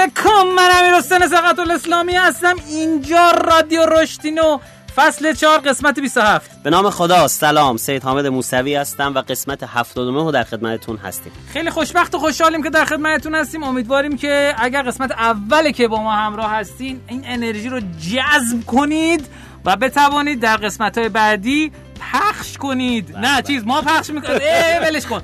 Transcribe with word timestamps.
علیکم 0.00 0.46
من 0.56 0.68
امیر 0.74 0.94
حسین 0.94 1.28
سقط 1.28 1.58
الاسلامی 1.58 2.12
هستم. 2.12 2.54
اینجا 2.68 3.30
رادیو 3.30 3.86
رشتینو 3.86 4.58
فصل 4.96 5.32
4 5.32 5.58
قسمت 5.58 6.00
27 6.00 6.62
به 6.62 6.70
نام 6.70 6.90
خدا 6.90 7.28
سلام. 7.28 7.76
سید 7.76 8.02
حامد 8.02 8.26
موسوی 8.26 8.74
هستم 8.74 9.14
و 9.14 9.18
قسمت 9.18 9.62
79 9.62 10.24
رو 10.24 10.32
در 10.32 10.44
خدمتتون 10.44 10.96
هستیم. 10.96 11.32
خیلی 11.52 11.70
خوشبخت 11.70 12.14
و 12.14 12.18
خوشحالیم 12.18 12.62
که 12.62 12.70
در 12.70 12.84
خدمتتون 12.84 13.34
هستیم. 13.34 13.62
امیدواریم 13.62 14.16
که 14.16 14.54
اگر 14.58 14.82
قسمت 14.82 15.12
اوله 15.12 15.72
که 15.72 15.88
با 15.88 16.02
ما 16.02 16.12
همراه 16.12 16.50
هستین 16.50 17.00
این 17.08 17.22
انرژی 17.24 17.68
رو 17.68 17.80
جذب 17.80 18.66
کنید 18.66 19.26
و 19.64 19.76
بتوانید 19.76 20.40
در 20.40 20.56
قسمت 20.56 20.98
های 20.98 21.08
بعدی 21.08 21.72
پخش 22.12 22.58
کنید. 22.58 23.16
نه 23.16 23.42
چیز 23.42 23.64
ما 23.64 23.82
پخش 23.82 24.10
می‌کنیم. 24.10 24.40
ولش 24.82 25.06
کن. 25.06 25.22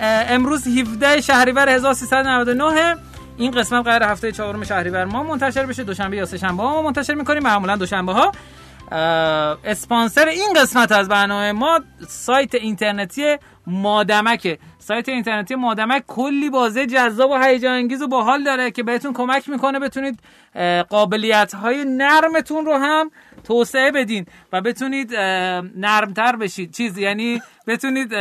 امروز 0.00 0.66
17 0.66 1.20
شهریور 1.20 1.68
1399 1.68 2.96
این 3.38 3.50
قسمت 3.50 3.84
قرار 3.84 4.02
هفته 4.02 4.32
چهارم 4.32 4.64
شهریور 4.64 5.04
ما 5.04 5.22
منتشر 5.22 5.66
بشه 5.66 5.84
دوشنبه 5.84 6.16
یا 6.16 6.24
سه 6.26 6.38
شنبه 6.38 6.62
ما 6.62 6.82
منتشر 6.82 7.14
می‌کنیم 7.14 7.42
معمولا 7.42 7.76
دوشنبه 7.76 8.12
ها. 8.12 8.32
اسپانسر 9.64 10.28
این 10.28 10.52
قسمت 10.56 10.92
از 10.92 11.08
برنامه 11.08 11.52
ما 11.52 11.80
سایت 12.08 12.54
اینترنتی 12.54 13.36
مادمکه 13.66 14.58
سایت 14.78 15.08
اینترنتی 15.08 15.54
مادمک 15.54 16.04
کلی 16.06 16.50
بازه 16.50 16.86
جذاب 16.86 17.30
و 17.30 17.36
هیجان 17.36 17.72
انگیز 17.72 18.02
و 18.02 18.08
باحال 18.08 18.44
داره 18.44 18.70
که 18.70 18.82
بهتون 18.82 19.12
کمک 19.12 19.48
می‌کنه 19.48 19.78
بتونید 19.78 20.20
قابلیت 20.88 21.54
های 21.54 21.84
نرمتون 21.84 22.64
رو 22.64 22.74
هم 22.74 23.10
توسعه 23.44 23.90
بدین 23.90 24.26
و 24.52 24.60
بتونید 24.60 25.14
نرمتر 25.76 26.36
بشید 26.36 26.72
چیز 26.72 26.98
یعنی 26.98 27.42
بتونید 27.66 28.12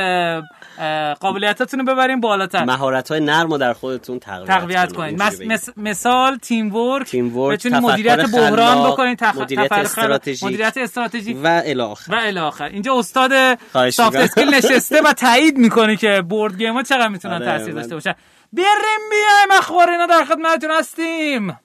قابلیتاتون 1.20 1.80
رو 1.80 1.86
ببرین 1.86 2.22
بالاتر. 2.22 2.64
مهارت 2.64 3.12
های 3.12 3.20
نرم 3.20 3.52
رو 3.52 3.58
در 3.58 3.74
خودتون 3.74 4.20
تقویت, 4.20 4.48
تقویت 4.48 4.94
کنید. 4.94 5.22
مس... 5.22 5.70
مثال 5.78 6.38
تیم 6.38 6.76
ورک, 6.76 7.08
تیم 7.08 7.38
ورک 7.38 7.60
بتونید 7.60 7.84
مدیریت 7.84 8.32
بحران 8.32 8.92
بکنید 8.92 9.20
تخ... 9.20 9.38
مدیریت 9.38 9.72
استراتژی 9.72 10.46
مدیریت 10.46 10.78
استراتژی 10.78 11.34
و 11.34 11.62
الی 11.66 11.82
آخر 11.82 12.14
و 12.14 12.16
الی 12.16 12.32
آخر 12.32 12.66
اینجا 12.66 13.00
استاد 13.00 13.32
soft 13.90 14.16
skill 14.16 14.56
نشسته 14.56 15.02
و 15.02 15.14
تایید 15.14 15.58
می‌کنه 15.58 15.96
که 15.96 16.22
board 16.30 16.58
game 16.58 16.74
ها 16.74 16.84
چقدر 16.84 17.08
می‌تونن 17.08 17.34
آره 17.34 17.46
تاثیر 17.46 17.74
داشته 17.74 17.96
باشن. 17.96 18.14
بریم 18.54 19.10
بیایم 19.10 19.60
اخبار 19.60 19.90
اینا 19.90 20.06
در 20.06 20.26
خدمتتون 20.26 20.72
هستیم. 20.72 21.60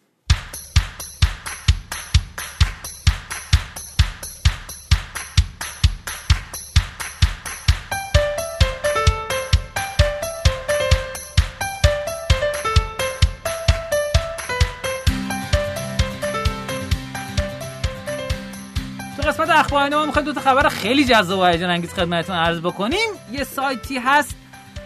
اخبار 19.72 19.98
ما 19.98 20.06
می‌خوایم 20.06 20.26
دو 20.26 20.32
تا 20.32 20.40
خبر 20.40 20.68
خیلی 20.68 21.04
جذاب 21.04 21.40
و 21.40 21.44
هیجان 21.44 21.70
انگیز 21.70 21.92
خدمتتون 21.92 22.36
عرض 22.36 22.60
بکنیم. 22.60 23.08
یه 23.32 23.44
سایتی 23.44 23.98
هست 23.98 24.36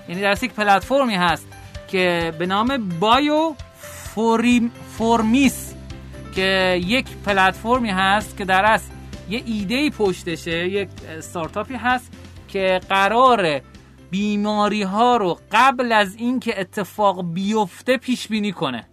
یعنی 0.09 0.21
در 0.21 0.45
یک 0.45 0.53
پلتفرمی 0.53 1.15
هست 1.15 1.47
که 1.89 2.35
به 2.39 2.47
نام 2.47 2.91
Biofourmis 3.01 5.75
که 6.35 6.81
یک 6.85 7.07
پلتفرمی 7.25 7.91
هست 7.91 8.37
که 8.37 8.45
در 8.45 8.65
اصل 8.65 8.91
یه 9.31 9.43
ایده 9.47 9.91
پشتشه 9.91 10.69
یک 10.69 10.89
استارتاپی 11.09 11.75
هست 11.75 12.13
که 12.49 12.81
قرار 12.89 13.61
بیماری 14.11 14.83
ها 14.83 15.17
رو 15.17 15.39
قبل 15.53 15.93
از 15.93 16.15
اینکه 16.15 16.61
اتفاق 16.61 17.33
بیفته 17.33 17.97
پیش 17.97 18.29
بینی 18.29 18.53
کنه. 18.53 18.87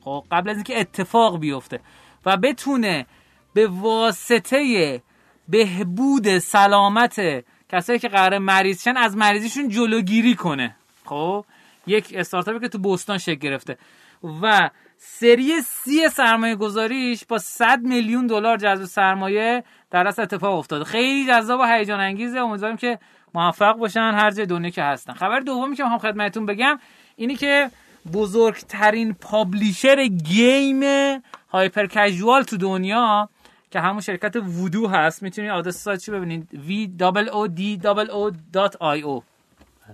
خب 0.00 0.24
قبل 0.32 0.50
از 0.50 0.56
اینکه 0.56 0.80
اتفاق 0.80 1.38
بیفته 1.40 1.80
و 2.26 2.36
بتونه 2.36 3.06
به 3.54 3.66
واسطه 3.66 5.00
بهبود 5.48 6.38
سلامت 6.38 7.44
کسایی 7.68 7.98
که 7.98 8.08
قرار 8.08 8.38
مریض 8.38 8.88
از 8.96 9.16
مریضیشون 9.16 9.68
جلوگیری 9.68 10.34
کنه. 10.34 10.76
خب؟ 11.04 11.44
یک 11.86 12.14
استارتاپی 12.16 12.58
که 12.58 12.68
تو 12.68 12.78
بوستان 12.78 13.18
شکل 13.18 13.34
گرفته. 13.34 13.78
و 14.42 14.70
سری 14.98 15.62
سی 15.62 16.08
سرمایه 16.08 16.54
گذاریش 16.54 17.24
با 17.24 17.38
100 17.38 17.80
میلیون 17.82 18.26
دلار 18.26 18.56
جذب 18.56 18.84
سرمایه 18.84 19.64
در 19.90 20.08
اصل 20.08 20.22
اتفاق 20.22 20.58
افتاده. 20.58 20.84
خیلی 20.84 21.26
جذاب 21.26 21.60
و 21.60 21.64
هیجان 21.64 22.00
انگیزه. 22.00 22.38
امیدواریم 22.38 22.76
که 22.76 22.98
موفق 23.34 23.72
باشن 23.72 24.00
هر 24.00 24.30
جای 24.30 24.46
دنیا 24.46 24.70
که 24.70 24.82
هستن. 24.82 25.12
خبر 25.12 25.40
دومی 25.40 25.76
که 25.76 25.82
می‌خوام 25.82 25.98
خدمتتون 25.98 26.46
بگم 26.46 26.78
اینی 27.16 27.36
که 27.36 27.70
بزرگترین 28.12 29.14
پابلیشر 29.14 30.06
گیم 30.06 30.82
هایپر 31.48 31.86
کژوال 31.86 32.42
تو 32.42 32.56
دنیا 32.56 33.28
که 33.70 33.80
همون 33.80 34.00
شرکت 34.00 34.36
وودو 34.36 34.88
هست. 34.88 35.22
می‌تونید 35.22 35.50
آدرس 35.50 35.76
سایت 35.76 36.00
چی 36.00 36.10
ببینید؟ 36.10 36.48
V 36.68 37.02
o 37.30 37.48
d 37.48 37.86
o 38.78 39.02
o. 39.02 39.22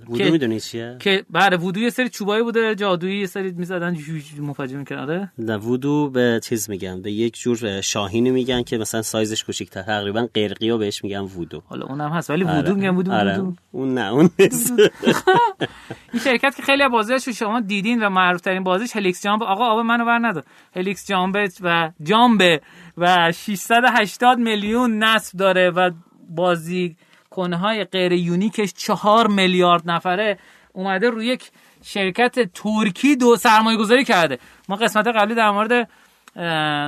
وودو 0.08 0.32
می‌دونی 0.32 0.60
چیه؟ 0.60 0.96
که 1.00 1.24
بله 1.30 1.56
وودو 1.56 1.80
یه 1.80 1.90
سری 1.90 2.08
چوبایی 2.08 2.42
بوده 2.42 2.74
جادویی 2.74 3.20
یه 3.20 3.26
سری 3.26 3.52
می‌زدن 3.52 3.96
مفاجئه 4.40 4.76
می‌کردن 4.76 5.02
آره؟ 5.02 5.32
نه 5.38 5.56
وودو 5.56 6.10
به 6.10 6.40
چیز 6.42 6.70
میگن 6.70 7.02
به 7.02 7.12
یک 7.12 7.36
جور 7.36 7.80
شاهینی 7.80 8.30
میگن 8.30 8.62
که 8.62 8.78
مثلا 8.78 9.02
سایزش 9.02 9.44
کوچیک‌تر 9.44 9.82
تقریبا 9.82 10.28
قرقی 10.34 10.70
رو 10.70 10.78
بهش 10.78 11.04
میگن 11.04 11.20
وودو. 11.20 11.62
حالا 11.66 11.86
اونم 11.86 12.10
هست 12.10 12.30
ولی 12.30 12.44
آره. 12.44 12.56
وودو 12.56 12.74
میگن 12.74 12.88
وودو 12.88 13.12
آره. 13.12 13.38
وودو. 13.38 13.56
اون 13.72 13.94
نه 13.94 14.12
اون 14.12 14.30
نیست. 14.38 14.72
این 16.12 16.22
شرکت 16.22 16.56
که 16.56 16.62
خیلی 16.62 16.88
بازیش 16.88 17.28
شما 17.28 17.60
دیدین 17.60 18.02
و 18.02 18.08
معروف 18.08 18.40
ترین 18.40 18.64
بازیش 18.64 18.96
Helix 18.96 19.22
Jump 19.22 19.42
آقا 19.42 19.64
آب 19.64 19.78
منو 19.78 20.04
بر 20.04 20.18
ندار 20.18 20.44
Helix 20.76 21.06
Jump 21.08 21.48
و 21.60 21.90
Jump 22.02 22.60
و 22.98 23.32
680 23.32 24.38
میلیون 24.38 25.04
نصب 25.04 25.38
داره 25.38 25.70
و 25.70 25.90
بازی 26.28 26.96
کنهای 27.30 27.84
غیر 27.84 28.12
unique 28.12 28.57
ش 28.57 28.72
چهار 28.72 29.26
میلیارد 29.26 29.90
نفره 29.90 30.38
اومده 30.72 31.10
روی 31.10 31.26
یک 31.26 31.50
شرکت 31.82 32.52
ترکی 32.52 33.16
دو 33.16 33.36
سرمایه 33.36 33.78
گذاری 33.78 34.04
کرده. 34.04 34.38
ما 34.68 34.76
قسمت 34.76 35.06
قبلی 35.06 35.34
در 35.34 35.50
مورد 35.50 35.88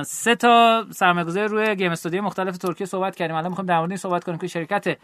سه 0.03 0.35
تا 0.35 0.85
سرمایه 0.91 1.25
گذاری 1.25 1.47
روی 1.47 1.75
game 1.75 1.91
studio 1.91 2.21
مختلف 2.21 2.57
ترکیه 2.57 2.87
صحبت 2.87 3.15
کردیم. 3.15 3.35
الان 3.35 3.49
می‌خوایم 3.49 3.67
در 3.67 3.77
مورد 3.77 3.91
این 3.91 3.97
صحبت 3.97 4.23
کنیم 4.23 4.37
که 4.37 4.47
شرکت 4.47 4.97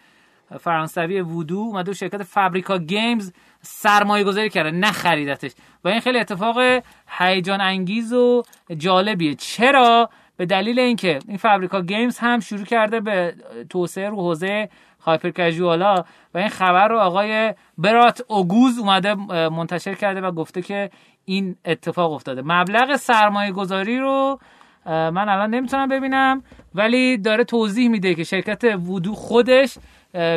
فرانسوی 0.59 1.22
وودو 1.22 1.58
اومده 1.58 1.94
شرکت 1.94 2.24
Fabrika 2.24 2.78
Games 2.78 3.34
سرمایه 3.62 4.24
گذاری 4.24 4.50
کرده 4.50 4.72
نه 4.72 4.92
خریدتش. 4.92 5.52
و 5.84 5.88
این 5.88 6.00
خیلی 6.00 6.19
اتفاق 6.19 6.81
هیجان 7.08 7.62
انگیز 7.62 8.13
و 8.13 8.44
جالبیه. 8.78 9.36
چرا؟ 9.36 10.09
به 10.44 10.48
دلیل 10.48 10.80
اینکه 10.80 11.20
این 11.28 11.38
Fabrika 11.38 11.81
Games 11.81 12.18
هم 12.18 12.40
شروع 12.40 12.66
کرده 12.66 13.00
به 13.00 13.34
توسعه 13.70 14.09
رو 14.09 14.16
حوزه 14.16 14.70
hyper 15.01 15.29
casual 15.29 15.93
ا 15.93 16.03
و 16.34 16.38
این 16.38 16.50
خبر 16.50 16.88
رو 16.88 17.00
آقای 17.00 17.54
برات 17.78 18.22
اوگوز 18.28 18.80
اومده 18.80 19.16
منتشر 19.50 19.94
کرده 19.94 20.22
و 20.22 20.31
گفته 20.31 20.62
که 20.62 20.90
این 21.26 21.56
اتفاق 21.66 22.12
افتاده. 22.12 22.42
مبلغ 22.46 22.96
سرمایه 22.96 23.52
گذاری 23.52 24.00
رو 24.00 24.40
من 24.86 25.30
الان 25.30 25.50
نمی‌تونم 25.50 25.88
ببینم 25.88 26.44
ولی 26.75 27.18
داره 27.18 27.44
توضیح 27.44 27.90
میده 27.90 28.16
که 28.16 28.24
شرکت 28.24 28.64
وودو 28.64 29.14
خودش 29.14 29.78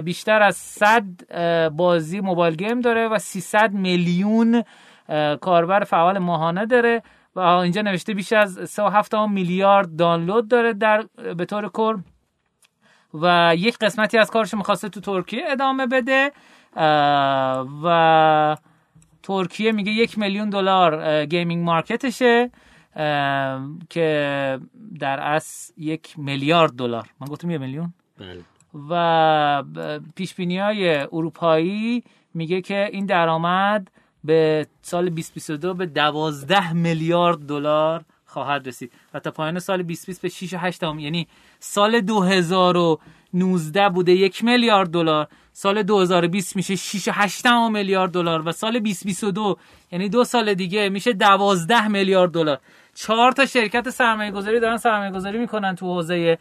بیشتر 0.04 0.42
از 0.42 0.56
100 0.56 1.70
بازی 1.70 2.20
mobile 2.20 2.54
game 2.54 2.80
داره 2.80 3.08
و 3.08 3.18
300 3.18 3.72
میلیون 3.72 4.62
کاربر 5.40 5.84
فعال 5.84 6.18
ماهانه 6.18 6.66
داره. 6.66 7.02
و 7.36 7.40
اینجا 7.40 7.82
نوشته 7.82 8.14
بیش 8.14 8.32
از 8.32 8.58
3.7 8.58 9.14
میلیارد 9.30 9.96
دانلود 9.96 10.48
داره 10.48 10.72
در 10.72 11.04
به 11.36 11.44
طور 11.44 11.68
کل. 11.68 11.96
و 13.14 13.54
یک 13.58 13.78
قسمتی 13.78 14.18
از 14.18 14.30
کارش 14.30 14.54
می‌خواسته 14.54 14.88
تو 14.88 15.00
ترکیه 15.00 15.42
ادامه 15.46 15.86
بده 15.86 16.32
و 17.84 18.56
ترکیه 19.22 19.72
میگه 19.72 19.92
یک 19.92 20.18
میلیون 20.18 20.50
دلار 20.50 21.24
gaming 21.26 21.64
market 21.64 22.22
شه 22.22 22.50
که 23.90 24.60
در 25.00 25.20
اصل 25.20 25.72
یک 25.76 26.18
میلیارد 26.18 26.72
دلار. 26.72 27.08
من 27.20 27.26
گفتم 27.26 27.50
یه 27.50 27.58
میلیون؟ 27.58 27.94
بله. 28.18 28.40
و 28.90 29.64
پیش 30.16 30.40
های 30.40 30.96
اروپایی 30.96 32.04
میگه 32.34 32.60
که 32.60 32.88
این 32.92 33.06
درآمد 33.06 33.90
به 34.26 34.66
سال 34.82 35.04
2022 35.04 35.74
به 35.74 35.86
12 35.86 36.72
میلیارد 36.72 37.38
دلار 37.38 38.04
خواهد 38.26 38.68
رسید. 38.68 38.92
و 39.14 39.20
تا 39.20 39.30
پایان 39.30 39.58
سال 39.58 39.82
2020 39.82 40.22
به 40.22 40.28
6 40.28 40.54
و 40.54 40.56
8 40.56 40.82
یعنی 40.82 41.28
سال 41.60 42.00
2019 42.00 43.88
بوده 43.88 44.12
یک 44.12 44.44
میلیارد 44.44 44.90
دلار. 44.90 45.28
سال 45.52 45.82
2020 45.82 46.56
میشه 46.56 46.76
6 46.76 47.08
و 47.08 47.12
8 47.14 47.46
میلیارد 47.46 48.10
دلار. 48.10 48.48
و 48.48 48.52
سال 48.52 48.78
2022 48.78 49.58
یعنی 49.92 50.08
دو 50.08 50.24
سال 50.24 50.54
دیگه 50.54 50.88
میشه 50.88 51.12
12 51.12 51.88
میلیارد 51.88 52.30
دلار. 52.30 52.58
چهار 52.94 53.32
تا 53.32 53.46
شرکت 53.46 53.90
سرمایه 53.90 54.30
گذاری 54.30 54.60
دارن 54.60 54.76
سرمایه 54.76 55.10
گذاری 55.10 55.38
می‌کنن 55.38 55.74
تو 55.74 55.86
حوزه 55.86 56.38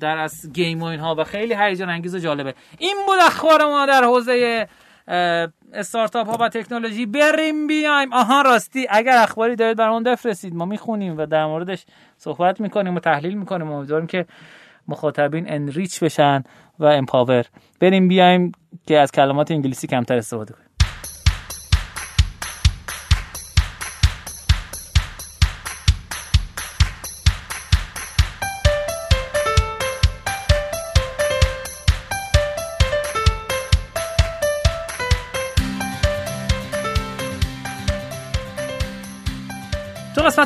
در 0.00 0.18
از 0.18 0.52
گیم 0.52 0.82
و 0.82 0.84
اینها 0.84 1.14
و 1.14 1.24
خیلی 1.24 1.54
هیجان 1.54 1.90
انگیز 1.90 2.14
و 2.14 2.18
جالبه. 2.18 2.54
این 2.78 2.96
بود 3.06 3.18
اخبار 3.22 3.64
ما 3.64 3.86
در 3.86 4.04
حوزه 4.04 4.68
استارتاپ 5.72 6.28
ها 6.28 6.36
و 6.40 6.48
تکنولوژی 6.48 7.06
بریم 7.06 7.66
بیایم. 7.66 8.12
آها 8.12 8.42
راستی 8.42 8.86
اگر 8.90 9.16
اخباری 9.16 9.56
دارید 9.56 9.76
برامون 9.76 10.02
بفرستید. 10.02 10.54
ما 10.54 10.64
می‌خونیم 10.64 11.18
و 11.18 11.26
در 11.26 11.46
موردش 11.46 11.86
صحبت 12.16 12.60
می‌کنیم 12.60 12.94
و 12.94 13.00
تحلیل 13.00 13.34
می‌کنیم. 13.38 13.70
امیدواریم 13.70 14.06
که 14.06 14.26
مخاطبین 14.88 15.52
انریچ 15.52 16.04
بشن 16.04 16.42
و 16.78 16.84
امپاور 16.84 17.44
بریم 17.80 18.08
بیایم 18.08 18.52
که 18.86 18.98
از 18.98 19.12
کلمات 19.12 19.50
انگلیسی 19.50 19.86
کمتر 19.86 20.16
استفاده 20.16 20.54
کنیم. 20.54 20.67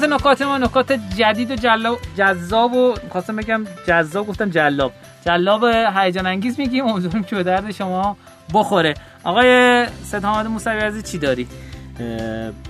قسمت 0.02 0.20
نکات 0.20 0.42
ما 0.42 0.58
نکات 0.58 0.92
جدید 0.92 1.50
و 1.50 1.56
جلاب 1.56 1.98
جذاب 2.16 2.72
و 2.72 2.94
خواستم 3.10 3.36
بگم 3.36 3.64
جذاب 3.86 4.26
گفتم 4.26 4.50
جلاب. 4.50 4.92
جلاب 5.26 5.64
هیجان 5.94 6.26
انگیز 6.26 6.60
میگیم. 6.60 6.86
امیدواریم 6.86 7.24
که 7.24 7.36
به 7.36 7.42
درد 7.42 7.72
شما 7.72 8.16
بخوره. 8.54 8.94
آقای 9.24 9.86
سید 10.04 10.24
حامد 10.24 10.46
موسوی 10.46 10.78
عزیز 10.78 11.10
چی 11.10 11.18
داری؟ 11.18 11.46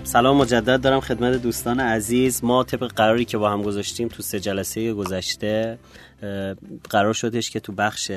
سلام 0.05 0.37
مجدد 0.37 0.81
دارم 0.81 1.00
خدمت 1.00 1.43
دوستان 1.43 1.81
عزیز. 1.81 2.44
ما 2.44 2.64
طبق 2.64 2.93
قراری 2.93 3.25
که 3.25 3.38
با 3.38 3.50
هم 3.50 3.62
گذاشتیم 3.62 4.08
تو 4.08 4.23
سه 4.23 4.40
جلسه 4.40 4.93
گذشته 4.93 5.78
قرار 6.90 7.12
شدش 7.12 7.50
که 7.50 7.61
تو 7.61 7.73
بخش 7.73 8.12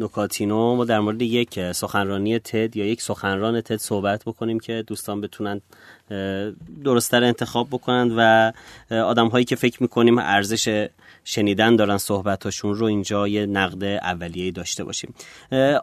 نکاتینو 0.00 0.76
ما 0.76 0.84
در 0.84 1.00
مورد 1.00 1.22
یک 1.22 1.72
سخنرانی 1.72 2.38
تد 2.38 2.76
یا 2.76 2.86
یک 2.86 3.02
سخنران 3.02 3.60
تد 3.60 3.76
صحبت 3.76 4.24
بکنیم 4.24 4.60
که 4.60 4.84
دوستان 4.86 5.20
بتونن 5.20 5.60
درستتر 6.84 7.24
انتخاب 7.24 7.68
بکنند 7.68 8.12
و 8.16 8.52
آدم 8.90 9.28
هایی 9.28 9.44
که 9.44 9.56
فکر 9.56 9.82
می‌کنیم 9.82 10.18
ارزش 10.18 10.88
شنیدن 11.24 11.76
دارن 11.76 11.98
صحبتاشون 11.98 12.74
رو 12.74 12.86
اینجا 12.86 13.28
یه 13.28 13.46
نقد 13.46 13.84
اولیه 13.84 14.50
داشته 14.50 14.84
باشیم. 14.84 15.14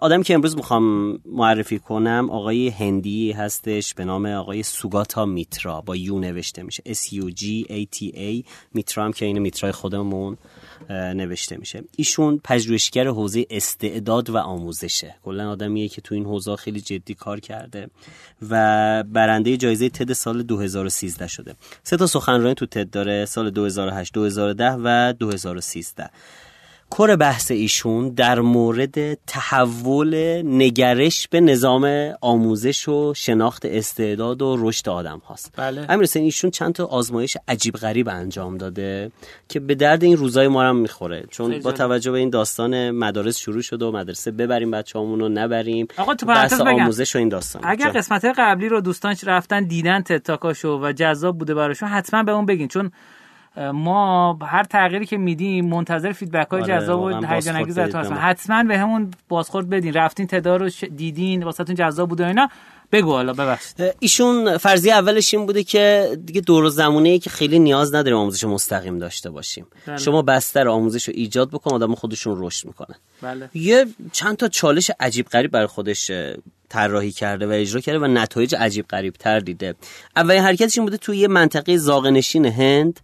آدمی 0.01 0.23
که 0.23 0.33
امروز 0.33 0.55
می‌خوام 0.55 1.19
معرفی 1.25 1.79
کنم 1.79 2.27
آقای 2.31 2.69
هندی 2.69 3.31
هستش 3.31 3.93
به 3.93 4.05
نام 4.05 4.25
آقای 4.25 4.63
سوگاتا 4.63 5.25
میترا 5.25 5.81
با 5.81 5.95
یو 5.95 6.19
نوشته 6.19 6.63
میشه. 6.63 6.83
S 6.83 7.13
U 7.13 7.31
G 7.31 7.43
A 7.69 7.85
T 7.95 8.15
A. 8.15 8.45
میترا 8.73 9.05
هم 9.05 9.13
که 9.13 9.25
این 9.25 9.39
میترای 9.39 9.71
خودمون 9.71 10.37
نوشته 10.89 11.57
میشه. 11.57 11.83
ایشون 11.95 12.41
پژوهشگر 12.43 13.07
حوزه 13.07 13.45
استعداد 13.49 14.29
و 14.29 14.37
آموزشه. 14.37 15.15
کلا 15.23 15.51
آدمیه 15.51 15.87
که 15.87 16.01
تو 16.01 16.15
این 16.15 16.25
حوزه 16.25 16.55
خیلی 16.55 16.81
جدی 16.81 17.13
کار 17.13 17.39
کرده 17.39 17.87
و 18.49 19.03
برنده 19.03 19.57
جایزه 19.57 19.89
تد 19.89 20.13
سال 20.13 20.43
2013 20.43 21.27
شده. 21.27 21.55
سه 21.83 21.97
تا 21.97 22.07
سخنرانی 22.07 22.53
تو 22.53 22.65
تد 22.65 22.89
داره 22.89 23.25
سال 23.25 23.49
2008 23.49 24.13
2010 24.13 24.77
و 24.83 25.13
2013 25.13 26.09
کور 26.89 27.15
بحث 27.15 27.51
ایشون 27.51 28.09
در 28.09 28.39
مورد 28.39 29.13
تحول 29.13 30.41
نگرش 30.45 31.27
به 31.27 31.41
نظام 31.41 32.13
آموزش 32.21 32.87
و 32.87 33.13
شناخت 33.13 33.65
استعداد 33.65 34.41
و 34.41 34.55
رشد 34.59 34.89
آدم 34.89 35.21
هاست. 35.25 35.53
بله. 35.57 35.85
امیر 35.89 36.09
ایشون 36.15 36.51
چند 36.51 36.73
تا 36.73 36.85
آزمایش 36.85 37.37
عجیب 37.47 37.75
غریب 37.75 38.09
انجام 38.09 38.57
داده 38.57 39.11
که 39.49 39.59
به 39.59 39.75
درد 39.75 40.03
این 40.03 40.17
روزای 40.17 40.47
ما 40.47 40.63
هم 40.63 40.75
می‌خوره. 40.75 41.25
چون 41.29 41.59
با 41.59 41.71
توجه 41.71 42.11
به 42.11 42.17
این 42.17 42.29
داستان 42.29 42.91
مدارس 42.91 43.37
شروع 43.37 43.61
شده 43.61 43.85
و 43.85 43.91
مدرسه 43.91 44.31
ببریم 44.31 44.71
بچه‌هامون 44.71 45.19
رو 45.19 45.29
نبریم. 45.29 45.87
آقا 45.97 46.15
تو 46.15 46.25
بحث 46.25 46.61
آموزش 46.61 47.15
و 47.15 47.19
این 47.19 47.29
داستان. 47.29 47.61
اگر 47.65 47.89
قسمت 47.89 48.25
قبلی 48.37 48.69
رو 48.69 48.81
دوستان 48.81 49.15
رفتن 49.23 49.63
دیدن 49.63 50.01
تتاکاشو 50.01 50.79
و 50.83 50.91
جذاب 50.91 51.37
بوده 51.37 51.53
براشون 51.53 51.89
حتما 51.89 52.23
به 52.23 52.31
اون 52.31 52.45
بگین. 52.45 52.67
چون 52.67 52.91
ما 53.57 54.39
هر 54.41 54.63
تغییری 54.63 55.05
که 55.05 55.17
میدیم 55.17 55.65
منتظر 55.65 56.11
فیدبک 56.11 56.47
های 56.47 56.61
آره 56.61 56.73
جذاب 56.73 57.01
و 57.01 57.07
هیجان 57.25 57.55
انگیز 57.55 57.79
هستن 57.79 58.13
حتما 58.13 58.63
به 58.63 58.77
همون 58.77 59.11
بازخورد 59.29 59.69
بدین. 59.69 59.93
رفتین 59.93 60.27
تدا 60.27 60.55
رو 60.55 60.69
دیدین 60.95 61.43
واسهتون 61.43 61.75
جذاب 61.75 62.09
بوده 62.09 62.27
اینا. 62.27 62.49
بگو 62.91 63.11
حالا 63.11 63.33
ببخشید. 63.33 63.95
ایشون 63.99 64.57
فرضیه 64.57 64.93
اولش 64.93 65.33
این 65.33 65.45
بوده 65.45 65.63
که 65.63 66.17
دیگه 66.25 66.41
دور 66.41 66.69
زمونه 66.69 67.09
ای 67.09 67.19
که 67.19 67.29
خیلی 67.29 67.59
نیاز 67.59 67.95
نداریم 67.95 68.17
آموزش 68.17 68.43
مستقیم 68.43 68.99
داشته 68.99 69.29
باشیم. 69.29 69.65
بله. 69.87 69.97
شما 69.97 70.21
بستر 70.21 70.67
آموزش 70.67 71.07
رو 71.07 71.13
ایجاد 71.17 71.51
بکن 71.51 71.71
آدم 71.71 71.95
خودشون 71.95 72.35
رشد 72.45 72.67
می‌کنن 72.67 72.95
بله. 73.21 73.49
یه 73.53 73.85
چند 74.11 74.37
تا 74.37 74.47
چالش 74.47 74.91
عجیب 74.99 75.25
غریب 75.27 75.51
برای 75.51 75.67
خودش 75.67 76.11
طراحی 76.69 77.11
کرده 77.11 77.47
و 77.47 77.51
اجرا 77.51 77.81
کرده 77.81 77.99
و 77.99 78.07
نتایج 78.07 78.55
عجیب 78.55 78.87
غریب 78.87 79.13
تر 79.13 79.39
دیده. 79.39 79.75
اولین 80.15 80.41
حرکتش 80.41 80.77
این 80.77 80.85
بوده 80.85 80.97
توی 80.97 81.17
یه 81.17 81.27
منطقه 81.27 81.77
زاغنشین 81.77 82.45
هند 82.45 82.99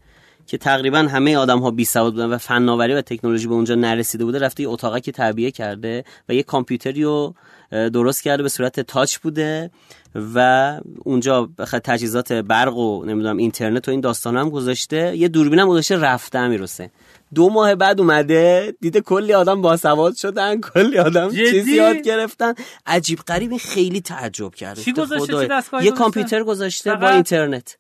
که 0.48 0.58
تقریبا 0.58 0.98
همه 0.98 1.38
آدم 1.38 1.60
ها 1.60 1.72
بی 1.72 1.86
سواد 1.86 2.14
بودن 2.14 2.26
و 2.26 2.38
فناوری 2.38 2.94
و 2.94 3.02
تکنولوژی 3.02 3.48
به 3.48 3.54
اونجا 3.54 3.76
نرسیده 3.76 4.26
بوده 4.26 4.40
رفته 4.40 4.64
یه 4.64 4.70
اتاقی 4.70 5.02
که 5.02 5.12
تعبیه 5.12 5.52
کرده 5.52 6.04
و 6.30 6.34
یه 6.34 6.44
کامپیوتری 6.44 7.04
رو 7.04 7.36
درست 7.72 8.24
کرده 8.24 8.44
به 8.44 8.50
صورت 8.50 8.80
تاچ 8.80 9.18
بوده 9.18 9.72
و 10.36 10.80
اونجا 11.04 11.50
تجهیزات 11.84 12.34
برق 12.34 12.78
و 12.78 13.06
نمی‌دونم 13.06 13.38
اینترنت 13.38 13.88
و 13.88 13.92
این 13.92 14.02
داستان 14.02 14.38
هم 14.38 14.50
گذاشته. 14.50 15.18
یه 15.18 15.28
دوربین 15.28 15.60
هم 15.60 15.68
گذاشته 15.68 15.98
رفته 15.98 16.48
می‌رسه 16.48 16.92
دو 17.36 17.50
ماه 17.50 17.76
بعد 17.76 18.00
اومده 18.00 18.74
دیده 18.82 19.02
کلی 19.02 19.34
آدم 19.34 19.62
باسواد 19.62 20.16
شدن 20.16 20.62
کلی 20.62 20.98
آدم 20.98 21.32
چیزی 21.32 21.76
یاد 21.76 21.98
گرفتن. 21.98 22.54
عجیب 22.86 23.20
غریب 23.20 23.58
خیلی 23.58 24.02
تعجب 24.02 24.56
کرده 24.56 24.82
چی 24.82 24.94
گذاشته؟ 24.94 25.50
یه 25.82 25.92
کامپیوتر 25.92 26.44
گذاشته 26.44 26.96
با 26.96 27.10
اینترنت. 27.10 27.78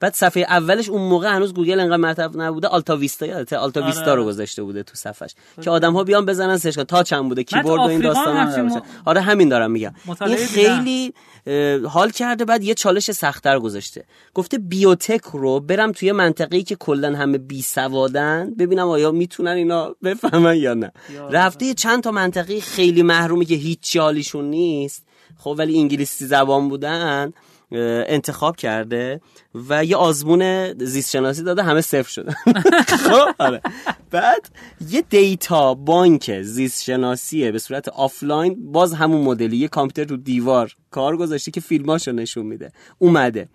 بعد 0.00 0.14
صفحه 0.14 0.42
اولش 0.42 0.88
اون 0.88 1.02
موقع 1.02 1.28
هنوز 1.28 1.54
گوگل 1.54 1.80
انقدر 1.80 1.96
مرتب 1.96 2.36
نبوده 2.36 2.68
آلتا 2.68 2.96
ویستا 2.96 3.26
یادته؟ 3.26 3.56
آلتا 3.56 3.80
آره. 3.80 3.90
ویستا 3.90 4.14
رو 4.14 4.24
گذاشته 4.24 4.62
بوده 4.62 4.82
تو 4.82 4.94
صفحش. 4.94 5.34
که 5.62 5.70
آدم 5.70 5.92
ها 5.92 6.04
بیان 6.04 6.26
بزنن 6.26 6.56
search 6.56 6.78
تا 6.78 7.02
چند 7.02 7.28
بوده؟ 7.28 7.44
کیبورد 7.44 7.80
و 7.80 7.84
این 7.84 8.00
داستان 8.00 8.60
م... 8.60 8.82
آره 9.04 9.20
همین 9.20 9.48
دارم 9.48 9.70
میگم. 9.70 9.94
این 10.20 10.36
خیلی 10.36 11.14
حال 11.88 12.10
کرده 12.10 12.44
بعد 12.44 12.64
یه 12.64 12.74
چالش 12.74 13.10
سختتر 13.10 13.58
گذاشته. 13.58 14.04
گفته 14.34 14.58
biotech 14.58 15.22
رو 15.32 15.60
برم 15.60 15.92
توی 15.92 16.12
منطقه‌ای 16.12 16.62
که 16.62 16.76
کلا 16.76 17.16
همه 17.16 17.38
بی 17.38 17.62
سوادن 17.62 18.54
ببینم 18.58 18.88
آیا 18.88 19.10
می‌تونن 19.10 19.50
اینا 19.50 19.94
بفهمن 20.04 20.56
یا 20.56 20.74
نه. 20.74 20.92
رفته 21.30 21.74
چند 21.74 22.02
تا 22.02 22.10
منطقه 22.10 22.60
خیلی 22.60 23.02
محرومی 23.02 23.44
که 23.44 23.54
هیچ 23.54 23.96
حالیشون 23.96 24.44
نیست. 24.44 25.06
خب 25.38 25.54
ولی 25.58 25.78
انگلیسی 25.78 26.26
زبان 26.26 26.68
بودن. 26.68 27.32
انتخاب 27.72 28.56
کرده 28.56 29.20
و 29.68 29.84
یه 29.84 29.96
آزمون 29.96 30.72
زیست 30.78 31.10
شناسی 31.10 31.42
داده 31.42 31.62
همه 31.62 31.80
صفر 31.80 32.10
شده. 32.10 32.32
خب 33.08 33.28
آره. 33.38 33.60
بعد 34.10 34.50
یه 34.88 35.02
data 35.02 35.74
bank 35.74 36.42
زیست 36.42 36.84
شناسیه 36.84 37.52
به 37.52 37.58
صورت 37.58 37.88
آفلاین 37.88 38.72
باز 38.72 38.94
همون 38.94 39.20
مدلی. 39.20 39.56
یه 39.56 39.68
کامپیوتر 39.68 40.04
تو 40.04 40.16
دیوار 40.16 40.74
کار 40.90 41.16
گذاشته 41.16 41.50
که 41.50 41.60
فیلماشو 41.60 42.12
نشون 42.12 42.46
میده. 42.46 42.72
اومده. 42.98 43.48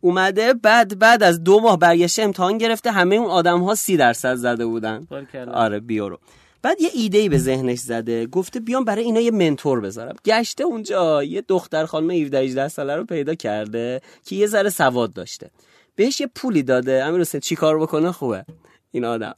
اومده 0.00 0.54
بعد 0.54 0.98
بعد 0.98 1.22
از 1.22 1.44
دو 1.44 1.60
ماه 1.60 1.78
برگشته 1.78 2.22
امتحان 2.22 2.58
گرفته 2.58 2.90
همه 2.92 3.16
اون 3.16 3.30
آدم 3.30 3.60
ها 3.60 3.74
سی 3.74 3.96
درصد 3.96 4.34
زده 4.34 4.66
بودن. 4.66 5.06
آره 5.52 5.80
بیورو. 5.80 6.18
بعد 6.62 6.80
یه 6.80 6.90
ایده 6.94 7.18
ای 7.18 7.28
به 7.28 7.38
ذهنش 7.38 7.78
زده 7.78 8.26
گفته 8.26 8.60
بیام 8.60 8.84
برای 8.84 9.04
اینا 9.04 9.20
یه 9.20 9.30
mentor 9.30 9.80
بذارم. 9.80 10.16
گشته 10.24 10.64
اونجا 10.64 11.22
یه 11.22 11.40
دختر 11.48 11.86
خانم 11.86 12.10
17 12.10 12.38
18 12.38 12.68
ساله 12.68 12.96
رو 12.96 13.04
پیدا 13.04 13.34
کرده 13.34 14.00
که 14.24 14.36
یه 14.36 14.46
ذره 14.46 14.70
سواد 14.70 15.12
داشته. 15.12 15.50
بهش 15.96 16.20
یه 16.20 16.26
پولی 16.34 16.62
داده. 16.62 17.04
امیر 17.04 17.20
حسین 17.20 17.40
چی 17.40 17.56
کار 17.56 17.78
بکنه؟ 17.78 18.12
خوبه. 18.12 18.44
این 18.90 19.04
آدم. 19.04 19.34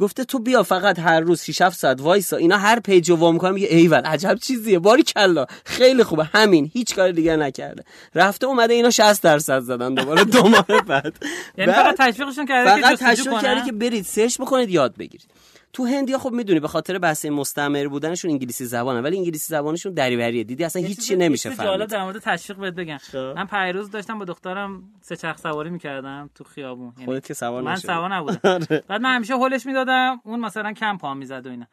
گفته 0.00 0.24
تو 0.24 0.38
بیا 0.38 0.62
فقط 0.62 0.98
هر 0.98 1.20
روز 1.20 1.42
6 1.42 1.62
7 1.62 1.78
ساعت 1.78 2.00
وایسا. 2.00 2.36
اینا 2.36 2.58
هر 2.58 2.80
page 2.80 3.10
رو 3.10 3.16
وا 3.16 3.32
می‌کنم 3.32 3.54
میگه 3.54 3.66
ایول 3.66 4.00
عجب 4.00 4.34
چیزیه. 4.34 4.78
باریکلا. 4.78 5.46
خیلی 5.64 6.04
خوبه. 6.04 6.24
همین. 6.24 6.70
هیچ 6.72 6.94
کار 6.94 7.10
دیگه 7.10 7.36
نکرده. 7.36 7.84
رفته 8.14 8.46
اومده 8.46 8.74
اینا 8.74 8.90
60 8.90 9.22
درصد 9.22 9.60
زدن 9.60 9.94
دوباره. 9.94 10.24
دو 10.24 10.48
ماه 10.48 10.66
بعد. 10.86 11.16
یعنی 11.58 11.72
فقط 11.72 11.96
تشویقشون 11.98 12.46
کرده 12.46 12.82
فقط 12.82 12.98
تشویق 12.98 13.42
کرده 13.42 13.66
که 13.66 13.72
برید 13.72 14.04
سرچ 14.04 14.40
بکنید 14.40 14.70
یاد 14.70 14.96
بگیرید. 14.96 15.30
تو 15.74 15.84
هندیا 15.84 16.18
خب 16.18 16.32
می‌دونی 16.32 16.60
به 16.60 16.68
خاطر 16.68 16.98
بحث 16.98 17.24
مستعمر 17.24 17.88
بودنشون 17.88 18.30
انگلیسی 18.30 18.64
زبانه 18.64 19.00
ولی 19.00 19.16
انگلیسی 19.16 19.46
زبانشون 19.46 19.94
دریوریه. 19.94 20.44
دیدی؟ 20.44 20.64
اصلا 20.64 20.82
هیچی 20.82 21.16
نمیشه 21.16 21.50
فهمید 21.50 21.70
جالب 21.70 21.88
در 21.88 22.04
مورد 22.04 22.18
تشویق 22.18 22.58
بهت 22.58 22.74
بگم. 22.74 22.98
خب. 22.98 23.16
من 23.36 23.46
پیروز 23.46 23.90
داشتم 23.90 24.18
با 24.18 24.24
دخترم 24.24 24.82
سه 25.00 25.16
چرخ 25.16 25.38
سواری 25.38 25.70
می‌کردم 25.70 26.30
تو 26.34 26.44
خیابون. 26.44 26.92
یعنی 26.96 27.04
خودت 27.04 27.26
که 27.26 27.34
سوار 27.34 27.62
من 27.62 27.76
سوار 27.76 28.14
نبودم. 28.14 28.40
آره. 28.54 28.84
بعد 28.88 29.00
من 29.00 29.14
همیشه 29.14 29.34
هولش 29.34 29.66
می‌دادم 29.66 30.20
اون 30.24 30.40
مثلا 30.40 30.72
کم 30.72 30.98
پا 30.98 31.14
می‌زد 31.14 31.46
و 31.46 31.50
اینا. 31.50 31.66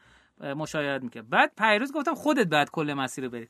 مشاهده 0.55 1.03
می‌کرد. 1.03 1.29
بعد 1.29 1.51
پیروز 1.57 1.91
گفتم 1.93 2.15
خودت 2.15 2.47
بعد 2.47 2.69
کل 2.69 2.93
مسیر 2.93 3.29
بری. 3.29 3.47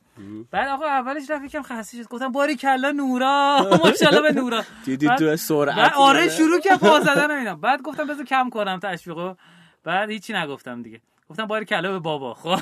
بعد 0.51 0.67
آقا 0.67 0.85
اولش 0.85 1.29
رفت 1.29 1.45
یکم 1.45 1.61
خسته 1.61 1.97
شد. 1.97 2.07
گفتم 2.07 2.31
باری 2.31 2.55
کلا 2.55 2.91
نورا. 2.91 3.57
ماشاءالله 3.85 4.21
به 4.21 4.41
نورا. 4.41 4.63
دیدی 4.85 5.09
تو 5.19 5.35
سرعت 5.35 5.93
آره 5.95 6.29
شروع 6.29 6.59
کرد 6.59 6.79
پا 6.79 6.99
زدن 7.09 7.31
اینا. 7.31 7.55
بعد 7.55 7.81
گفتم 7.81 8.07
بذار 8.07 8.25
کم 8.25 8.49
کنم 8.49 8.79
تشویقو. 8.83 9.33
بعد 9.83 10.09
هیچی 10.09 10.33
نگفتم 10.33 10.81
دیگه. 10.81 11.01
گفتم 11.29 11.45
باری 11.45 11.65
کلا 11.65 11.91
به 11.91 11.99
بابا 11.99 12.33
خب. 12.33 12.59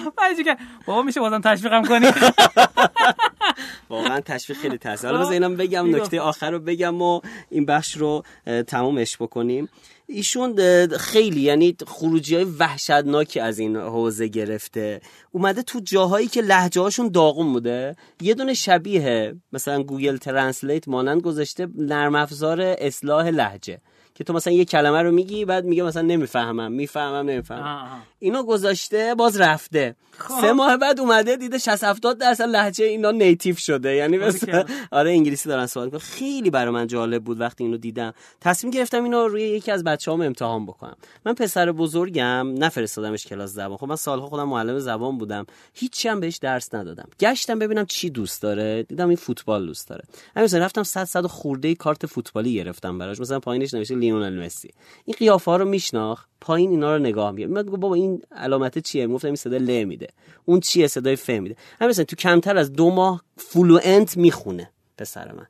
بعد 0.18 0.42
که 0.44 0.56
بابا 0.86 1.02
میشه 1.02 1.20
بازم 1.20 1.40
تشویقم 1.40 1.82
کنی؟ 1.84 2.06
واقعا 3.90 4.20
تشویق 4.20 4.58
خیلی 4.58 4.78
تاثیر 4.78 5.10
حالا 5.10 5.20
بذار 5.20 5.32
اینم 5.32 5.56
بگم 5.56 5.96
نکته 5.96 6.20
آخر 6.20 6.50
رو 6.50 6.58
بگم 6.58 7.02
و 7.02 7.20
این 7.50 7.66
بخش 7.66 7.96
رو 7.96 8.22
تمومش 8.66 9.16
بکنیم. 9.16 9.68
ایشون 10.06 10.56
خیلی 10.86 11.40
یعنی 11.40 11.76
خروجی 11.86 12.34
های 12.34 12.44
وحشتناکی 12.44 13.40
از 13.40 13.58
این 13.58 13.76
حوزه 13.76 14.28
گرفته. 14.28 15.00
اومده 15.32 15.62
تو 15.62 15.80
جاهایی 15.80 16.26
که 16.26 16.42
لهجه 16.42 16.80
هاشون 16.80 17.08
داغون 17.08 17.52
بوده. 17.52 17.96
یه 18.20 18.34
دونه 18.34 18.54
شبیه 18.54 19.34
مثلا 19.52 19.82
Google 19.82 20.16
Translate 20.16 20.88
مانند 20.88 21.22
گذاشته 21.22 21.68
نرم 21.74 22.14
افزار 22.14 22.60
اصلاح 22.78 23.26
لهجه 23.26 23.80
که 24.14 24.24
تو 24.24 24.32
مثلا 24.32 24.52
یه 24.52 24.64
کلمه 24.64 25.02
رو 25.02 25.10
میگی 25.10 25.44
بعد 25.44 25.64
میگه 25.64 25.82
مثلا 25.82 26.02
نمی‌فهمم 26.02 26.72
می‌فهمم 26.72 27.30
نمی‌فهمم. 27.30 28.02
اینو 28.18 28.42
گذاشته 28.42 29.14
باز 29.14 29.40
رفته. 29.40 29.96
خب. 30.18 30.40
سه 30.40 30.52
ماه 30.52 30.76
بعد 30.76 31.00
اومده 31.00 31.36
دیده 31.36 31.58
60 31.58 31.84
70 31.84 32.18
درصد 32.18 32.44
لهجه 32.44 32.84
اینا 32.84 33.10
native 33.10 33.56
شده. 33.56 33.94
یعنی 33.94 34.18
مثلا 34.18 34.64
آره 34.90 35.10
انگلیسی 35.10 35.48
دارن 35.48 35.66
صحبت 35.66 35.84
می‌کنن. 35.84 36.00
خیلی 36.00 36.50
برای 36.50 36.70
من 36.70 36.86
جالب 36.86 37.24
بود 37.24 37.40
وقتی 37.40 37.64
اینو 37.64 37.76
دیدم. 37.76 38.12
تصمیم 38.40 38.70
گرفتم 38.70 39.04
اینو 39.04 39.28
روی 39.28 39.42
یکی 39.42 39.70
از 39.70 39.84
بچه‌هام 39.84 40.20
امتحان 40.20 40.66
بکنم. 40.66 40.96
من 41.26 41.34
پسر 41.34 41.72
بزرگم 41.72 42.54
نفرستادمش 42.58 43.26
کلاس 43.26 43.50
زبان. 43.50 43.76
خب 43.76 43.86
من 43.86 43.96
سالها 43.96 44.26
خودم 44.26 44.48
معلم 44.48 44.78
زبان 44.78 45.18
بودم. 45.18 45.46
هیچی 45.74 46.08
هم 46.08 46.20
بهش 46.20 46.36
درس 46.36 46.74
ندادم. 46.74 47.08
گشتم 47.20 47.58
ببینم 47.58 47.86
چی 47.86 48.10
دوست 48.10 48.42
داره. 48.42 48.82
دیدم 48.82 49.08
این 49.08 49.16
فوتبال 49.16 49.66
دوست 49.66 49.88
داره. 49.88 50.04
همین 50.36 50.48
رفتم 50.62 50.82
100 50.82 51.04
100 51.04 51.26
خورده 51.26 51.74
کارت 51.74 52.06
فوتبالی 52.06 52.54
گرفتم 52.54 52.98
براش. 52.98 53.20
مثلا 53.20 53.40
پایینش 53.40 53.74
نوشته 53.74 53.94
لیونل 54.02 54.44
مسی. 54.44 54.70
این 55.04 55.14
قیافه 55.18 55.52
رو 55.52 55.64
میشناخت؟ 55.64 56.28
پایین 56.40 56.70
اینا 56.70 56.96
رو 56.96 57.02
نگاه 57.02 57.30
میگه 57.30 57.46
میگه 57.46 57.62
بابا 57.62 57.94
این 57.94 58.22
علامت 58.32 58.78
چیه؟ 58.78 59.06
می‌گفتم 59.06 59.28
این 59.28 59.36
صدا 59.36 59.56
ل 59.56 59.84
میده. 59.84 60.08
اون 60.44 60.60
چیه؟ 60.60 60.86
صدای 60.86 61.16
ف 61.16 61.30
میده. 61.30 61.56
همین 61.80 61.92
تو 61.92 62.16
کمتر 62.16 62.56
از 62.56 62.72
دو 62.72 62.90
ماه 62.90 63.22
fluent 63.36 64.16
می‌خونه 64.16 64.70
پسر 64.98 65.32
من. 65.32 65.46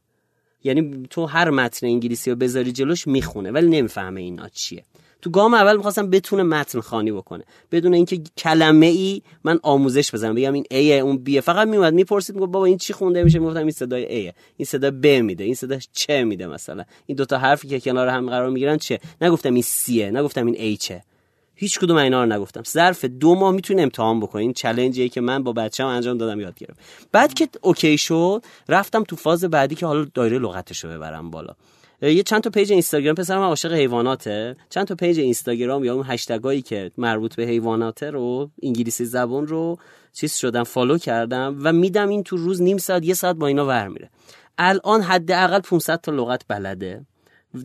یعنی 0.65 1.07
تو 1.11 1.27
هر 1.27 1.51
متن 1.51 1.87
انگلیسی 1.87 2.31
رو 2.31 2.37
بذاری 2.37 2.73
جلوش 2.73 3.07
می‌خونه 3.07 3.51
ولی 3.51 3.69
نمی‌فهمه 3.69 4.21
اینا 4.21 4.49
چیه. 4.49 4.85
تو 5.23 5.31
گام 5.31 5.55
اول 5.55 5.77
می‌خواستم 5.77 6.11
بتونه 6.11 6.43
متن 6.43 6.81
خوانی 6.81 7.13
بکنه. 7.13 7.45
بدون 7.73 7.95
اینکه 7.95 8.21
کلمه 8.39 8.87
ای 8.87 9.23
من 9.45 9.61
آموزش 9.63 10.15
بزنم. 10.15 10.35
بگم 10.35 10.53
این 10.53 10.65
A 10.71 10.99
اون 10.99 11.17
B 11.17 11.41
فقط 11.41 11.69
میومد 11.69 11.95
می‌پرسید 11.95 12.35
می‌گفت 12.35 12.53
بابا 12.53 12.65
این 12.65 12.79
چی 12.79 12.93
خونده 12.93 13.25
میشه؟ 13.25 13.39
می‌گفتم 13.39 13.61
این 13.61 13.71
صدای 13.71 14.05
ای 14.05 14.33
این 14.57 14.67
صدا 14.67 14.91
ب 14.91 15.07
میده 15.07 15.45
این 15.45 15.55
صدا 15.55 15.79
چه 15.93 16.25
میده 16.25 16.47
مثلا. 16.47 16.85
این 17.07 17.17
دوتا 17.17 17.39
حرفی 17.39 17.69
که 17.69 17.81
کنار 17.81 18.09
هم 18.09 18.31
قرار 18.31 18.51
می‌گیرن 18.51 18.77
چه؟ 18.77 18.99
نگفتم 19.21 19.55
این 19.55 19.63
C 19.63 19.75
ئه 19.75 20.11
نگفتم 20.11 20.47
این 20.47 20.57
H 20.57 20.77
چه؟ 20.77 21.03
هیچ 21.55 21.79
کدوم 21.79 21.97
اینا 21.97 22.25
رو 22.25 22.33
نگفتم. 22.33 22.63
ظرف 22.63 23.05
دو 23.05 23.35
ماه 23.35 23.53
می‌تونی 23.55 23.83
امتحان 23.83 24.21
بکنی 24.21 24.43
این 24.43 24.53
challenge 24.53 25.03
ی 25.03 25.09
که 25.09 25.21
من 25.21 25.43
با 25.43 25.53
بچه‌م 25.53 25.87
انجام 25.87 26.19
دادم 26.19 26.41
یاد 26.41 26.59
گرفتم. 26.59 26.83
بعد 27.13 27.35
که 27.35 27.49
okay 27.61 27.99
شد 27.99 28.45
رفتم 28.69 29.05
تو 29.05 29.17
فاز 29.17 29.45
بعدی 29.45 29.75
که 29.75 29.87
حالا 29.87 30.07
دایره 30.15 30.39
لغتشو 30.39 30.89
ببرم 30.89 31.31
بالا. 31.31 31.55
یه 32.03 32.23
چند 32.23 32.43
تا 32.43 32.51
page 32.51 32.73
اینستاگرام 32.73 33.15
پسرم 33.15 33.41
عاشق 33.41 33.73
حیواناته. 33.73 34.57
چند 34.71 34.87
تا 34.87 34.95
page 34.95 35.21
اینستاگرام 35.21 35.85
یا 35.85 35.95
اون 35.95 36.05
hashtag 36.09 36.51
ایی 36.51 36.63
که 36.63 36.91
مربوط 36.99 37.35
به 37.35 37.43
حیواناته 37.43 38.11
رو 38.11 38.51
انگلیسی 38.63 39.05
زبان 39.05 39.47
رو 39.47 39.79
چیز 40.13 40.35
شدم 40.35 40.63
follow 40.63 40.99
کردم 40.99 41.59
و 41.63 41.73
میدم 41.73 42.09
این 42.09 42.23
تو 42.23 42.37
روز 42.37 42.63
نیم 42.63 42.79
ساعت 42.79 43.05
یه 43.05 43.15
ساعت 43.15 43.37
با 43.37 43.47
اینا 43.47 43.67
ور 43.67 43.89
میره. 43.89 44.11
الان 44.59 45.03
حداقل 45.03 45.61
500 45.61 46.01
تا 46.01 46.13
لغت 46.13 46.43
بلده. 46.49 47.07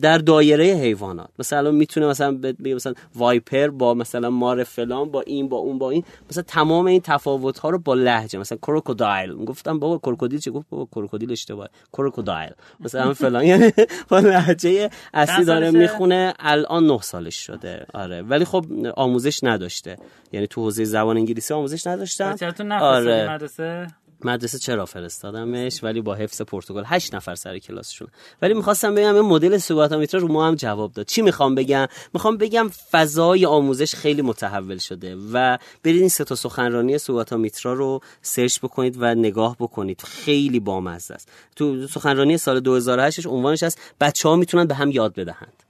در 0.02 0.18
دایره 0.18 0.64
حیوانات. 0.64 1.28
مثلا 1.38 1.70
می‌تونه 1.70 2.06
مثلا 2.06 2.32
بگه 2.32 2.74
مثلا 2.74 2.94
viper 3.14 3.68
با 3.68 3.94
مثلا 3.94 4.30
مار 4.30 4.64
فلان 4.64 5.10
با 5.10 5.20
این 5.20 5.48
با 5.48 5.56
اون 5.56 5.78
با 5.78 5.90
این. 5.90 6.04
مثلا 6.30 6.42
تمام 6.42 6.86
این 6.86 7.00
تفاوت 7.00 7.58
ها 7.58 7.70
رو 7.70 7.78
با 7.78 7.94
لهجه 7.94 8.38
مثلا 8.38 8.58
crocodile 8.58 9.34
گفتم 9.44 9.78
بابا 9.78 9.98
کروکودیل 9.98 10.40
چه 10.40 10.50
گفت 10.50 10.66
بابا 10.70 10.88
کروکودیل 10.92 11.32
اشتباه 11.32 11.68
crocodile 11.92 12.50
مثلا 12.80 13.14
فلان. 13.14 13.44
یعنی 13.44 13.72
با 14.08 14.18
لهجه 14.18 14.90
اصلی 15.14 15.44
داره 15.44 15.70
می‌خونه. 15.70 16.34
الان 16.38 16.86
9 16.86 16.98
سالش 17.02 17.36
شده. 17.46 17.86
آره. 17.94 18.22
ولی 18.22 18.44
خب 18.44 18.66
آموزش 18.96 19.44
نداشته. 19.44 19.96
یعنی 20.32 20.46
تو 20.46 20.60
حوزه 20.60 20.84
زبان 20.84 21.16
انگلیسی 21.16 21.54
آموزش 21.54 21.86
نداشتم. 21.86 22.36
آره. 22.80 23.30
مدرسه؟ 23.30 23.86
مدرسه 24.24 24.58
چرا 24.58 24.86
فرستادمش؟ 24.86 25.84
ولی 25.84 26.00
با 26.00 26.14
حفظ 26.14 26.42
پرتغال 26.42 26.84
هشت 26.86 27.14
نفر 27.14 27.34
سر 27.34 27.58
کلاسشون. 27.58 28.08
ولی 28.42 28.54
می‌خواستم 28.54 28.94
بگم 28.94 29.14
این 29.14 29.24
مدل 29.24 29.58
سوگاتامیترا 29.58 30.20
رو 30.20 30.28
ما 30.28 30.46
هم 30.46 30.54
جواب 30.54 30.92
داد. 30.92 31.06
چی 31.06 31.22
می‌خوام 31.22 31.54
بگم؟ 31.54 31.86
می‌خوام 32.14 32.36
بگم 32.36 32.70
فضای 32.90 33.46
آموزش 33.46 33.94
خیلی 33.94 34.22
متحول 34.22 34.78
شده 34.78 35.16
و 35.32 35.58
برید 35.82 36.00
این 36.00 36.08
سه 36.08 36.24
تا 36.24 36.34
سخنرانی 36.34 36.98
سوگاتامیترا 36.98 37.72
رو 37.72 38.00
سرچ 38.22 38.58
بکنید 38.58 38.96
و 38.98 39.14
نگاه 39.14 39.56
بکنید. 39.60 40.00
خیلی 40.00 40.60
بامزه 40.60 41.14
است. 41.14 41.28
تو 41.56 41.86
سخنرانی 41.86 42.38
سال 42.38 42.60
2008 42.60 43.26
عنوانش 43.26 43.62
هست 43.62 43.78
بچه 44.00 44.28
ها 44.28 44.36
می‌تونن 44.36 44.64
به 44.64 44.74
هم 44.74 44.90
یاد 44.90 45.14
بدهند. 45.14 45.62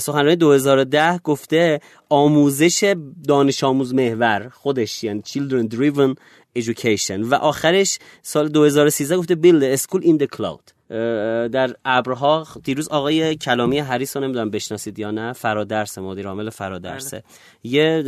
سخنرانی 0.00 0.36
2010 0.36 1.18
گفته 1.18 1.80
آموزش 2.08 2.94
دانش 3.28 3.64
آموز 3.64 3.94
محور 3.94 4.48
خودش 4.54 5.04
یعنی 5.04 5.22
children 5.26 5.74
driven 5.74 6.14
education 6.58 7.24
و 7.30 7.34
آخرش 7.34 7.98
سال 8.22 8.48
2013 8.48 9.16
گفته 9.16 9.34
build 9.34 9.78
a 9.78 9.82
school 9.82 10.02
in 10.02 10.22
the 10.22 10.36
cloud 10.36 10.79
در 11.52 11.74
ابرها 11.84 12.46
دیروز 12.64 12.88
آقای 12.88 13.36
کلامی 13.36 13.78
حریص 13.78 14.16
رو 14.16 14.22
نمی‌دونم 14.22 14.50
بشناسید 14.50 14.98
یا 14.98 15.10
نه 15.10 15.32
فرادرس 15.32 15.98
مدیر 15.98 16.28
عامل 16.28 16.50
فرادرسه. 16.50 17.16
بله. 17.16 17.72
یه 17.72 18.02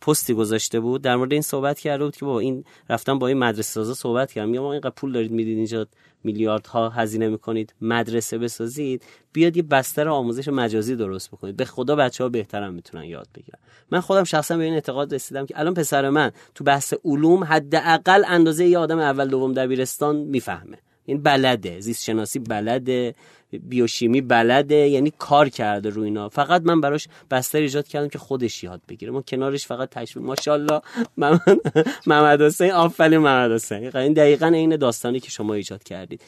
پستی 0.00 0.34
گذاشته 0.34 0.80
بود 0.80 1.02
در 1.02 1.16
مورد 1.16 1.32
این 1.32 1.42
صحبت 1.42 1.78
کرده 1.78 2.04
بود 2.04 2.16
که 2.16 2.24
با 2.24 2.40
این 2.40 2.64
رفتن 2.90 3.18
با 3.18 3.26
این 3.26 3.38
مدرسه 3.38 3.72
سازا 3.72 3.94
صحبت 3.94 4.32
کردم. 4.32 4.54
یا 4.54 4.62
ما 4.62 4.72
اینقدر 4.72 4.90
پول 4.90 5.12
دارید 5.12 5.30
می‌دید 5.30 5.56
اینجا 5.56 5.86
میلیاردها 6.24 6.88
هزینه 6.88 7.28
می‌کنید 7.28 7.74
مدرسه 7.80 8.38
بسازید 8.38 9.02
بیاد 9.32 9.56
یه 9.56 9.62
بستر 9.62 10.08
آموزش 10.08 10.48
مجازی 10.48 10.96
درست 10.96 11.30
بکنید. 11.30 11.56
به 11.56 11.64
خدا 11.64 11.96
بچه 11.96 12.24
ها 12.24 12.30
بهترم 12.30 12.74
می‌تونن 12.74 13.04
یاد 13.04 13.28
بگیرن. 13.34 13.58
من 13.90 14.00
خودم 14.00 14.24
شخصا 14.24 14.56
به 14.56 14.64
این 14.64 14.74
اعتقاد 14.74 15.14
رسیدم 15.14 15.46
که 15.46 15.60
الان 15.60 15.74
پسر 15.74 16.10
من 16.10 16.32
تو 16.54 16.64
بحث 16.64 16.94
علوم 17.04 17.44
حداقل 17.44 18.24
اندازه 18.26 18.66
یه 18.66 18.78
آدم 18.78 18.98
اول 18.98 19.28
دوم 19.28 19.52
دبیرستان 19.52 20.16
می‌فهمه. 20.16 20.78
این 21.06 21.22
بلده 21.22 21.80
زیست 21.80 22.04
شناسی 22.04 22.38
بلده 22.38 23.14
بیوشیمی 23.62 24.20
بلده 24.20 24.74
یعنی 24.74 25.12
کار 25.18 25.48
کرده 25.48 25.90
روی 25.90 26.04
اینا. 26.04 26.28
فقط 26.28 26.62
من 26.62 26.80
براش 26.80 27.08
بستر 27.30 27.58
ایجاد 27.58 27.88
کردم 27.88 28.08
که 28.08 28.18
خودش 28.18 28.64
یاد 28.64 28.80
بگیره. 28.88 29.12
ما 29.12 29.22
کنارش 29.22 29.66
فقط 29.66 29.90
تشویق 29.90 30.26
ماشاءالله 30.26 30.80
محمد 32.06 32.42
حسین 32.42 32.70
آفرین 32.70 33.18
محمد 33.18 33.52
حسین. 33.52 34.12
دقیقا 34.12 34.46
این 34.46 34.76
داستانی 34.76 35.20
که 35.20 35.30
شما 35.30 35.54
ایجاد 35.54 35.82
کردید. 35.82 36.22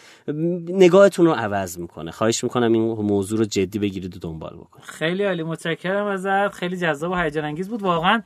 نگاهتون 0.68 1.26
رو 1.26 1.32
عوض 1.32 1.78
می‌کنه. 1.78 2.10
خواهش 2.10 2.44
می‌کنم 2.44 2.72
این 2.72 2.82
موضوع 2.82 3.38
رو 3.38 3.44
جدی 3.44 3.78
بگیرید 3.78 4.16
و 4.16 4.18
دنبال 4.18 4.56
بکنید. 4.56 4.84
خیلی 4.86 5.24
عالی. 5.24 5.42
متشکرم 5.42 6.06
ازت. 6.06 6.52
خیلی 6.54 6.76
جذاب 6.76 7.12
و 7.12 7.14
هیجان 7.14 7.44
انگیز 7.44 7.68
بود. 7.68 7.82
واقعا 7.82 8.22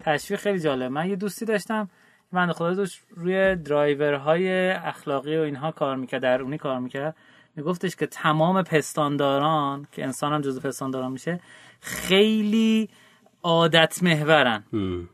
تشویق 0.00 0.40
خیلی 0.40 0.60
جالب. 0.60 0.92
من 0.92 1.08
یه 1.08 1.16
دوستی 1.16 1.44
داشتم. 1.44 1.90
من 2.34 2.52
خدا 2.52 2.74
داشت 2.74 3.00
روی 3.16 3.56
درایورهای 3.56 4.70
اخلاقی 4.70 5.36
و 5.36 5.40
اینها 5.40 5.70
کار 5.70 5.96
می‌کرد 5.96 6.22
در 6.22 6.42
اونی 6.42 6.58
کار 6.58 6.78
می‌کرد. 6.78 7.16
میگفتش 7.56 7.96
که 7.96 8.06
تمام 8.06 8.62
پستانداران 8.62 9.86
که 9.92 10.04
انسان 10.04 10.32
هم 10.32 10.40
جزو 10.40 10.60
پستانداران 10.60 11.12
میشه 11.12 11.40
خیلی 11.80 12.88
عادت 13.42 14.02
محورن 14.02 14.64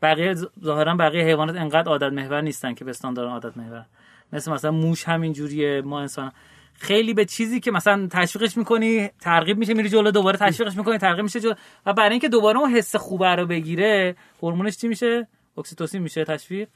بقیه 0.01 0.35
ظاهرا 0.63 0.95
بقیه 0.95 1.23
حیوانات 1.23 1.55
انقدر 1.55 1.89
عادت 1.89 2.13
محور 2.13 2.41
نیستن 2.41 2.73
که 2.73 2.85
پستانداران 2.85 3.31
عادت 3.31 3.57
محور 3.57 3.85
مثل 4.33 4.51
مثلا 4.51 4.71
موش 4.71 5.03
همین 5.03 5.33
جوریه 5.33 5.81
ما 5.81 5.99
انسان 5.99 6.31
خیلی 6.73 7.13
به 7.13 7.25
چیزی 7.25 7.59
که 7.59 7.71
مثلا 7.71 8.07
تشویقش 8.11 8.57
می‌کنی 8.57 9.07
ترغیب 9.07 9.57
میشه 9.57 9.73
میری 9.73 9.89
جلو 9.89 10.11
دوباره 10.11 10.37
تشویقش 10.37 10.77
می‌کنی 10.77 10.97
ترغیب 10.97 11.23
میشه 11.23 11.39
جلو. 11.39 11.53
و 11.85 11.93
برای 11.93 12.11
اینکه 12.11 12.29
دوباره 12.29 12.59
اون 12.59 12.71
حس 12.71 12.95
خوبه 12.95 13.35
رو 13.35 13.45
بگیره 13.45 14.15
هورمونش 14.41 14.77
چی 14.77 14.87
میشه؟ 14.87 15.27
اکسیتوسین 15.57 16.01
میشه 16.01 16.25
تشویق. 16.25 16.67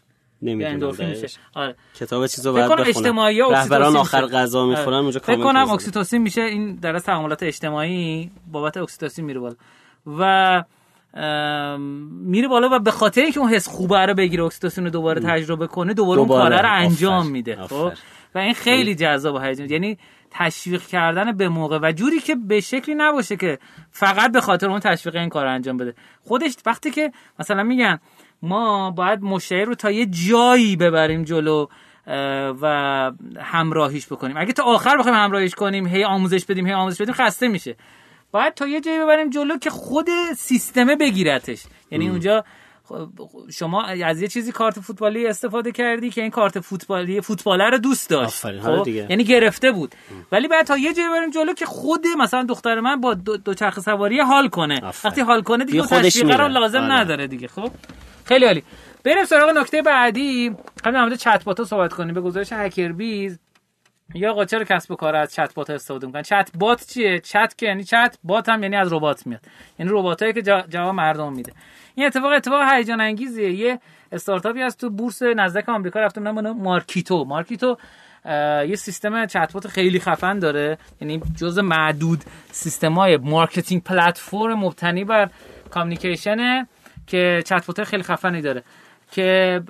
نمی‌دونم 0.42 1.10
میشه. 1.10 1.28
آره. 1.54 1.76
کتاب 1.96 2.28
چیزو 2.28 2.54
باید 2.54 2.72
بخونم. 2.72 2.88
اجتماعی 2.88 3.40
رهبران 3.40 3.96
آخر 3.96 4.26
غذا 4.26 4.66
می‌خورن 4.66 4.88
آره. 4.88 5.04
اونجا 5.04 5.20
فکر 5.20 5.44
کنم 5.44 5.70
اکسیتوسین 5.70 6.22
میشه 6.22 6.42
این 6.42 6.76
در 6.76 7.00
تعاملات 7.00 7.44
اجتماعی 7.44 8.32
بابت 8.52 8.78
اکسیتوسین 8.78 9.26
میره 9.26 9.40
بالا. 9.40 9.56
و 10.20 10.64
میره 12.12 12.48
بالا 12.48 12.70
و 12.72 12.80
به 12.80 12.92
خاطر 12.92 13.22
اینکه 13.22 13.40
اون 13.40 13.50
حس 13.50 13.68
خوبه 13.68 14.06
رو 14.06 14.14
بگیره 14.14 14.44
اکسیتوسین 14.44 14.84
رو 14.84 14.90
دوباره 14.90 15.22
تجربه 15.22 15.68
کنه 15.68 15.94
دوباره, 15.94 16.22
دوباره. 16.22 16.44
اون 16.44 16.52
کار 16.52 16.62
رو 16.62 16.74
انجام 16.74 17.28
میده. 17.28 17.56
خب؟ 17.56 17.92
و 18.36 18.38
این 18.38 18.54
خیلی 18.54 18.96
جذاب 18.96 19.36
و 19.36 19.40
هیجان. 19.40 19.70
یعنی 19.70 19.98
تشویق 20.32 20.82
کردن 20.82 21.38
به 21.38 21.50
موقع 21.50 21.80
و 21.82 21.92
جوری 21.92 22.20
که 22.20 22.36
به 22.36 22.62
شکلی 22.62 22.96
نباشه 22.96 23.36
که 23.36 23.60
فقط 23.92 24.32
به 24.32 24.42
خاطر 24.42 24.70
اون 24.70 24.80
تشویق 24.80 25.16
این 25.16 25.30
کار 25.30 25.46
انجام 25.48 25.78
بده. 25.78 25.94
خودش 26.24 26.56
وقتی 26.66 26.92
که 26.92 27.12
مثلا 27.40 27.64
میگن 27.64 28.00
ما 28.42 28.92
باید 28.92 29.22
مشتری 29.22 29.66
رو 29.66 29.76
تا 29.76 29.92
یه 29.92 30.06
جایی 30.06 30.76
ببریم 30.76 31.24
جلو 31.24 31.68
و 32.62 33.12
همراهیش 33.42 34.06
بکنیم. 34.06 34.38
اگه 34.38 34.54
تا 34.54 34.64
آخر 34.64 34.98
بخوایم 34.98 35.18
همراهیش 35.18 35.56
کنیم 35.56 35.88
هی 35.88 36.04
آموزش 36.04 36.46
بدیم 36.46 36.68
هی 36.68 36.74
آموزش 36.74 37.02
بدیم 37.02 37.14
خسته 37.14 37.48
میشه. 37.48 37.76
باید 38.32 38.54
تا 38.54 38.68
یه 38.68 38.82
جایی 38.82 39.00
ببریم 39.00 39.30
جلو 39.30 39.58
که 39.58 39.70
خود 39.70 40.08
سیستمه 40.38 40.96
بگیرتش. 40.96 41.64
یعنی 41.92 42.10
اونجا 42.10 42.44
شما 43.52 43.84
از 43.84 44.22
یه 44.22 44.28
چیزی 44.28 44.52
کارت 44.52 44.80
فوتبالی 44.80 45.28
استفاده 45.28 45.72
کردی 45.72 46.10
که 46.10 46.22
این 46.22 46.32
کارت 46.32 46.60
فوتبالی 46.60 47.22
فوتبالر 47.22 47.70
رو 47.70 47.78
دوست 47.78 48.10
داشت. 48.10 48.60
خب؟ 48.60 48.88
یعنی 48.88 49.24
گرفته 49.24 49.72
بود. 49.72 49.96
ولی 50.32 50.48
بعد 50.48 50.66
تا 50.66 50.78
یه 50.78 50.94
جایی 50.94 51.10
بریم 51.10 51.30
جلو 51.30 51.54
که 51.54 51.66
خود 51.66 52.08
مثلا 52.20 52.44
دختر 52.44 52.80
من 52.80 53.02
با 53.02 53.14
دو, 53.14 53.38
دو 53.38 53.54
چرخ 53.54 53.80
سواری 53.80 54.20
حال 54.20 54.48
کنه. 54.48 54.82
وقتی 55.04 55.22
حال 55.22 55.42
کنه 55.42 55.66
دیگه 55.66 55.82
تشویق 55.82 56.40
رو 56.40 56.48
لازم 56.48 56.78
آره. 56.78 56.94
نداره 56.94 57.28
دیگه 57.28 57.48
خب؟ 57.48 57.72
خیلی 58.26 58.46
عالی. 58.46 58.64
بریم 59.04 59.26
سراغ 59.26 59.58
نکته 59.58 59.82
بعدی. 59.82 60.56
قبل 60.84 61.10
در 61.10 61.16
چت 61.16 61.44
بات 61.44 61.64
صحبت 61.64 61.94
کنیم 61.94 62.14
به 62.14 62.22
گزارش 62.22 62.54
هکر 62.54 62.92
بیز 62.92 63.40
یا 64.14 64.32
آقا 64.32 64.46
چرا 64.46 64.64
کسب 64.64 64.92
و 64.92 64.96
کار 64.96 65.16
از 65.16 65.34
چت 65.34 65.54
بات 65.54 65.70
استفاده 65.70 66.08
می‌کنن؟ 66.08 66.22
چت 66.22 66.50
بات 66.60 66.88
چیه؟ 66.88 67.20
چت 67.20 67.54
که 67.58 67.66
یعنی 67.66 67.84
چت 67.84 68.18
بات 68.24 68.50
هم 68.50 68.64
یعنی 68.64 68.76
از 68.76 68.94
ربات 68.94 69.28
میاد. 69.28 69.42
یعنی 69.80 69.92
رباتایی 69.94 70.34
که 70.34 70.42
جواب 70.42 70.96
مردم 70.96 71.34
میده. 71.34 71.54
این 71.96 72.08
اتفاق 72.08 72.32
اتفاق 72.32 72.74
هیجان 72.74 73.02
انگیزیه. 73.02 73.52
یه 73.52 73.80
استارتاپی 74.12 74.62
از 74.62 74.78
تو 74.78 74.90
بورس 74.90 75.22
نزدیک 75.22 75.70
آمریکا 75.70 76.00
رفتم 76.00 76.24
نام 76.24 76.52
مارکیتو. 76.52 77.26
مارکیتو 77.26 77.78
یه 78.68 78.76
سیستم 78.76 79.26
چت 79.26 79.54
بات 79.54 79.68
خیلی 79.68 80.00
خفن 80.00 80.40
داره. 80.40 80.78
یعنی 81.02 81.22
جز 81.38 81.60
معدود 81.60 82.24
سیستمای 82.52 83.18
مارکتینگ 83.18 83.84
پلتفرم 83.84 84.60
مبتنی 84.60 85.04
بر 85.04 85.30
کامیکیشن 85.70 86.68
که 87.08 87.44
چت 87.46 87.84
خیلی 87.84 88.04
خفنی 88.04 88.42
داره 88.42 88.64
که 89.12 89.62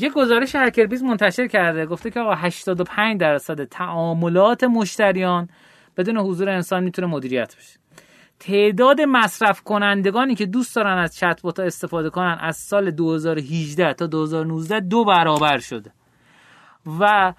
یه 0.00 0.10
گزارش 0.10 0.54
هکربیز 0.54 1.02
منتشر 1.02 1.46
کرده 1.46 1.86
گفته 1.86 2.10
که 2.10 2.20
آقا 2.20 2.34
85 2.34 3.20
درصد 3.20 3.64
تعاملات 3.64 4.64
مشتریان 4.64 5.48
بدون 5.96 6.16
حضور 6.18 6.48
انسان 6.48 6.84
می‌تونه 6.84 7.08
مدیریت 7.08 7.56
بشه. 7.56 7.78
تعداد 8.40 9.00
مصرف 9.00 9.60
کنندگانی 9.62 10.34
که 10.34 10.46
دوست 10.46 10.76
دارن 10.76 10.98
از 10.98 11.16
چت 11.16 11.42
بوت 11.42 11.60
استفاده 11.60 12.10
کنن 12.10 12.38
از 12.40 12.56
سال 12.56 12.90
2018 12.90 13.92
تا 13.94 14.06
2019 14.06 14.80
دو 14.80 15.04
برابر 15.04 15.58
شده. 15.58 15.90
و 17.00 17.32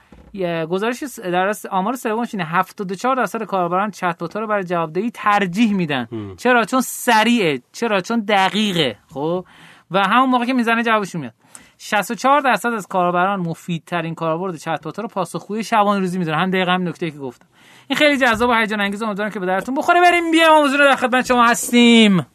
گزارش 0.69 1.03
در 1.23 1.53
آمار 1.71 1.95
سومش 1.95 2.33
اینه 2.33 2.45
74 2.45 3.15
درصد 3.15 3.43
کاربران 3.43 3.91
چت 3.91 4.15
بوت 4.19 4.35
رو 4.35 4.47
برای 4.47 4.63
جوابدهی 4.63 5.11
ترجیح 5.11 5.73
میدن. 5.73 6.07
چرا؟ 6.37 6.65
چون 6.65 6.81
سریعه. 6.81 7.61
چرا؟ 7.71 8.01
چون 8.01 8.19
دقیقه. 8.19 8.97
خب؟ 9.13 9.45
و 9.91 9.99
همون 9.99 10.29
موقع 10.29 10.45
که 10.45 10.53
می‌زنه 10.53 10.83
جوابشون 10.83 11.21
میاد. 11.21 11.33
64 11.77 12.41
درصد 12.41 12.73
از 12.73 12.87
کاربران 12.87 13.39
مفیدترین 13.39 14.15
کاربرد 14.15 14.55
چت 14.55 14.83
بات 14.83 14.99
رو 14.99 15.07
پاسخگوی 15.07 15.63
شبانه 15.63 15.99
روزی 15.99 16.17
می‌دونن 16.17 16.37
هم 16.37 16.49
دقیقا 16.49 16.71
هم 16.71 16.87
نکته 16.87 17.11
که 17.11 17.17
گفتم. 17.17 17.47
این 17.87 17.97
خیلی 17.97 18.17
جذاب 18.17 18.49
و 18.49 18.53
هیجان 18.53 18.81
انگیز 18.81 19.01
امیدوارم 19.01 19.31
که 19.31 19.39
به 19.39 19.45
درتون 19.45 19.75
بخوره. 19.75 20.01
بریم 20.01 20.31
بیام. 20.31 20.63
رو 20.63 20.77
در 20.77 20.95
خدمت 20.95 21.25
شما 21.25 21.45
هستیم. 21.45 22.25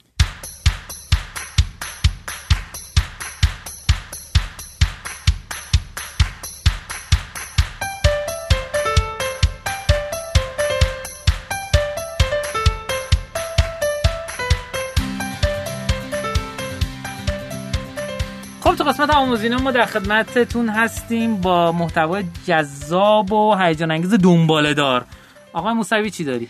آموزینه 19.20 19.56
ما 19.56 19.70
در 19.70 19.86
خدمتتون 19.86 20.68
هستیم 20.68 21.36
با 21.36 21.72
محتوای 21.72 22.24
جذاب 22.46 23.32
و 23.32 23.54
هیجان 23.54 23.90
انگیز 23.90 24.14
دنباله 24.14 24.74
دار 24.74 25.04
آقای 25.52 25.72
موسوی 25.72 26.10
چی 26.10 26.24
داری؟ 26.24 26.48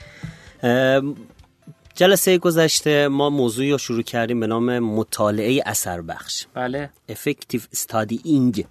جلسه 1.95 2.39
گذشته 2.39 3.09
ما 3.09 3.31
موضوعی 3.31 3.71
رو 3.71 3.79
شروع 3.79 4.03
کردیم 4.03 4.41
به 4.41 4.47
نام 4.47 4.79
مطالعه 4.79 5.63
اثر 5.67 6.01
بخش 6.01 6.47
بله. 6.55 6.91
Effective 7.13 7.77
Studying. 7.77 8.65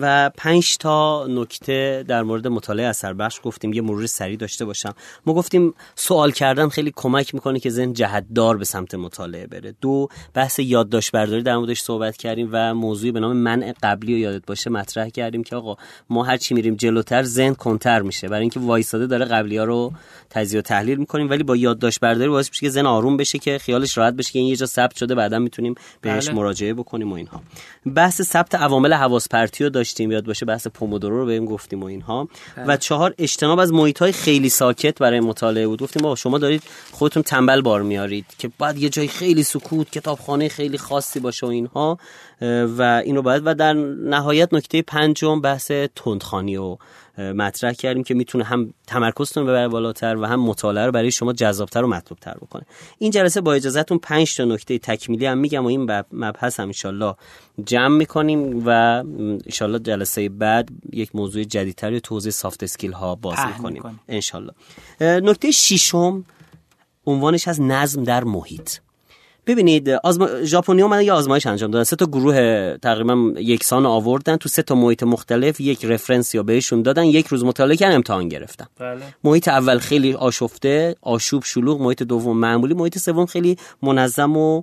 و 0.00 0.30
پنج 0.36 0.76
تا 0.76 1.26
نکته 1.26 2.04
در 2.08 2.22
مورد 2.22 2.46
مطالعه 2.48 2.86
اثر 2.86 3.12
بخش 3.12 3.40
گفتیم. 3.42 3.72
یه 3.72 3.82
مرور 3.82 4.06
سریع 4.06 4.36
داشته 4.36 4.64
باشم. 4.64 4.94
ما 5.26 5.34
گفتیم 5.34 5.74
سوال 5.94 6.30
کردن 6.30 6.68
خیلی 6.68 6.92
کمک 6.96 7.34
می‌کنه 7.34 7.60
که 7.60 7.70
ذهن 7.70 7.94
دار 8.34 8.56
به 8.56 8.64
سمت 8.64 8.94
مطالعه 8.94 9.46
بره. 9.46 9.74
دو 9.80 10.08
بحث 10.34 10.58
یادداشت 10.58 11.12
برداری 11.12 11.42
در 11.42 11.56
موردش 11.56 11.80
صحبت 11.80 12.16
کردیم 12.16 12.48
و 12.52 12.74
موضوعی 12.74 13.12
به 13.12 13.20
نام 13.20 13.36
منع 13.36 13.74
قبلی 13.82 14.14
و 14.14 14.18
یادت 14.18 14.46
باشه 14.46 14.70
مطرح 14.70 15.08
کردیم 15.08 15.42
که 15.42 15.56
آقا 15.56 15.76
ما 16.10 16.24
هر 16.24 16.36
چی 16.36 16.54
میریم 16.54 16.74
جلوتر 16.74 17.22
ذهن 17.22 17.54
کنتر 17.54 18.02
میشه. 18.02 18.28
برای 18.28 18.40
اینکه 18.40 18.60
وایساده 18.60 19.06
داره 19.06 19.24
قبلی 19.24 19.56
ها 19.56 19.64
رو 19.64 19.92
تجزیه 20.30 20.58
و 20.58 20.62
تحلیل 20.62 20.98
می‌کنیم 20.98 21.30
ولی 21.30 21.42
با 21.42 21.56
یادداشت 21.56 22.00
برداری 22.00 22.28
باعث 22.28 22.48
میشه 22.48 22.60
که 22.60 22.70
ذهن 22.70 22.86
آروم 22.86 23.16
بشه 23.16 23.38
که 23.38 23.58
خیالش 23.58 23.98
راحت 23.98 24.14
بشه 24.14 24.32
که 24.32 24.38
این 24.38 24.48
یه 24.48 24.56
جا 24.56 24.66
ثبت 24.66 24.96
شده 24.96 25.14
بعدا 25.14 25.38
می‌تونیم 25.38 25.74
بهش 26.00 26.26
بله. 26.28 26.36
مراجعه 26.36 26.74
بکنیم 26.74 27.12
و 27.12 27.14
اینها. 27.14 27.42
بحث 27.94 28.22
ثبت 28.22 28.54
عوامل 28.54 28.92
حواس 28.92 29.28
رو 29.62 29.70
داشتیم 29.70 30.12
یاد 30.12 30.24
باشه 30.24 30.46
بحث 30.46 30.66
پومودورو 30.66 31.18
رو 31.18 31.26
بهم 31.26 31.44
گفتیم 31.44 31.82
و 31.82 31.86
اینها. 31.86 32.28
بله. 32.56 32.66
و 32.66 32.76
چهار 32.76 33.14
اجتناب 33.18 33.58
از 33.58 33.72
محیط 33.72 33.98
های 33.98 34.12
خیلی 34.12 34.48
ساکت 34.48 34.98
برای 34.98 35.20
مطالعه 35.20 35.66
بود. 35.66 35.82
گفتیم 35.82 36.02
با 36.02 36.14
شما 36.14 36.38
دارید 36.38 36.62
خودتون 36.92 37.22
تنبل 37.22 37.60
بار 37.60 37.82
میارید 37.82 38.26
که 38.38 38.50
بعد 38.58 38.78
یه 38.78 38.88
جای 38.88 39.08
خیلی 39.08 39.42
سکوت 39.42 39.90
کتابخانه 39.90 40.48
خیلی 40.48 40.78
خاصی 40.78 41.20
باشه 41.20 41.46
و 41.46 41.50
اینها. 41.50 41.98
و 42.78 43.02
اینو 43.04 43.22
باید 43.22 43.42
و 43.44 43.54
در 43.54 43.72
نهایت 43.72 44.54
نکته 44.54 44.82
پنجم 44.82 45.40
بحث 45.40 45.70
تندخانی 45.96 46.56
و 46.56 46.76
مطرح 47.18 47.72
کردیم 47.72 48.02
که 48.02 48.14
می‌تونه 48.14 48.44
هم 48.44 48.74
تمرکزتون 48.86 49.44
ببره 49.44 49.68
بالاتر 49.68 50.16
و 50.16 50.24
هم 50.24 50.40
مطالعه 50.40 50.86
رو 50.86 50.92
برای 50.92 51.10
شما 51.10 51.32
جذابتر 51.32 51.84
و 51.84 51.86
مطلوبتر 51.86 52.34
بکنه. 52.34 52.62
این 52.98 53.10
جلسه 53.10 53.40
با 53.40 53.52
اجازهتون 53.52 53.98
5 53.98 54.36
تا 54.36 54.44
نکته 54.44 54.78
تکمیلی 54.78 55.26
هم 55.26 55.38
میگم 55.38 55.64
و 55.64 55.68
این 55.68 56.02
مبحث 56.12 56.60
هم 56.60 56.66
انشالله 56.66 57.14
جمع 57.66 57.96
می‌کنیم 57.96 58.62
و 58.66 58.70
انشالله 59.46 59.78
جلسه 59.78 60.28
بعد 60.28 60.68
یک 60.92 61.16
موضوع 61.16 61.44
جدیدتر 61.44 61.98
توضیح 61.98 62.32
سافت 62.32 62.62
اسکیل 62.62 62.92
ها 62.92 63.14
باز 63.14 63.38
می‌کنیم. 63.56 64.00
انشالله. 64.08 64.52
نکته 65.00 65.50
ششم 65.50 66.24
عنوانش 67.06 67.48
از 67.48 67.60
نظم 67.60 68.04
در 68.04 68.24
محیط. 68.24 68.78
ببینید 69.46 69.88
آزما... 69.88 70.28
ژاپنیا 70.42 70.88
من 70.88 71.02
یه 71.02 71.12
آزمایش 71.12 71.46
انجام 71.46 71.70
دادن. 71.70 71.84
سه 71.84 71.96
تا 71.96 72.06
گروه 72.06 72.76
تقریبا 72.76 73.32
یکسان 73.36 73.86
آوردن. 73.86 74.36
تو 74.36 74.48
سه 74.48 74.62
تا 74.62 74.74
محیط 74.74 75.02
مختلف 75.02 75.60
یک 75.60 75.84
رفرنس 75.84 76.34
یا 76.34 76.42
بهشون 76.42 76.82
دادن 76.82 77.04
یک 77.04 77.26
روز 77.26 77.44
مطالعه 77.44 77.76
کردن 77.76 77.94
امتحان 77.94 78.28
گرفتن. 78.28 78.66
بله. 78.78 79.00
محیط 79.24 79.48
اول 79.48 79.78
خیلی 79.78 80.14
آشفته 80.14 80.96
آشوب 81.02 81.44
شلوغ. 81.44 81.80
محیط 81.80 82.02
دوم 82.02 82.38
معمولی 82.38 82.74
محیط 82.74 82.98
سوم 82.98 83.26
خیلی 83.26 83.56
منظم 83.82 84.36
و 84.36 84.62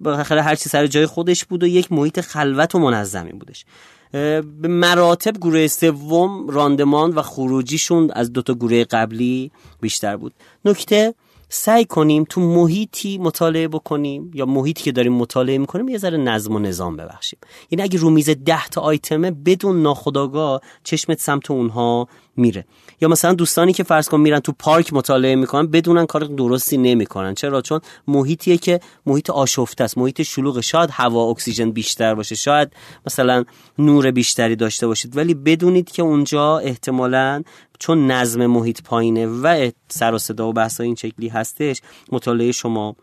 بالاخره 0.00 0.42
هر 0.42 0.54
چی 0.54 0.68
سر 0.68 0.86
جای 0.86 1.06
خودش 1.06 1.44
بود 1.44 1.62
و 1.62 1.66
یک 1.66 1.92
محیط 1.92 2.20
خلوت 2.20 2.74
و 2.74 2.78
منظمی 2.78 3.32
بودش. 3.32 3.64
به 4.12 4.68
مراتب 4.68 5.36
گروه 5.36 5.66
سوم 5.66 6.48
راندمان 6.48 7.10
و 7.10 7.22
خروجیشون 7.22 8.10
از 8.10 8.32
دو 8.32 8.42
تا 8.42 8.54
گروه 8.54 8.84
قبلی 8.84 9.50
بیشتر 9.80 10.16
بود. 10.16 10.32
نکته 10.64 11.14
سعی 11.56 11.84
کنیم 11.84 12.24
تو 12.28 12.40
محیطی 12.40 13.18
مطالعه 13.18 13.68
بکنیم 13.68 14.30
یا 14.34 14.46
محیطی 14.46 14.82
که 14.82 14.92
داریم 14.92 15.12
مطالعه 15.12 15.58
می‌کنیم 15.58 15.88
یه 15.88 15.98
ذره 15.98 16.16
نظم 16.16 16.54
و 16.54 16.58
نظام 16.58 16.96
ببخشیم. 16.96 17.38
یعنی 17.70 17.82
اگه 17.82 17.98
رو 17.98 18.10
میز 18.10 18.30
ده 18.30 18.68
تا 18.68 18.80
آیتمه 18.80 19.30
بدون 19.30 19.82
ناخداگاه 19.82 20.60
چشمت 20.84 21.20
سمت 21.20 21.50
اونها 21.50 22.08
میره. 22.36 22.64
یا 23.00 23.08
مثلا 23.08 23.34
دوستانی 23.34 23.72
که 23.72 23.82
فرض 23.82 24.08
کن 24.08 24.20
میرن 24.20 24.40
تو 24.40 24.52
پارک 24.58 24.92
مطالعه 24.92 25.34
می‌کنن 25.36 25.66
بدونن 25.66 26.06
کار 26.06 26.24
درستی 26.24 26.76
نمی‌کنن. 26.76 27.34
چرا؟ 27.34 27.62
چون 27.62 27.80
محیطیه 28.08 28.56
که 28.56 28.80
محیط 29.06 29.30
آشفته 29.30 29.84
است 29.84 29.98
محیط 29.98 30.22
شلوغ 30.22 30.60
شاید 30.60 30.90
هوا 30.92 31.30
اکسیژن 31.30 31.70
بیشتر 31.70 32.14
باشه 32.14 32.34
شاید 32.34 32.72
مثلا 33.06 33.44
نور 33.78 34.10
بیشتری 34.10 34.56
داشته 34.56 34.86
باشید. 34.86 35.16
ولی 35.16 35.34
بدونید 35.34 35.90
که 35.90 36.02
اونجا 36.02 36.58
احتمالا 36.58 37.42
چون 37.78 38.10
نظم 38.10 38.46
محیط 38.46 38.82
پایینه 38.82 39.26
و 39.26 39.70
سر 39.88 40.14
و 40.14 40.18
صدا 40.18 40.48
و 40.48 40.52
بحث 40.52 40.80
این 40.80 40.94
شکلی 40.94 41.28
هستش 41.28 41.80
مطالعه 42.12 42.52
شما 42.52 42.96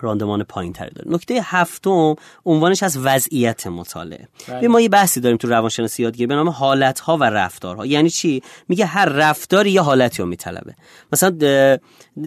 راندمان 0.00 0.42
پایین 0.42 0.72
تری 0.72 0.90
داره. 0.90 1.10
نکته 1.10 1.40
هفتم 1.44 2.16
عنوانش 2.46 2.82
از 2.82 2.98
وضعیت 2.98 3.66
مطالعه. 3.66 4.28
بله. 4.48 4.68
ما 4.68 4.80
یه 4.80 4.88
بحثی 4.88 5.20
داریم 5.20 5.38
تو 5.38 5.48
روانشناسی 5.48 6.02
یادگیری 6.02 6.26
به 6.26 6.34
نام 6.34 6.48
حالت 6.48 7.00
ها 7.00 7.16
و 7.16 7.24
رفتارها. 7.24 7.86
یعنی 7.86 8.10
چی؟ 8.10 8.42
میگه 8.68 8.86
هر 8.86 9.04
رفتاری 9.04 9.70
یه 9.70 9.80
حالتی 9.80 10.22
رو 10.22 10.28
میطلبه. 10.28 10.74
مثلا 11.12 11.30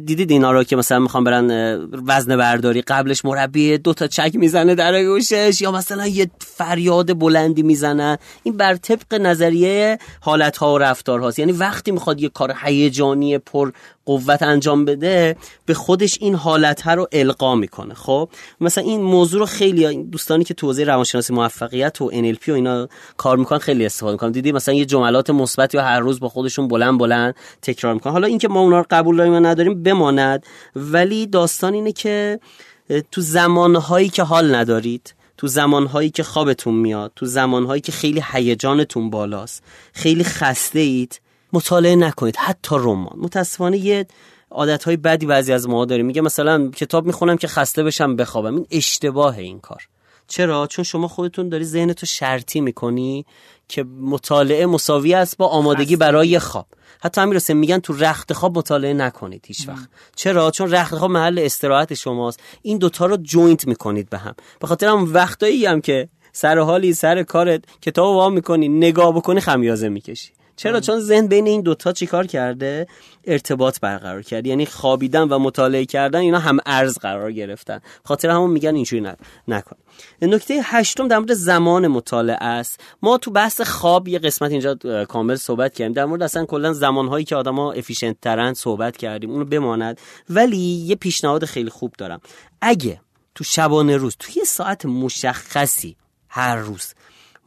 دیدید 0.06 0.32
اینا 0.32 0.52
رو 0.52 0.64
که 0.64 0.76
مثلا 0.76 1.00
می‌خوام 1.00 1.24
برن 1.24 1.76
وزن 2.08 2.38
برداری 2.38 2.82
قبلش 2.82 3.26
مربی 3.26 3.78
دو 3.78 3.94
تا 3.94 4.08
چک 4.08 4.32
می‌زنه 4.36 4.76
در 4.76 5.04
گوشش 5.04 5.58
یا 5.62 5.72
مثلا 5.72 6.08
یه 6.08 6.32
فریاد 6.40 7.20
بلندی 7.20 7.64
می‌زنه. 7.64 8.18
این 8.44 8.58
بر 8.58 8.76
طبق 8.76 9.14
نظریه 9.14 9.98
حالت 10.22 10.58
ها 10.58 10.74
و 10.74 10.78
رفتارهاست. 10.78 11.40
یعنی 11.40 11.52
وقتی 11.52 11.92
می‌خواد 11.92 12.22
یه 12.22 12.30
کار 12.30 12.56
هیجانی 12.64 13.38
پر 13.38 13.72
قوت 14.06 14.44
انجام 14.44 14.86
بده 14.86 15.36
به 15.66 15.74
خودش 15.74 16.18
این 16.22 16.36
حالت 16.36 16.88
رو 16.88 17.08
القا 17.12 17.56
می‌کنه. 17.56 17.94
خب 17.94 18.30
مثلا 18.62 18.84
این 18.84 19.02
موضوع 19.02 19.40
رو 19.40 19.46
خیلی 19.46 20.04
دوستانی 20.04 20.44
که 20.44 20.54
تو 20.54 20.72
روانشناسی 20.72 21.34
موفقیت 21.34 22.02
و 22.02 22.12
NLP 22.12 22.50
و 22.50 22.52
اینا 22.52 22.88
کار 23.18 23.38
می‌کنن 23.38 23.60
خیلی 23.60 23.86
استفاده 23.86 24.12
می‌کنن. 24.12 24.32
دیدی 24.32 24.52
مثلا 24.52 24.76
یه 24.76 24.86
جملات 24.86 25.30
مثبت 25.30 25.74
یا 25.74 25.82
هر 25.82 26.00
روز 26.00 26.20
با 26.20 26.30
خودشون 26.30 26.68
بلند 26.68 27.00
بلند 27.00 27.36
تکرار 27.62 27.94
می‌کنن. 27.94 28.14
حالا 28.14 28.28
اینکه 28.28 28.48
ما 28.48 28.60
اونا 28.60 28.80
رو 28.80 28.86
قبول 28.90 29.18
داریم 29.18 29.34
یا 29.34 29.40
نداریم 29.40 29.84
بماند 29.84 30.46
ولی 30.76 31.28
داستان 31.28 31.74
اینه 31.74 31.92
که 31.92 32.40
تو 33.12 33.22
زمانهایی 33.22 34.10
که 34.10 34.24
حال 34.24 34.56
ندارید 34.56 35.16
تو 35.38 35.48
زمانهایی 35.48 36.10
که 36.10 36.24
خوابتون 36.24 36.74
میاد 36.74 37.12
تو 37.16 37.26
زمانهایی 37.26 37.82
که 37.82 37.92
خیلی 37.92 38.24
هیجانتون 38.34 39.10
بالاست 39.10 39.64
خیلی 39.94 40.24
خسته 40.24 40.80
اید 40.80 41.22
مطالعه 41.54 41.96
نکنید 41.96 42.36
حتی 42.36 42.76
رمان. 42.76 43.14
متاسفانه 43.18 43.78
یه 43.78 44.06
عادت 44.52 44.84
های 44.84 44.98
بدی 44.98 45.26
بعضی 45.26 45.54
از 45.54 45.68
ما 45.68 45.86
داریم. 45.86 46.06
میگه 46.06 46.22
مثلا 46.22 46.70
کتاب 46.70 47.06
می‌خونم 47.06 47.38
که 47.38 47.48
خسته 47.48 47.84
بشم 47.84 48.16
بخوابم. 48.16 48.56
این 48.56 48.68
اشتباه 48.72 49.38
این 49.38 49.60
کار. 49.60 49.88
چرا؟ 50.28 50.68
چون 50.68 50.84
شما 50.84 51.08
خودتون 51.08 51.50
داری 51.50 51.64
ذهنتو 51.64 52.06
شرطی 52.06 52.62
می‌کنی 52.62 53.26
که 53.68 53.84
مطالعه 53.84 54.66
مساوی 54.66 55.14
است 55.14 55.38
با 55.38 55.48
آمادگی 55.48 55.96
برای 55.96 56.40
خواب. 56.40 56.68
حتی 57.02 57.22
همین 57.22 57.36
رسه 57.36 57.54
میگن 57.54 57.80
تو 57.80 57.94
رخت 57.94 58.34
خواب 58.34 58.58
مطالعه 58.58 58.94
نکنید 58.94 59.46
هیچ 59.48 59.68
وقت. 59.68 59.90
چرا؟ 60.16 60.52
چون 60.52 60.72
رخت 60.72 60.96
خواب 60.96 61.12
محل 61.12 61.40
استراحت 61.40 61.94
شماست. 61.94 62.40
این 62.62 62.78
دوتا 62.78 63.06
رو 63.06 63.18
joint 63.18 63.68
می‌کنید 63.68 64.10
به 64.10 64.18
هم. 64.18 64.36
به 64.60 64.68
خاطر 64.68 64.88
هم 64.88 65.14
وقتایی 65.14 65.66
هم 65.66 65.82
که 65.82 66.10
سر 66.32 66.60
حالی 66.60 66.94
سر 66.94 67.24
کارت 67.24 67.64
کتاب 67.82 68.16
وا 68.16 68.30
می‌کنی 68.30 68.68
نگاه 68.68 69.16
بکنی 69.16 69.40
خمیازه 69.40 69.90
می‌کشی. 69.90 70.32
چرا؟ 70.56 70.80
چون 70.80 71.00
ذهن 71.00 71.28
بین 71.28 71.48
این 71.48 71.62
دوتا 71.62 71.92
چیکار 71.92 72.28
کرده؟ 72.28 72.88
ارتباط 73.24 73.80
برقرار 73.80 74.22
کرد. 74.22 74.48
یعنی 74.48 74.66
خوابیدن 74.66 75.22
و 75.22 75.40
مطالعه 75.40 75.86
کردن 75.86 76.20
اینا 76.20 76.40
هم 76.40 76.58
ارز 76.66 76.98
قرار 76.98 77.32
گرفتن. 77.32 77.80
خاطر 78.06 78.30
همون 78.30 78.50
میگن 78.50 78.76
اینجوری 78.76 79.08
نکن. 79.48 79.76
نکته 80.22 80.62
هشتم 80.64 81.08
در 81.08 81.18
مورد 81.18 81.34
زمان 81.34 81.88
مطالعه 81.88 82.44
است. 82.44 82.80
ما 83.02 83.18
تو 83.18 83.32
بحث 83.32 83.62
خواب 83.62 84.08
یه 84.08 84.20
قسمت 84.20 84.52
اینجا 84.52 85.06
کامل 85.06 85.36
صحبت 85.36 85.74
کردیم. 85.74 85.94
در 85.94 86.06
مورد 86.06 86.24
اصلا 86.24 86.46
کلا 86.46 86.74
زمانهایی 86.74 87.26
که 87.26 87.36
آدما 87.36 87.72
افیشنت 87.72 88.18
ترن 88.22 88.54
صحبت 88.54 88.98
کردیم. 88.98 89.32
اونو 89.32 89.46
بماند. 89.46 90.02
ولی 90.30 90.58
یه 90.58 90.96
پیشنهاد 90.96 91.46
خیلی 91.46 91.70
خوب 91.70 91.94
دارم. 91.98 92.22
اگه 92.62 93.02
تو 93.36 93.44
شبانه 93.44 93.98
روز 93.98 94.16
تو 94.20 94.32
یه 94.40 94.44
ساعت 94.44 94.86
مشخصی 94.86 95.96
هر 96.30 96.56
روز 96.56 96.94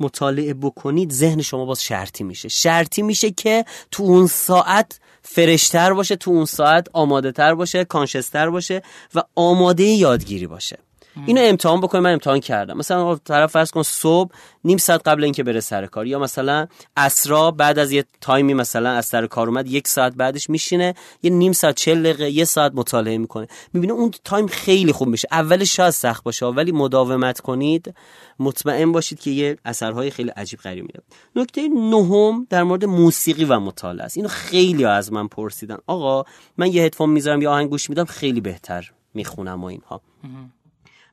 مطالعه 0.00 0.54
بکنید 0.54 1.12
ذهن 1.12 1.42
شما 1.42 1.64
باز 1.64 1.82
شرطی 1.82 2.24
میشه. 2.24 2.48
شرطی 2.48 3.02
میشه 3.02 3.30
که 3.30 3.64
تو 3.90 4.02
اون 4.02 4.26
ساعت 4.26 5.00
fresh 5.22 5.72
تر 5.72 5.92
باشه 5.92 6.16
تو 6.16 6.30
اون 6.30 6.44
ساعت 6.44 6.86
آماده 6.92 7.32
تر 7.32 7.54
باشه 7.54 7.84
conscious 7.84 8.38
تر 8.38 8.50
باشه 8.50 8.82
و 9.14 9.22
آماده 9.34 9.82
یادگیری 9.82 10.46
باشه. 10.46 10.78
اینو 11.26 11.40
امتحان 11.44 11.80
بکنید 11.80 12.04
من 12.04 12.12
امتحان 12.12 12.40
کردم. 12.40 12.76
مثلا 12.76 13.14
طرف 13.16 13.52
فرض 13.52 13.70
کن 13.70 13.82
صبح 13.82 14.30
نیم 14.64 14.78
ساعت 14.78 15.08
قبل 15.08 15.24
اینکه 15.24 15.42
بره 15.42 15.60
سر 15.60 15.86
کار. 15.86 16.06
یا 16.06 16.18
مثلا 16.18 16.66
عصرا 16.96 17.50
بعد 17.50 17.78
از 17.78 17.92
یه 17.92 18.04
تایمی 18.20 18.54
مثلا 18.54 18.90
از 18.90 19.06
سر 19.06 19.26
کار 19.26 19.48
اومد 19.48 19.66
یک 19.66 19.88
ساعت 19.88 20.14
بعدش 20.14 20.50
میشینه 20.50 20.94
یه 21.22 21.30
نیم 21.30 21.52
ساعت 21.52 21.74
چل 21.74 22.02
دقیقه 22.02 22.30
یه 22.30 22.44
ساعت 22.44 22.72
مطالعه 22.74 23.18
می‌کنه. 23.18 23.46
می‌بینه 23.72 23.92
اون 23.92 24.10
تایم 24.24 24.46
خیلی 24.46 24.92
خوب 24.92 25.08
میشه. 25.08 25.28
اولش 25.32 25.76
شاید 25.76 25.90
سخت 25.90 26.24
باشه 26.24 26.46
ولی 26.46 26.72
مداومت 26.72 27.40
کنید 27.40 27.94
مطمئن 28.38 28.92
باشید 28.92 29.20
که 29.20 29.30
یه 29.30 29.56
اثرهای 29.64 30.10
خیلی 30.10 30.30
عجیب 30.30 30.60
غریب 30.60 30.82
میده 30.82 31.02
نکته 31.36 31.68
نهم 31.68 32.46
در 32.50 32.62
مورد 32.62 32.84
موسیقی 32.84 33.44
و 33.44 33.60
مطالعه 33.60 34.04
است. 34.04 34.16
اینو 34.16 34.28
خیلی 34.28 34.84
از 34.84 35.12
من 35.12 35.28
پرسیدن. 35.28 35.78
آقا 35.86 36.24
من 36.56 36.72
یه 36.72 36.82
هدفون 36.82 37.10
می‌ذارم 37.10 37.42
یا 37.42 37.52
آهنگ 37.52 37.70
گوش 37.70 37.90
میدم 37.90 38.04
خیلی 38.04 38.40
بهتر 38.40 38.90
می‌خونم 39.14 39.64
و 39.64 39.66
اینها. 39.66 40.00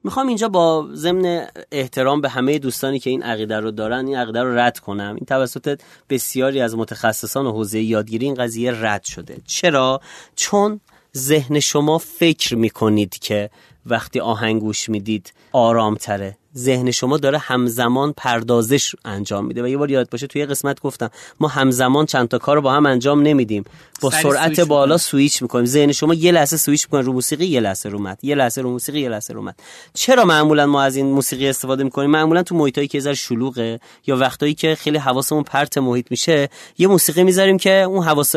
می‌خوام 0.04 0.28
اینجا 0.28 0.50
با 0.50 0.88
ضمن 0.94 1.48
احترام 1.72 2.22
به 2.22 2.30
همه 2.30 2.60
دوستانی 2.60 3.00
که 3.00 3.10
این 3.10 3.24
عقیده 3.24 3.60
رو 3.60 3.72
دارن 3.72 4.08
این 4.08 4.18
عقیده 4.18 4.44
رو 4.44 4.60
رد 4.60 4.80
کنم. 4.80 5.16
این 5.16 5.26
توسط 5.26 5.80
بسیاری 6.10 6.62
از 6.62 6.76
متخصصان 6.76 7.46
حوزه 7.46 7.82
یادگیری 7.82 8.26
این 8.26 8.36
قضیه 8.36 8.86
رد 8.86 9.04
شده. 9.04 9.38
چرا؟ 9.46 10.02
چون 10.36 10.80
ذهن 11.18 11.60
شما 11.60 11.98
فکر 11.98 12.56
می‌کنید 12.56 13.20
که 13.20 13.50
وقتی 13.86 14.20
آهنگ 14.20 14.62
گوش 14.62 14.90
می‌دید 14.90 15.34
آرامتره. 15.52 16.38
ذهن 16.58 16.92
شما 16.92 17.18
داره 17.18 17.38
همزمان 17.38 18.14
پردازش 18.18 18.96
انجام 19.06 19.46
میده. 19.46 19.64
و 19.64 19.68
یه 19.68 19.78
بار 19.78 19.92
یاد 19.92 20.10
باشه 20.10 20.28
توی 20.28 20.46
قسمت 20.46 20.82
گفتم 20.82 21.10
ما 21.40 21.48
همزمان 21.48 22.06
چند 22.06 22.28
تا 22.28 22.38
کار 22.38 22.56
رو 22.56 22.62
با 22.62 22.72
هم 22.72 22.86
انجام 22.86 23.22
نمیدیم. 23.22 23.64
با 24.04 24.10
سرعت 24.10 24.60
بالا 24.60 24.98
سویچ 24.98 25.42
می‌کنیم. 25.42 25.66
ذهن 25.66 25.92
شما 25.92 26.14
یه 26.14 26.32
لحظه 26.32 26.58
سویچ 26.58 26.86
می‌کنه 26.86 27.02
رو 27.02 27.14
موسیقی 27.14 27.46
یه 27.46 27.60
لحظه 27.60 27.90
رو 27.90 28.00
متن 28.00 28.28
یه 28.28 28.36
لحظه 28.36 28.62
رو 28.62 28.70
موسیقی 28.70 29.00
یه 29.00 29.10
لحظه 29.10 29.34
رو 29.34 29.42
متن. 29.42 29.64
چرا 29.94 30.26
معمولا 30.26 30.66
ما 30.66 30.84
از 30.84 30.96
این 30.96 31.06
موسیقی 31.06 31.48
استفاده 31.48 31.84
می‌کنیم؟ 31.84 32.10
معمولا 32.10 32.44
تو 32.44 32.56
محیطایی 32.56 32.88
که 32.88 33.00
زر 33.00 33.14
شلوغه 33.14 33.80
یا 34.08 34.18
وقتایی 34.18 34.54
که 34.54 34.76
خیلی 34.76 34.98
حواسمون 34.98 35.44
پرت 35.44 35.78
محیط 35.78 36.08
میشه 36.12 36.50
یه 36.78 36.88
موسیقی 36.88 37.24
می‌ذاریم 37.24 37.58
که 37.58 37.72
اون 37.72 38.04
حواس 38.04 38.36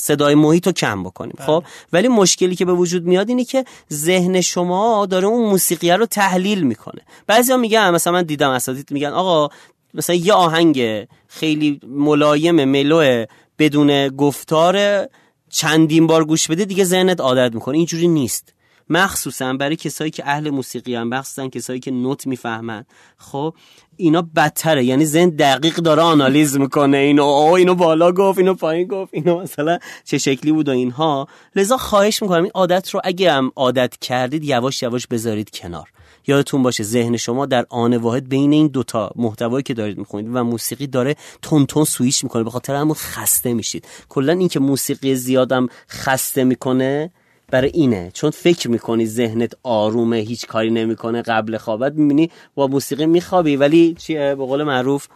صدای 0.00 0.34
محیط 0.34 0.66
رو 0.66 0.72
کم 0.72 1.02
بکنیم. 1.02 1.34
بله. 1.38 1.46
خب؟ 1.46 1.64
ولی 1.92 2.08
مشکلی 2.08 2.56
که 2.56 2.64
به 2.64 2.72
وجود 2.72 3.04
میاد 3.04 3.28
اینه 3.28 3.44
که 3.44 3.64
ذهن 3.92 4.40
شما 4.40 5.06
داره 5.06 5.26
اون 5.26 5.50
موسیقی 5.50 5.90
رو 5.90 6.06
تحلیل 6.06 6.62
می‌کنه. 6.62 7.02
بعضیا 7.26 7.56
میگن 7.56 7.90
مثلا 7.90 8.12
من 8.12 8.22
دیدم 8.22 8.50
اساتید 8.50 8.90
میگن 8.90 9.08
آقا 9.08 9.54
مثلا 9.94 10.16
یه 10.16 10.32
آهنگ 10.32 11.06
خیلی 11.28 11.80
ملایم 11.86 12.64
ملو 12.64 13.24
بدون 13.58 14.08
گفتار 14.08 15.06
چندین 15.50 16.06
بار 16.06 16.24
گوش 16.24 16.48
بده 16.48 16.64
دیگه 16.64 16.84
ذهنت 16.84 17.20
عادت 17.20 17.54
می‌کنه. 17.54 17.76
اینجوری 17.76 18.08
نیست. 18.08 18.54
مخصوصا 18.90 19.52
برای 19.52 19.76
کسایی 19.76 20.10
که 20.10 20.22
اهل 20.26 20.50
موسیقی 20.50 20.94
هم 20.94 21.08
مخصوصا 21.08 21.48
کسایی 21.48 21.80
که 21.80 21.90
نوت 21.90 22.26
می‌فهمن. 22.26 22.84
خب 23.16 23.54
اینا 23.96 24.22
بدتره. 24.36 24.84
یعنی 24.84 25.04
ذهن 25.04 25.30
دقیق 25.30 25.74
داره 25.76 26.02
آنالیز 26.02 26.56
می‌کنه. 26.56 26.96
اینو 26.96 27.22
او 27.22 27.54
اینو 27.54 27.74
بالا 27.74 28.12
گفت 28.12 28.38
اینو 28.38 28.54
پایین 28.54 28.88
گفت 28.88 29.14
اینو 29.14 29.40
مثلا 29.40 29.78
چه 30.04 30.18
شکلی 30.18 30.52
بود 30.52 30.68
و 30.68 30.72
اینها. 30.72 31.28
لذا 31.56 31.76
خواهش 31.76 32.22
می‌کنم 32.22 32.42
این 32.42 32.52
عادت 32.54 32.90
رو 32.90 33.00
اگه 33.04 33.32
هم 33.32 33.52
عادت 33.56 33.96
کردید 34.00 34.44
یواش 34.44 34.82
یواش 34.82 35.06
بذارید 35.06 35.50
کنار. 35.50 35.88
یادتون 36.26 36.62
باشه 36.62 36.82
ذهن 36.82 37.16
شما 37.16 37.46
در 37.46 37.66
آن 37.70 37.96
واحد 37.96 38.28
بین 38.28 38.52
این 38.52 38.66
دوتا 38.66 39.12
محتوایی 39.16 39.62
که 39.62 39.74
دارید 39.74 39.98
می‌خونید 39.98 40.30
و 40.34 40.44
موسیقی 40.44 40.86
داره 40.86 41.16
تون 41.42 41.66
تون 41.66 41.84
سویش 41.84 42.24
می‌کنه. 42.24 42.42
به 42.42 42.50
خاطر 42.50 42.74
همون 42.74 42.94
خسته 42.94 43.54
میشید. 43.54 43.86
کلا 44.08 44.32
اینکه 44.32 44.60
موسیقی 44.60 45.14
زیادم 45.14 45.66
خسته 45.88 46.44
می‌کنه 46.44 47.10
برای 47.50 47.70
اینه. 47.74 48.10
چون 48.14 48.30
فکر 48.30 48.70
می‌کنی 48.70 49.06
ذهنت 49.06 49.52
آرومه 49.62 50.16
هیچ 50.16 50.46
کاری 50.46 50.70
نمی‌کنه 50.70 51.22
قبل 51.22 51.56
خوابت 51.56 51.92
می‌بینی 51.92 52.30
با 52.54 52.66
موسیقی 52.66 53.06
میخوابی. 53.06 53.56
ولی 53.56 53.94
چیه 53.98 54.34
به 54.34 54.44
قول 54.46 54.62
معروف 54.62 55.08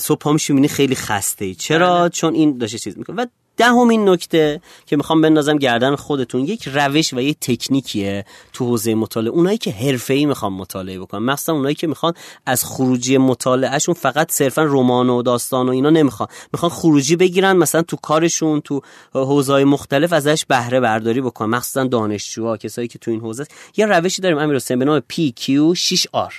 صبح 0.00 0.32
میشی 0.32 0.68
خیلی 0.68 0.94
خسته 0.94 1.44
ای 1.44 1.54
چرا؟ 1.54 2.00
بله. 2.00 2.08
چون 2.08 2.34
این 2.34 2.58
داشته 2.58 2.78
چیز 2.78 2.98
می‌کنه. 2.98 3.22
و 3.22 3.26
دهمین 3.56 4.08
نکته 4.08 4.60
که 4.86 4.96
می‌خوام 4.96 5.20
بندازم 5.20 5.58
گردن 5.58 5.96
خودتون 5.96 6.40
یک 6.40 6.68
روش 6.68 7.12
و 7.12 7.20
یک 7.20 7.36
تکنیکیه 7.40 8.24
تو 8.52 8.66
حوزه 8.66 8.94
مطالعه. 8.94 9.32
اونایی 9.32 9.58
که 9.58 9.70
حرفه‌ای 9.70 10.26
می‌خوان 10.26 10.52
مطالعه 10.52 10.98
بکنن. 10.98 11.22
مثلا 11.22 11.54
اونایی 11.54 11.74
که 11.74 11.86
می‌خوان 11.86 12.12
از 12.46 12.64
خروجی 12.64 13.18
مطالعهشون 13.18 13.94
فقط 13.94 14.32
صرفا 14.32 14.62
رمان 14.64 15.10
و 15.10 15.22
داستان 15.22 15.68
و 15.68 15.72
اینا 15.72 15.90
نمی‌خوان. 15.90 16.28
می‌خوان 16.52 16.70
خروجی 16.70 17.16
بگیرن 17.16 17.56
مثلا 17.56 17.82
تو 17.82 17.96
کارشون 17.96 18.60
تو 18.60 18.80
حوزه‌های 19.12 19.64
مختلف 19.64 20.12
ازش 20.12 20.44
بهره 20.48 20.80
برداری 20.80 21.20
بکنن. 21.20 21.48
مثلا 21.48 21.84
دانشجوها 21.84 22.56
کسایی 22.56 22.88
که 22.88 22.98
تو 22.98 23.10
این 23.10 23.20
حوزه 23.20 23.46
یه 23.76 23.86
روشی 23.86 24.22
داریم 24.22 24.38
امیر 24.38 24.56
حسین 24.56 24.78
به 24.78 24.84
نام 24.84 25.02
PQ6R 25.12 26.32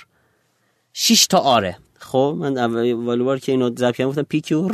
6 0.92 1.26
تا 1.26 1.38
آره. 1.38 1.78
خب 1.98 2.36
من 2.38 2.58
اول 2.58 3.22
بار 3.22 3.38
که 3.38 3.52
اینو 3.52 3.70
ضبط 3.78 3.96
کردم 3.96 4.10
گفتم 4.10 4.26
PQ 4.34 4.72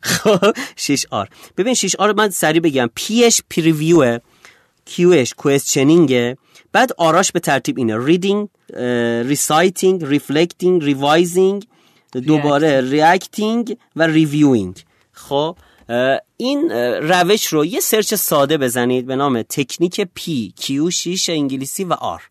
خب 0.00 0.52
6 0.76 1.06
آر. 1.10 1.28
ببین 1.56 1.74
6 1.74 1.94
آر 1.94 2.12
من 2.12 2.30
سریع 2.30 2.60
بگم. 2.60 2.90
پیش 2.94 3.40
پریویو 3.50 4.18
کیوش 4.84 5.34
کوئسچنینگ 5.34 6.36
بعد 6.72 6.92
آراش 6.98 7.32
به 7.32 7.40
ترتیب 7.40 7.78
اینه. 7.78 8.06
ریدینگ 8.06 8.48
ریسایتینگ 9.28 10.04
ریفلکتینگ 10.04 10.84
ریوایزینگ 10.84 11.66
دوباره 12.12 12.80
ریاکتینگ 12.80 13.76
و 13.96 14.02
ریویوینگ. 14.02 14.84
خب 15.12 15.56
این 16.36 16.70
روش 17.02 17.46
رو 17.46 17.64
یه 17.64 17.80
سرچ 17.80 18.14
ساده 18.14 18.58
بزنید 18.58 19.06
به 19.06 19.16
نام 19.16 19.42
تکنیک 19.42 20.00
پی 20.14 20.52
کیو 20.56 20.90
6 20.90 21.28
انگلیسی 21.28 21.84
و 21.84 21.92
آر. 21.92 22.22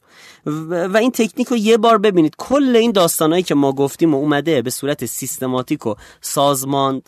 و 0.45 0.97
این 0.97 1.11
تکنیک 1.11 1.47
رو 1.47 1.57
یه 1.57 1.77
بار 1.77 1.97
ببینید. 1.97 2.35
کل 2.37 2.75
این 2.75 2.91
داستانهایی 2.91 3.43
که 3.43 3.55
ما 3.55 3.71
گفتیم 3.71 4.13
و 4.13 4.17
اومده 4.17 4.61
به 4.61 4.69
صورت 4.69 5.05
سیستماتیک 5.05 5.85
و 5.85 5.93
سازمان 6.21 7.01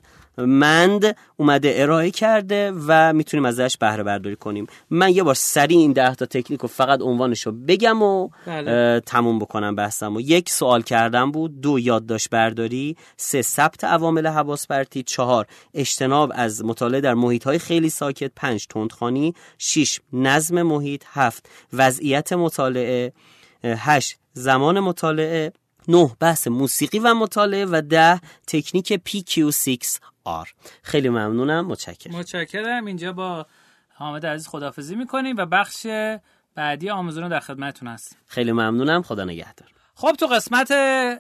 مند 0.46 1.18
اومده 1.38 1.74
ارائه 1.76 2.12
کرده 2.12 2.74
و 2.88 3.14
می‌تونیم 3.14 3.46
ازش 3.46 3.78
بهره 3.78 4.04
برداری 4.04 4.36
کنیم 4.36 4.68
من 4.90 5.16
یه 5.16 5.24
بار 5.24 5.36
سریع 5.36 5.78
این 5.78 5.94
ده 5.94 6.16
تا 6.16 6.26
تکنیک 6.26 6.62
رو 6.62 6.68
فقط 6.68 7.02
عنوانش 7.02 7.42
رو 7.42 7.52
بگم 7.52 8.02
و 8.02 8.30
بله. 8.48 9.00
تموم 9.06 9.40
بکنم 9.40 9.76
بحثم 9.76 10.16
و 10.16 10.22
یک 10.22 10.50
سوال 10.50 10.82
کردم 10.82 11.32
بود 11.32 11.62
دو 11.62 11.80
یادداشت 11.80 12.30
برداری 12.30 12.98
سه 13.18 13.42
ثبت 13.42 13.84
عوامل 13.84 14.28
حواس 14.28 14.68
پرتی 14.68 15.04
چهار 15.04 15.48
اجتناب 15.74 16.32
از 16.36 16.66
مطالعه 16.66 17.02
در 17.02 17.14
محیط 17.14 17.44
های 17.44 17.60
خیلی 17.60 17.90
ساکت 17.90 18.32
پنج 18.36 18.68
تندخانی 18.68 19.34
شش 19.58 20.00
نظم 20.14 20.62
محیط 20.62 21.04
هفت 21.08 21.50
وضعیت 21.74 22.34
مطالعه 22.34 23.14
هشت 23.64 24.18
زمان 24.34 24.80
مطالعه 24.80 25.54
نه 25.88 26.16
بحث 26.20 26.48
موسیقی 26.48 27.00
و 27.00 27.14
مطالعه 27.14 27.66
و 27.66 27.82
ده 27.82 28.22
تکنیک 28.48 28.94
PQ6R 30.28 30.48
خیلی 30.84 31.10
ممنونم. 31.10 31.68
متشکرم. 31.68 32.16
متشکرم. 32.16 32.86
اینجا 32.86 33.14
با 33.14 33.46
حامد 33.94 34.26
عزیز 34.26 34.48
خدافزی 34.48 34.96
می‌کنیم 34.96 35.38
و 35.38 35.46
بخش 35.46 35.88
بعدی 36.56 36.90
آموزون 36.90 37.30
در 37.30 37.40
خدمتتون 37.40 37.88
هست 37.88 38.18
خیلی 38.28 38.52
ممنونم. 38.52 39.02
خدا 39.02 39.24
نگهدار. 39.24 39.68
خب 39.96 40.12
تو 40.12 40.28
قسمت 40.28 40.74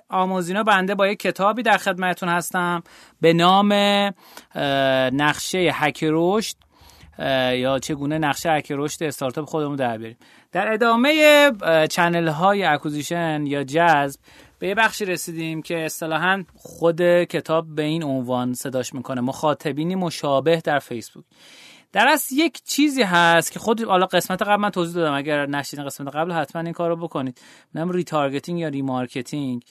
آموزینا 0.09 0.63
بنده 0.63 0.95
با 0.95 1.07
یک 1.07 1.19
کتابی 1.19 1.63
در 1.63 1.77
خدمتتون 1.77 2.29
هستم 2.29 2.83
به 3.21 3.33
نام 3.33 3.73
نقشه 5.21 5.71
هک 5.73 6.05
رشد 6.07 6.55
یا 7.53 7.79
چگونه 7.79 8.17
نقشه 8.17 8.49
هک 8.49 8.67
رشد 8.71 9.03
استارتاپ 9.03 9.45
خودمون 9.45 9.75
در 9.75 9.97
بیاریم. 9.97 10.17
در 10.51 10.73
ادامه 10.73 11.51
channel 11.89 12.27
های 12.27 12.63
acquisition 12.63 13.45
یا 13.45 13.63
جذب 13.63 14.19
به 14.61 14.67
یه 14.67 14.75
بخشی 14.75 15.05
رسیدیم 15.05 15.61
که 15.61 15.85
اصطلاحا 15.85 16.43
خود 16.55 17.01
کتاب 17.23 17.75
به 17.75 17.81
این 17.81 18.03
عنوان 18.03 18.53
صداش 18.53 18.93
می‌کنه 18.93 19.21
مخاطبینی 19.21 19.95
مشابه 19.95 20.61
در 20.63 20.79
فیسبوک. 20.79 21.25
در 21.91 22.07
از 22.07 22.31
یک 22.31 22.63
چیزی 22.63 23.03
هست 23.03 23.51
که 23.51 23.59
خود 23.59 23.81
حالا 23.83 24.05
قسمت 24.05 24.41
قبل 24.41 24.55
من 24.55 24.69
توضیح 24.69 24.95
دادم 24.95 25.13
اگر 25.13 25.45
نشنیدین 25.45 25.85
قسمت 25.85 26.15
قبل 26.15 26.31
حتما 26.31 26.61
این 26.61 26.73
کارو 26.73 26.95
بکنید. 26.95 27.41
نام 27.75 27.91
retargeting 27.91 28.59
یا 28.59 28.67
remarketing 28.67 29.63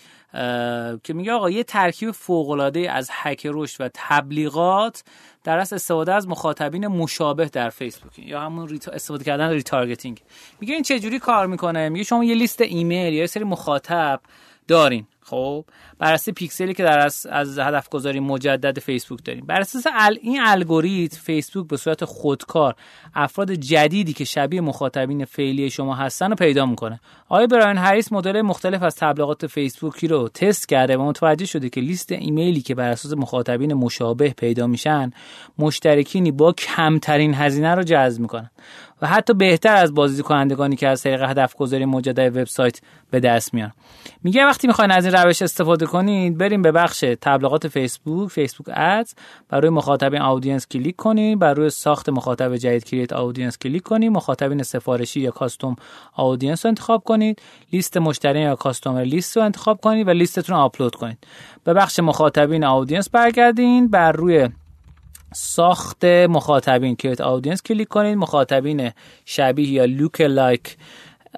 که 1.05 1.15
میگه 1.15 1.33
آقا 1.33 1.51
یه 1.51 1.65
ترکیب 1.65 2.11
فوق 2.11 2.51
العاده 2.51 2.91
از 2.93 3.11
هک 3.13 3.47
رشد 3.51 3.85
و 3.85 3.91
تبلیغات 3.95 5.05
در 5.45 5.59
از 5.59 5.73
استفاده 5.73 6.15
از 6.15 6.29
مخاطبین 6.29 6.87
مشابه 6.87 7.45
در 7.45 7.71
فیسبوک. 7.71 8.19
یا 8.19 8.41
همون 8.41 8.81
استفاده 8.93 9.25
کردن 9.25 9.51
retargeting. 9.51 10.23
میگه 10.61 10.75
این 10.75 10.83
چه 10.83 11.01
جوری 11.01 11.19
کار 11.19 11.47
می‌کنه؟ 11.47 11.89
میگه 11.89 12.05
شما 12.05 12.25
یه 12.25 12.35
لیست 12.35 12.61
ایمیل 12.61 13.13
یا 13.15 13.21
یه 13.21 13.27
سری 13.27 13.45
مخاطب 13.45 14.21
دارین. 14.71 15.07
خب 15.23 15.65
بر 15.99 16.13
اساس 16.13 16.35
پیکسلی 16.35 16.75
که 16.75 16.83
در 16.83 16.99
از, 16.99 17.27
از 17.31 17.59
هدف 17.59 17.89
گذاری 17.89 18.21
مجدد 18.21 18.79
فیسبوک 18.79 19.25
داریم. 19.25 19.47
بر 19.47 19.61
اساس 19.61 19.87
ال... 19.93 20.19
این 20.23 20.41
الگوریتم 20.41 21.17
فیسبوک 21.17 21.69
به 21.69 21.77
صورت 21.77 22.05
خودکار 22.05 22.75
افراد 23.15 23.53
جدیدی 23.53 24.13
که 24.13 24.25
شبیه 24.25 24.61
مخاطبین 24.61 25.25
فعلی 25.25 25.71
شما 25.71 25.95
هستن 25.95 26.31
رو 26.31 26.35
پیدا 26.35 26.67
می‌کنه. 26.67 27.01
آقای 27.29 27.47
براین 27.47 27.79
هریس 27.79 28.13
مدل 28.13 28.43
مختلف 28.43 28.83
از 28.83 28.97
تبلیغات 28.97 29.47
فیسبوکی 29.47 30.09
رو 30.09 30.29
تست 30.29 30.69
کرده 30.69 30.97
و 30.97 31.03
متوجه 31.03 31.47
شده 31.47 31.69
که 31.69 31.81
لیست 31.81 32.13
ایمیلی 32.13 32.61
که 32.61 32.75
بر 32.75 32.89
اساس 32.89 33.13
مخاطبین 33.13 33.75
مشابه 33.75 34.29
پیدا 34.29 34.67
میشن 34.67 35.11
مشترکینی 35.59 36.31
با 36.31 36.53
کمترین 36.53 37.35
هزینه 37.35 37.75
رو 37.75 37.83
جذب 37.83 38.21
می‌کنن. 38.21 38.51
و 39.03 39.07
حتی 39.07 39.35
بهتر 39.35 39.77
از 39.77 39.95
بازدید 39.95 40.25
کنندگانی 40.25 40.77
که 40.77 40.89
از 40.89 41.03
طریق 41.03 41.23
هدف 41.23 41.55
گذاری 41.57 41.85
مجدد 41.85 42.37
وبسایت 42.37 42.81
به 43.11 43.21
دست 43.21 43.55
میان. 43.55 43.73
میگه 44.23 44.45
وقتی 44.45 44.67
می‌خواین 44.67 44.91
از 44.91 45.05
این 45.05 45.15
روش 45.15 45.43
استفاده 45.43 45.87
کنید 45.87 46.39
بریم 46.39 46.63
به 46.63 46.73
بخش 46.73 47.05
تبلیغات 47.21 47.69
فیسبوک 47.69 48.31
Facebook 48.31 48.67
Ads. 48.77 49.15
برای 49.49 49.71
مخاطبین 49.71 50.21
audience 50.21 50.67
کلیک 50.69 50.97
کنید. 50.97 51.39
بر 51.39 51.55
روی 51.55 51.71
ساخت 51.71 52.09
مخاطب 52.09 52.57
جدید 52.57 52.85
create 52.85 53.13
audience 53.13 53.59
کلیک 53.59 53.83
کنید. 53.83 54.13
مخاطبین 54.13 54.63
سفارشی 54.63 55.21
یا 55.21 55.31
custom 55.31 55.77
audience 56.17 56.67
رو 56.67 56.69
انتخاب 56.69 57.05
کنید. 57.05 57.43
لیست 57.73 57.97
مشتری 57.97 58.41
یا 58.41 58.57
customer 58.57 59.03
list 59.03 59.37
رو 59.37 59.43
انتخاب 59.43 59.81
کنید 59.81 60.09
و 60.09 60.11
لیستتون 60.11 60.57
رو 60.57 60.63
آپلود 60.63 60.95
کنید. 60.95 61.19
به 61.65 61.75
بخش 61.75 62.01
مخاطبین 62.01 62.65
audience 62.65 63.11
برگردین. 63.11 63.89
بر 63.89 64.13
روی 64.13 64.49
ساخت 65.33 66.05
مخاطبین 66.05 66.97
create 66.97 67.21
audience 67.21 67.63
کلیک 67.63 67.89
کنید. 67.89 68.17
مخاطبین 68.17 68.91
شبیه 69.25 69.69
یا 69.71 69.85
lookalike 69.85 70.77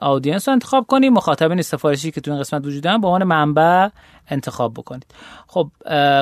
audience 0.01 0.49
رو 0.49 0.53
انتخاب 0.53 0.87
کنید. 0.87 1.13
مخاطبین 1.13 1.63
سفارشی 1.63 2.11
که 2.11 2.21
تو 2.21 2.31
این 2.31 2.41
قسمت 2.41 2.67
وجود 2.67 2.83
دارن 2.83 3.01
به 3.01 3.07
عنوان 3.07 3.25
منبع 3.25 3.89
انتخاب 4.33 4.75
بکنید. 4.75 5.07
خب 5.47 5.71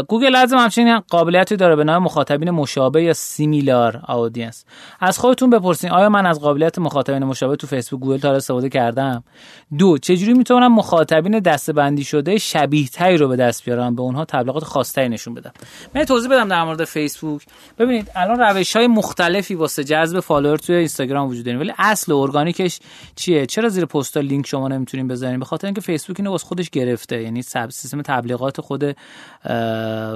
Google 0.08 0.36
Ads 0.36 0.52
همچنین 0.52 0.98
قابلیتی 0.98 1.56
داره 1.56 1.76
به 1.76 1.84
نام 1.84 2.02
مخاطبین 2.02 2.50
مشابه 2.50 3.02
یا 3.02 3.12
similar 3.12 4.02
audience 4.08 4.64
از 5.00 5.18
خودتون 5.18 5.50
بپرسین 5.50 5.90
آیا 5.90 6.08
من 6.08 6.26
از 6.26 6.40
قابلیت 6.40 6.78
مخاطبین 6.78 7.24
مشابه 7.24 7.56
تو 7.56 7.66
فیسبوک 7.66 8.00
Google 8.00 8.18
Ads 8.18 8.32
استفاده 8.32 8.68
کردم؟ 8.68 9.24
دو 9.78 9.98
چجوری 9.98 10.32
می‌تونم 10.32 10.74
مخاطبین 10.74 11.38
دسته‌بندی 11.38 12.04
شده 12.04 12.38
شبیه 12.38 12.88
تری 12.88 13.16
رو 13.16 13.28
به 13.28 13.36
دست 13.36 13.64
بیارم؟ 13.64 13.94
به 13.94 14.02
اونها 14.02 14.24
تبلیغات 14.24 14.64
خاصتری 14.64 15.08
نشون 15.08 15.34
بدم. 15.34 15.52
من 15.94 16.04
توضیح 16.04 16.30
بدم 16.30 16.48
در 16.48 16.64
مورد 16.64 16.84
فیسبوک. 16.84 17.42
ببینید 17.78 18.10
الان 18.16 18.38
روش 18.38 18.76
های 18.76 18.86
مختلفی 18.86 19.54
واسه 19.54 19.84
جذب 19.84 20.20
follower 20.20 20.58
توی 20.58 20.76
اینستاگرام 20.76 21.28
وجود 21.28 21.44
داره 21.44 21.58
ولی 21.58 21.72
اصل 21.78 22.12
ارگانیکش 22.12 22.80
چیه؟ 23.16 23.46
چرا 23.46 23.68
زیر 23.68 23.84
پست 23.84 24.16
لینک 24.16 24.46
شما 24.46 24.68
نمی‌تونین 24.68 25.08
بذارین؟ 25.08 25.38
به 25.38 25.44
خاطر 25.44 25.66
اینکه 25.66 25.80
فیسبوک 25.80 26.20
اینو 26.20 26.30
واسه 26.30 26.46
خودش 26.46 26.70
گرفته 26.70 27.22
یعنی 27.22 27.42
سیستم 27.42 27.99
تبلیغات 28.02 28.60
خود 28.60 28.96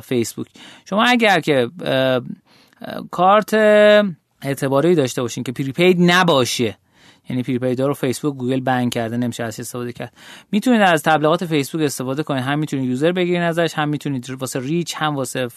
فیسبوک. 0.03 0.47
شما 0.85 1.05
اگر 1.05 1.41
که 1.41 1.71
کارت 3.11 3.55
اعتباری 4.43 4.95
داشته 4.95 5.23
باشین 5.23 5.45
که 5.45 5.53
prepaid 5.53 5.97
نباشه 6.01 6.79
یعنی 7.31 7.43
prepaid 7.43 7.81
ا 7.81 7.87
رو 7.87 7.95
فیسبوک 7.95 8.35
گوگل 8.35 8.61
ban 8.61 8.93
کرده 8.93 9.17
نمیشه 9.17 9.45
ازش 9.45 9.61
استفاده 9.61 9.93
کرد. 9.93 10.13
می‌تونید 10.53 10.81
از 10.81 11.03
تبلیغات 11.03 11.45
فیسبوک 11.45 11.83
استفاده 11.83 12.23
کنید. 12.23 12.43
هم 12.43 12.59
می‌تونید 12.59 12.91
user 12.91 13.13
بگیرین 13.13 13.43
ازش 13.43 13.73
هم 13.75 13.89
می‌تونید 13.89 14.31
واسه 14.31 14.61
reach 14.61 14.95
هم 14.97 15.17
واسه 15.17 15.49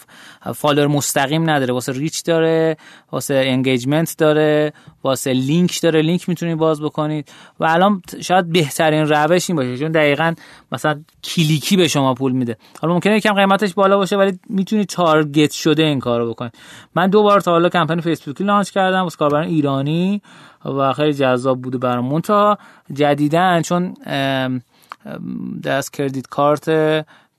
follower 0.56 0.88
مستقیم 0.88 1.50
نداره. 1.50 1.74
واسه 1.74 1.92
reach 1.92 2.24
داره 2.24 2.78
واسه 3.12 3.34
engagement 3.34 4.16
داره 4.18 4.74
واسه 5.04 5.34
لینک 5.34 5.82
داره. 5.82 6.02
لینک 6.02 6.30
می‌تونید 6.30 6.58
باز 6.58 6.82
بکنید. 6.82 7.32
و 7.60 7.66
الان 7.66 8.02
شاید 8.22 8.52
بهترین 8.52 9.08
روش 9.08 9.50
این 9.50 9.58
باشه 9.58 9.78
چون 9.78 9.92
دقیقا 9.92 10.34
مثلا 10.72 11.04
کلیکی 11.24 11.78
به 11.78 11.88
شما 11.88 12.14
پول 12.14 12.32
میده. 12.32 12.58
حالا 12.82 12.94
ممکنه 12.94 13.16
یکم 13.18 13.34
قیمتش 13.34 13.74
بالا 13.74 13.98
باشه 13.98 14.18
ولی 14.18 14.40
می‌تونید 14.50 14.88
target 14.88 15.52
شده 15.52 15.84
این 15.84 16.00
کارو 16.00 16.30
بکنید. 16.30 16.54
من 16.96 17.10
دو 17.10 17.24
بار 17.24 17.42
تا 17.42 17.52
حالا 17.52 17.70
کمپین 17.70 18.02
فیسبوکی 18.02 18.44
launch 18.44 18.70
کردم 18.70 19.02
واسه 19.02 19.18
کاربران 19.18 19.48
ایرانی. 19.48 20.22
و 20.66 20.94
خیلی 20.94 21.14
جذاب 21.14 21.62
بوده 21.62 21.78
برامون 21.78 22.22
تا 22.22 22.58
جدیدن 22.94 23.62
چون 23.62 23.94
دست 25.64 25.94
کردیت 25.94 26.28
کارت 26.28 26.70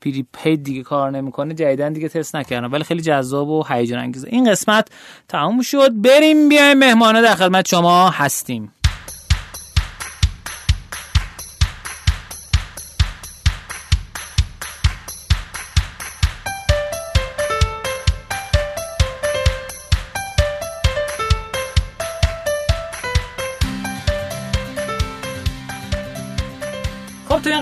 پیری 0.00 0.26
پید 0.32 0.62
دیگه 0.62 0.82
کار 0.82 1.10
نمی‌کنه 1.10 1.54
جدیدن 1.54 1.92
دیگه 1.92 2.08
تست 2.08 2.36
نکردم 2.36 2.72
ولی 2.72 2.84
خیلی 2.84 3.02
جذاب 3.02 3.48
و 3.48 3.64
هیجان 3.68 3.98
انگیزه 3.98 4.28
این 4.30 4.50
قسمت 4.50 4.88
تموم 5.28 5.62
شد. 5.62 6.02
بریم 6.02 6.48
بیایم 6.48 6.78
مهمانه 6.78 7.22
در 7.22 7.34
خدمت 7.34 7.68
شما 7.68 8.10
هستیم. 8.10 8.72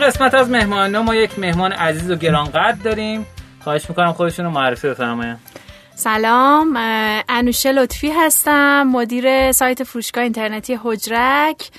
قسمت 0.06 0.34
از 0.34 0.50
مهمان 0.50 0.98
ما 0.98 1.14
یک 1.14 1.38
مهمان 1.38 1.72
عزیز 1.72 2.10
و 2.10 2.16
گرانقدر 2.16 2.78
داریم. 2.84 3.26
خواهش 3.60 3.88
می‌کنم 3.88 4.12
خودشون 4.12 4.44
رو 4.44 4.50
معرفی 4.50 4.88
بفرمایید 4.88 5.36
سلام 5.94 6.76
انوشه 7.28 7.72
لطفی 7.72 8.10
هستم 8.10 8.82
مدیر 8.82 9.52
سایت 9.52 9.84
فروشگاه 9.84 10.24
اینترنتی 10.24 10.78
حجرک. 10.82 11.70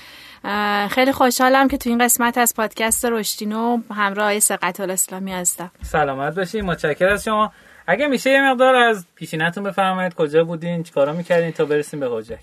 خیلی 0.90 1.12
خوشحالم 1.12 1.68
که 1.68 1.76
تو 1.76 1.90
این 1.90 2.04
قسمت 2.04 2.38
از 2.38 2.54
پادکست 2.54 3.04
رشدینو 3.04 3.78
همراه 3.94 4.38
سقط 4.38 4.80
الاسلامی 4.80 5.32
هستم. 5.32 5.70
سلامت 5.82 6.34
باشید 6.34 6.64
متشکرم 6.64 7.12
از 7.12 7.24
شما. 7.24 7.52
اگه 7.86 8.06
میشه 8.06 8.30
یه 8.30 8.50
مقدار 8.50 8.74
از 8.74 9.06
پیشینتون 9.14 9.64
بفرمایید 9.64 10.14
کجا 10.14 10.44
بودین 10.44 10.82
چیکارا 10.82 11.12
می‌کردین 11.12 11.52
تا 11.52 11.64
برسیم 11.64 12.00
به 12.00 12.08
حجرک؟ 12.10 12.40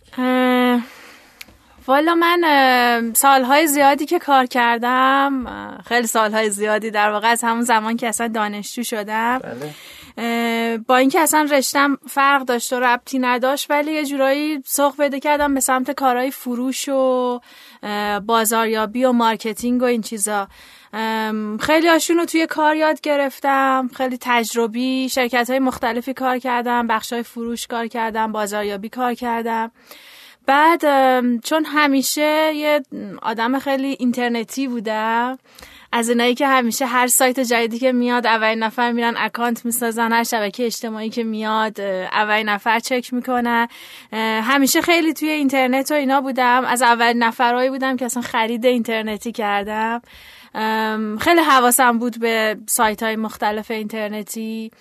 والا 1.88 2.16
من 2.16 3.14
سالهای 3.16 3.68
زیادی 3.68 4.06
که 4.06 4.20
کار 4.20 4.46
کردم 4.46 5.46
خیلی 5.88 6.08
سالهای 6.08 6.50
زیادی 6.50 6.92
در 6.92 7.12
واقع 7.12 7.28
از 7.28 7.44
همون 7.44 7.62
زمان 7.62 7.98
که 7.98 8.08
اصلا 8.08 8.28
دانشجو 8.28 8.84
شدم. 8.84 9.40
بله. 9.40 9.74
با 10.88 10.98
اینکه 10.98 11.20
اصلا 11.20 11.48
رشتم 11.52 11.98
فرق 12.08 12.42
داشت 12.42 12.74
و 12.74 12.80
ربطی 12.80 13.20
نداشت 13.20 13.72
ولی 13.72 13.92
یه 13.92 14.06
جورایی 14.06 14.62
سوق 14.66 14.98
پیدا 14.98 15.20
کردم 15.20 15.54
به 15.54 15.60
سمت 15.60 15.92
کارهای 15.92 16.32
فروش 16.32 16.90
و 16.90 17.40
بازاریابی 18.26 19.06
و 19.06 19.12
marketing 19.12 19.82
و 19.82 19.86
این 19.86 20.02
چیزا. 20.02 20.48
خیلی 21.60 21.88
هاشون 21.88 22.18
رو 22.18 22.26
توی 22.26 22.48
کار 22.48 22.76
یاد 22.76 23.02
گرفتم. 23.02 23.90
خیلی 23.96 24.18
تجربی 24.22 25.10
شرکت 25.10 25.50
های 25.50 25.60
مختلفی 25.60 26.14
کار 26.14 26.40
کردم 26.40 26.88
بخش 26.88 27.14
های 27.14 27.24
فروش 27.24 27.68
کار 27.68 27.88
کردم 27.88 28.32
بازاریابی 28.32 28.90
کار 28.90 29.14
کردم. 29.14 29.72
بعد 30.46 30.82
چون 31.40 31.66
همیشه 31.66 32.52
یه 32.56 32.82
آدم 33.22 33.60
خیلی 33.60 33.96
اینترنتی 34.00 34.68
بودم 34.68 35.38
از 35.92 36.10
اینایی 36.10 36.36
که 36.36 36.48
همیشه 36.48 36.86
هر 36.86 37.08
سایت 37.08 37.40
جدیدی 37.40 37.80
که 37.80 37.92
میاد 37.92 38.28
اولین 38.28 38.64
نفر 38.64 38.92
میرن 38.92 39.14
اکانت 39.18 39.66
می‌سازن 39.66 40.12
هر 40.12 40.24
شبکه 40.24 40.66
اجتماعی 40.66 41.10
که 41.10 41.24
میاد 41.24 41.82
اولین 41.82 42.50
نفر 42.50 42.80
چک 42.80 43.14
می‌کنن 43.14 43.68
همیشه 44.44 44.82
خیلی 44.82 45.14
توی 45.14 45.30
اینترنت 45.30 45.92
و 45.92 45.94
اینا 45.94 46.22
بودم. 46.22 46.66
از 46.66 46.82
اولین 46.82 47.24
نفرهایی 47.24 47.70
بودم 47.70 47.98
که 47.98 48.06
اصلا 48.06 48.22
خرید 48.22 48.66
اینترنتی 48.66 49.32
کردم. 49.32 50.02
خیلی 51.20 51.42
حواسم 51.42 52.00
بود 52.00 52.20
به 52.20 52.58
سایت 52.68 53.04
های 53.04 53.16
مختلف 53.16 53.72
اینترنتی. 53.72 54.72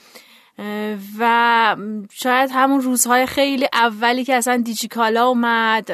و 1.19 1.77
شاید 2.13 2.51
همون 2.53 2.81
روزهای 2.81 3.27
خیلی 3.27 3.69
اولی 3.73 4.25
که 4.25 4.35
اصلا 4.35 4.57
دیجیکالا 4.57 5.27
اومد 5.27 5.91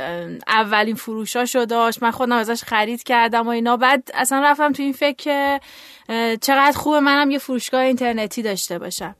اولین 0.47 0.95
فروشاشو 0.95 1.65
داشت. 1.65 2.03
من 2.03 2.11
خودم 2.11 2.33
ازش 2.33 2.63
خرید 2.63 3.03
کردم 3.03 3.47
و 3.47 3.51
اینا. 3.51 3.77
بعد 3.77 4.11
اصلا 4.15 4.41
رفتم 4.45 4.73
تو 4.73 4.83
این 4.83 4.93
فکر 4.93 5.17
که 5.17 5.61
چقدر 6.41 6.73
خوبه 6.77 7.01
منم 7.01 7.31
یه 7.31 7.39
فروشگاه 7.39 7.81
اینترنتی 7.81 8.43
داشته 8.43 8.79
باشم. 8.79 9.15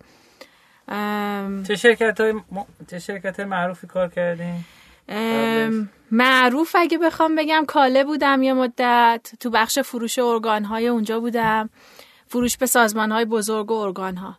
چه 1.69 1.77
شرکت 1.77 2.21
های, 2.21 2.33
م... 2.33 2.43
چه 2.91 2.99
شرکت 2.99 3.37
های 3.37 3.49
معروفی 3.49 3.87
کار 3.87 4.09
کردین؟ 4.09 4.65
معروف 6.11 6.77
اگه 6.79 6.99
بخوام 6.99 7.37
بگم 7.37 7.65
کاله 7.69 8.05
بودم 8.05 8.43
یه 8.43 8.53
مدت. 8.53 9.31
تو 9.41 9.51
بخش 9.51 9.79
فروش 9.79 10.19
ارگان 10.19 10.65
های 10.65 10.89
اونجا 10.89 11.21
بودم. 11.21 11.71
فروش 12.27 12.57
به 12.57 12.67
سازمان 12.67 13.13
های 13.13 13.25
بزرگ 13.25 13.71
و 13.71 13.75
ارگان 13.75 14.17
ها 14.17 14.39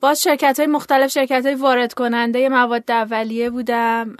باز 0.00 0.22
شرکت 0.22 0.58
های 0.58 0.66
مختلف 0.66 1.10
شرکت 1.10 1.46
های 1.46 1.54
وارد 1.54 1.94
کننده 1.94 2.48
مواد 2.48 2.90
اولیه 2.90 3.50
بودم. 3.50 4.16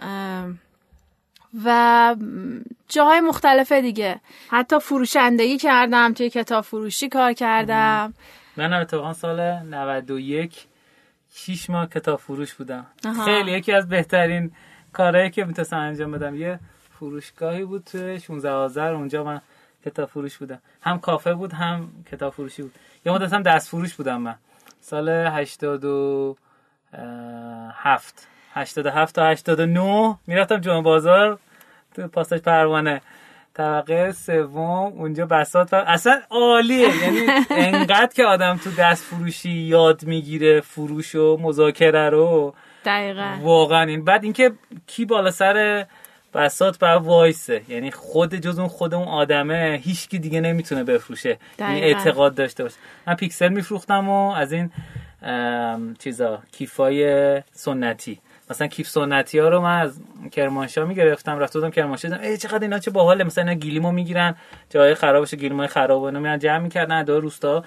و 1.65 2.17
جاهای 2.89 3.21
مختلف 3.21 3.73
دیگه. 3.73 4.21
حتی 4.49 4.79
فروشندگی 4.81 5.59
کردم 5.59 6.13
توی 6.13 6.31
کتاب 6.31 6.65
فروشی 6.65 7.09
کار 7.09 7.33
کردم. 7.33 8.15
من 8.57 8.73
اتفاقا 8.73 9.13
سال 9.13 9.41
91 9.63 10.67
6 11.35 11.71
ماه 11.71 11.89
کتاب 11.89 12.21
فروش 12.21 12.55
بودم. 12.55 12.87
خیلی 13.25 13.53
یکی 13.53 13.73
از 13.73 13.89
بهترین 13.89 14.53
کارهایی 14.93 15.31
که 15.31 15.45
می‌تونستم 15.45 15.77
انجام 15.77 16.13
بدم. 16.13 16.35
یه 16.35 16.59
فروشگاهی 16.99 17.65
بود 17.65 17.85
توی 17.85 18.21
16 18.21 18.51
آذر 18.51 18.95
اونجا 18.95 19.25
من 19.25 19.41
کتاب 19.87 20.09
فروش 20.09 20.37
بودم. 20.37 20.59
هم 20.83 20.99
کافه 20.99 21.35
بود 21.35 21.53
هم 21.53 21.89
کتاب 22.13 22.33
فروشی 22.33 22.63
بود. 22.63 22.73
یه 23.07 23.13
مدت 23.13 23.33
هم 23.33 23.43
دست 23.43 23.69
فروش 23.69 23.95
بودم 23.95 24.21
من. 24.21 24.35
سال 24.87 25.09
87 25.09 26.37
87 28.55 29.15
تا 29.15 29.31
89 29.31 30.19
می‌رفتم 30.27 30.61
جمعه 30.61 30.83
بازار 30.83 31.39
تو 31.95 32.09
پاساژ 32.09 32.41
پروانه. 32.41 33.01
طبقه 33.55 34.13
سوم 34.13 34.93
اونجا 34.93 35.27
بسات 35.27 35.75
اصلا 35.75 36.21
عالیه. 36.31 37.03
یعنی 37.03 37.27
انقدر 37.51 38.11
که 38.15 38.25
آدم 38.25 38.57
تو 38.57 38.71
دست 38.79 39.05
فروشی 39.05 39.51
یاد 39.51 40.05
می‌گیره 40.05 40.61
فروش 40.61 41.15
و 41.15 41.39
مذاکره 41.41 42.11
رو. 42.11 42.55
دقیقا. 42.85 43.37
واقعا. 43.41 43.83
این 43.83 44.05
بعد 44.05 44.25
اینکه 44.25 44.53
کی 44.87 45.05
بالا 45.05 45.31
سر 45.31 45.87
بسات 46.35 46.79
بر 46.79 46.97
وایسه. 46.97 47.63
یعنی 47.69 47.91
خود 47.91 48.35
جز 48.35 48.59
اون 48.59 48.69
خود 48.69 48.95
اون 48.95 49.09
آدمه 49.09 49.81
هیچکی 49.85 50.19
دیگه 50.19 50.41
نمی‌تونه 50.41 50.85
بفروشه. 50.85 51.39
این 51.59 51.85
اعتقاد 51.85 52.35
داشته 52.35 52.63
باشه. 52.63 52.77
من 53.07 53.15
پیکسل 53.15 53.49
میفروختم 53.49 54.09
و 54.09 54.31
از 54.31 54.53
این 54.53 54.71
چیزا 55.99 56.43
کیفای 56.53 57.43
سنتی. 57.53 58.21
مثلا 58.51 58.67
کیف 58.67 58.89
سنتی 58.89 59.39
ها 59.39 59.49
رو 59.49 59.61
من 59.61 59.81
از 59.81 60.01
کرمانشاه 60.33 60.89
می‌گرفتم 60.89 61.39
رفت 61.39 61.53
بودم 61.55 61.71
کرمانشاه 61.71 62.11
دیدم 62.11 62.23
ای 62.23 62.37
چقدر 62.37 62.63
اینا 62.63 62.79
چه 62.79 62.91
باحاله. 62.91 63.25
مثلا 63.25 63.45
اینا 63.45 63.61
گلیمو 63.61 63.93
می‌گیرن 63.93 64.35
جای 64.71 64.95
خرابش 64.95 65.35
گلیمای 65.35 65.67
خراب 65.67 66.03
و 66.03 66.05
اینا 66.05 66.37
جمع 66.37 66.59
می‌کردن 66.59 67.05
دو 67.05 67.21
روستا 67.21 67.65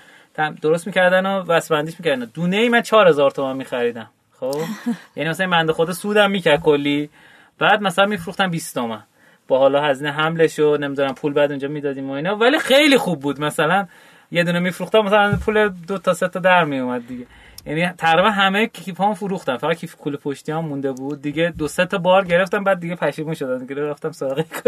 درست 0.62 0.88
می‌کردن 0.88 1.26
و 1.26 1.44
وسبندیش 1.48 1.96
می‌کردن. 2.00 2.32
دونه 2.34 2.58
ای 2.58 2.70
من 2.70 2.82
4000 2.82 3.32
تومان 3.32 3.58
میخریدم. 3.58 4.10
خب؟ 4.40 4.62
یعنی 5.16 5.30
مثلا 5.30 5.50
بنده 5.50 5.74
خود 5.74 5.92
سودم 5.92 6.32
می‌کرد 6.32 6.62
کلی. 6.62 7.10
بعد 7.60 7.82
مثلا 7.82 8.06
میفروختم 8.06 8.50
20 8.50 8.76
تومن. 8.76 9.04
با 9.48 9.60
حالا 9.60 9.82
هزینه 9.82 10.12
حملش 10.12 10.60
و 10.60 10.78
نمی‌دونم 10.78 11.14
پول 11.14 11.34
بعد 11.34 11.52
اونجا 11.52 11.68
می‌دادیم 11.68 12.10
و 12.10 12.14
اینا. 12.14 12.36
ولی 12.36 12.60
خیلی 12.60 12.98
خوب 12.98 13.20
بود. 13.20 13.42
مثلا 13.42 13.88
یه 14.32 14.44
دونه 14.44 14.60
میفروختم 14.60 15.00
مثلا 15.00 15.36
پول 15.46 15.70
دو 15.88 15.98
تا 15.98 16.14
سه 16.14 16.28
تا 16.28 16.40
در 16.40 16.64
میومد 16.64 17.08
دیگه. 17.08 17.26
یعنی 17.66 17.88
تقریبا 17.88 18.30
همه 18.30 18.68
کیف 18.68 19.02
هم 19.02 19.14
فروختم. 19.14 19.58
فقط 19.58 19.78
کیف 19.78 19.96
کول 19.96 20.16
پشتی 20.16 20.52
هم 20.52 20.66
مونده 20.66 20.92
بود. 20.92 21.22
دیگه 21.22 21.54
دو 21.58 21.68
سه 21.68 21.86
تا 21.86 21.98
بار 21.98 22.26
گرفتم 22.26 22.64
بعد 22.64 22.80
دیگه 22.80 22.96
پشیمون 22.96 23.34
شدم 23.34 23.66
دیگه 23.66 23.82
رفتم 23.82 24.12
سراغ 24.12 24.46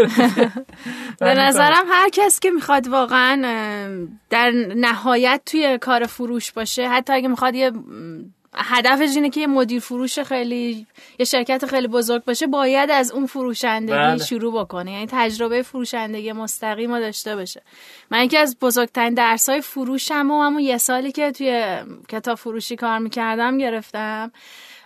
به 1.20 1.34
نظرم 1.44 1.84
هر 1.88 2.08
کس 2.12 2.40
که 2.40 2.50
می‌خواد 2.50 2.88
واقعا 2.88 3.36
در 4.30 4.50
نهایت 4.76 5.40
توی 5.46 5.78
کار 5.78 6.04
فروش 6.04 6.52
باشه 6.52 6.88
حتی 6.88 7.12
اگه 7.12 7.28
می‌خواد 7.28 7.54
یه 7.54 7.72
هدفش 8.54 9.16
اینه 9.16 9.30
که 9.30 9.40
یه 9.40 9.46
مدیر 9.46 9.80
فروش 9.80 10.18
خیلی 10.18 10.86
یه 11.18 11.24
شرکت 11.24 11.66
خیلی 11.66 11.88
بزرگ 11.88 12.24
باشه 12.24 12.46
باید 12.46 12.90
از 12.90 13.12
اون 13.12 13.26
فروشندگی 13.26 13.92
بله. 13.92 14.24
شروع 14.24 14.64
بکنه. 14.64 14.92
یعنی 14.92 15.06
تجربه 15.10 15.62
فروشندگی 15.62 16.32
مستقیم 16.32 16.98
داشته 16.98 17.36
باشه. 17.36 17.62
من 18.10 18.24
یکی 18.24 18.36
از 18.36 18.56
بزرگترین 18.60 19.14
درس 19.14 19.48
های 19.48 19.60
فروشم 19.60 20.30
و 20.30 20.42
همون 20.42 20.60
یه 20.60 20.78
سالی 20.78 21.12
که 21.12 21.32
توی 21.32 21.76
کتاب 22.08 22.38
فروشی 22.38 22.76
کار 22.76 22.98
می‌کردم 22.98 23.58
گرفتم. 23.58 24.32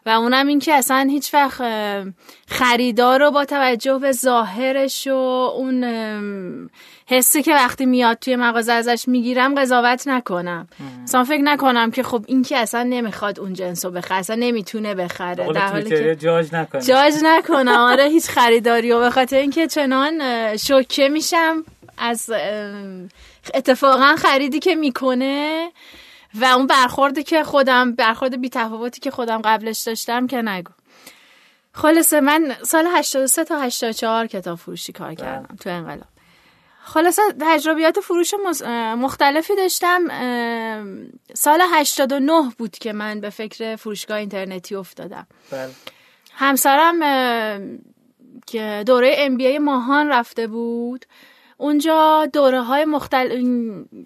و 0.06 0.10
اونم 0.10 0.46
این 0.46 0.58
که 0.58 0.74
اصلا 0.74 1.08
هیچ 1.10 1.34
وقت 1.34 1.62
خریدار 2.48 3.20
رو 3.20 3.30
با 3.30 3.44
توجه 3.44 3.98
به 3.98 4.12
ظاهرش 4.12 5.06
و 5.06 5.14
اون 5.56 5.84
حسی 7.06 7.42
که 7.42 7.54
وقتی 7.54 7.86
میاد 7.86 8.18
توی 8.18 8.36
مغازه 8.36 8.72
ازش 8.72 9.04
می‌گیرم 9.08 9.54
قضاوت 9.54 10.08
نکنم. 10.08 10.68
اصلا 11.02 11.24
فکر 11.24 11.42
نکنم 11.42 11.90
که 11.90 12.02
خب 12.02 12.24
این 12.28 12.42
که 12.42 12.56
اصلا 12.56 12.82
نمی‌خواد 12.82 13.40
اون 13.40 13.52
جنس 13.52 13.84
رو 13.84 13.90
بخره 13.90 14.18
اصلا 14.18 14.36
نمی‌تونه 14.36 14.94
بخره. 14.94 15.52
در 15.52 15.68
حالی 15.68 15.90
که 15.90 16.16
جاج 16.16 16.48
نکنم 16.52 16.82
جاج 16.82 17.14
نکنم. 17.22 17.78
آره 17.78 18.04
هیچ 18.04 18.28
خریداری 18.28 18.92
و 18.92 19.00
به 19.00 19.10
خاطر 19.10 19.36
اینکه 19.36 19.66
چنان 19.66 20.20
شوکه 20.56 21.08
میشم 21.08 21.64
از 21.98 22.30
اتفاقا 23.54 24.16
خریدی 24.16 24.58
که 24.58 24.74
می‌کنه. 24.74 25.70
و 26.34 26.44
اون 26.44 26.66
برخوردی 26.66 27.22
که 27.22 27.44
خودم 27.44 27.92
برخورد 27.92 28.40
بی 28.40 28.48
تفاوتی 28.48 29.00
که 29.00 29.10
خودم 29.10 29.42
قبلش 29.42 29.80
داشتم 29.80 30.26
که 30.26 30.42
نگو. 30.42 30.72
خلاصه 31.72 32.20
من 32.20 32.56
سال 32.62 32.86
83 32.86 33.44
تا 33.44 33.60
84 33.60 34.26
کتاب 34.26 34.58
فروشی 34.58 34.92
کار 34.92 35.06
بله. 35.06 35.16
کردم 35.16 35.56
تو 35.56 35.70
انقلاب. 35.70 36.08
خلاصه 36.84 37.22
تجربیات 37.40 38.00
فروش 38.00 38.34
مختلفی 38.96 39.56
داشتم. 39.56 40.08
سال 41.34 41.62
89 41.72 42.52
بود 42.58 42.78
که 42.78 42.92
من 42.92 43.20
به 43.20 43.30
فکر 43.30 43.76
فروشگاه 43.76 44.16
اینترنتی 44.16 44.74
افتادم. 44.74 45.26
بله. 45.50 45.70
همسرم 46.32 47.00
که 48.46 48.84
دوره 48.86 49.14
ام 49.18 49.36
بی 49.36 49.58
ماهان 49.58 50.08
رفته 50.08 50.46
بود. 50.46 51.06
اونجا 51.56 52.26
دوره 52.32 52.60
های 52.60 52.84
مختل... 52.84 53.44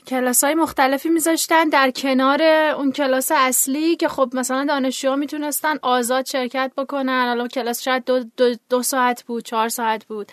کلاس 0.06 0.44
های 0.44 0.54
مختلفی 0.54 1.08
میذاشتن 1.08 1.68
در 1.68 1.90
کنار 1.90 2.42
اون 2.76 2.92
کلاس 2.92 3.32
اصلی 3.34 3.96
که 3.96 4.08
خب 4.08 4.30
مثلا 4.32 4.64
دانشجوها 4.64 5.16
می‌تونستن 5.16 5.76
آزاد 5.82 6.26
شرکت 6.26 6.72
بکنن. 6.76 7.28
حالا 7.28 7.48
کلاس 7.48 7.82
شاید 7.82 8.04
دو, 8.04 8.24
دو, 8.36 8.54
دو 8.70 8.82
ساعت 8.82 9.22
بود 9.22 9.44
چهار 9.44 9.68
ساعت 9.68 10.04
بود. 10.04 10.32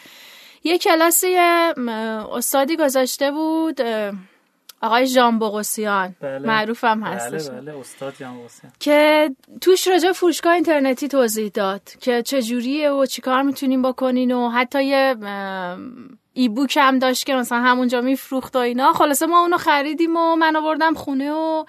یه 0.64 0.78
کلاسی 0.78 1.36
استادی 2.32 2.78
گذاشته 2.78 3.32
بود 3.32 3.82
آقای 4.86 5.08
ژان 5.08 5.40
بوغوسیان 5.40 6.16
بله. 6.22 6.48
معروفم 6.48 7.04
هستش. 7.04 7.50
بله 7.50 7.62
بله 7.62 7.80
استاد 7.80 8.14
جان 8.20 8.38
که 8.80 9.30
توش 9.62 9.88
راجع 9.88 10.12
فروشگاه 10.12 10.54
اینترنتی 10.54 11.08
توضیح 11.08 11.52
داد 11.54 11.82
که 12.02 12.22
چجوریه 12.22 12.92
و 12.92 13.06
چیکار 13.06 13.42
می‌تونیم 13.42 13.82
بکنین 13.82 14.32
و 14.32 14.50
حتی 14.50 14.84
یه 14.84 15.16
ای 16.34 16.50
بوک 16.50 16.78
هم 16.82 17.00
داشت 17.00 17.26
که 17.26 17.36
مثلا 17.36 17.62
همونجا 17.62 18.02
میفروخت 18.02 18.56
و 18.56 18.60
اینا. 18.60 18.94
خلاصه 18.94 19.26
ما 19.26 19.40
اونو 19.40 19.58
خریدیم 19.58 20.18
و 20.18 20.36
من 20.36 20.56
آوردم 20.56 20.94
خونه 20.94 21.32
و 21.32 21.64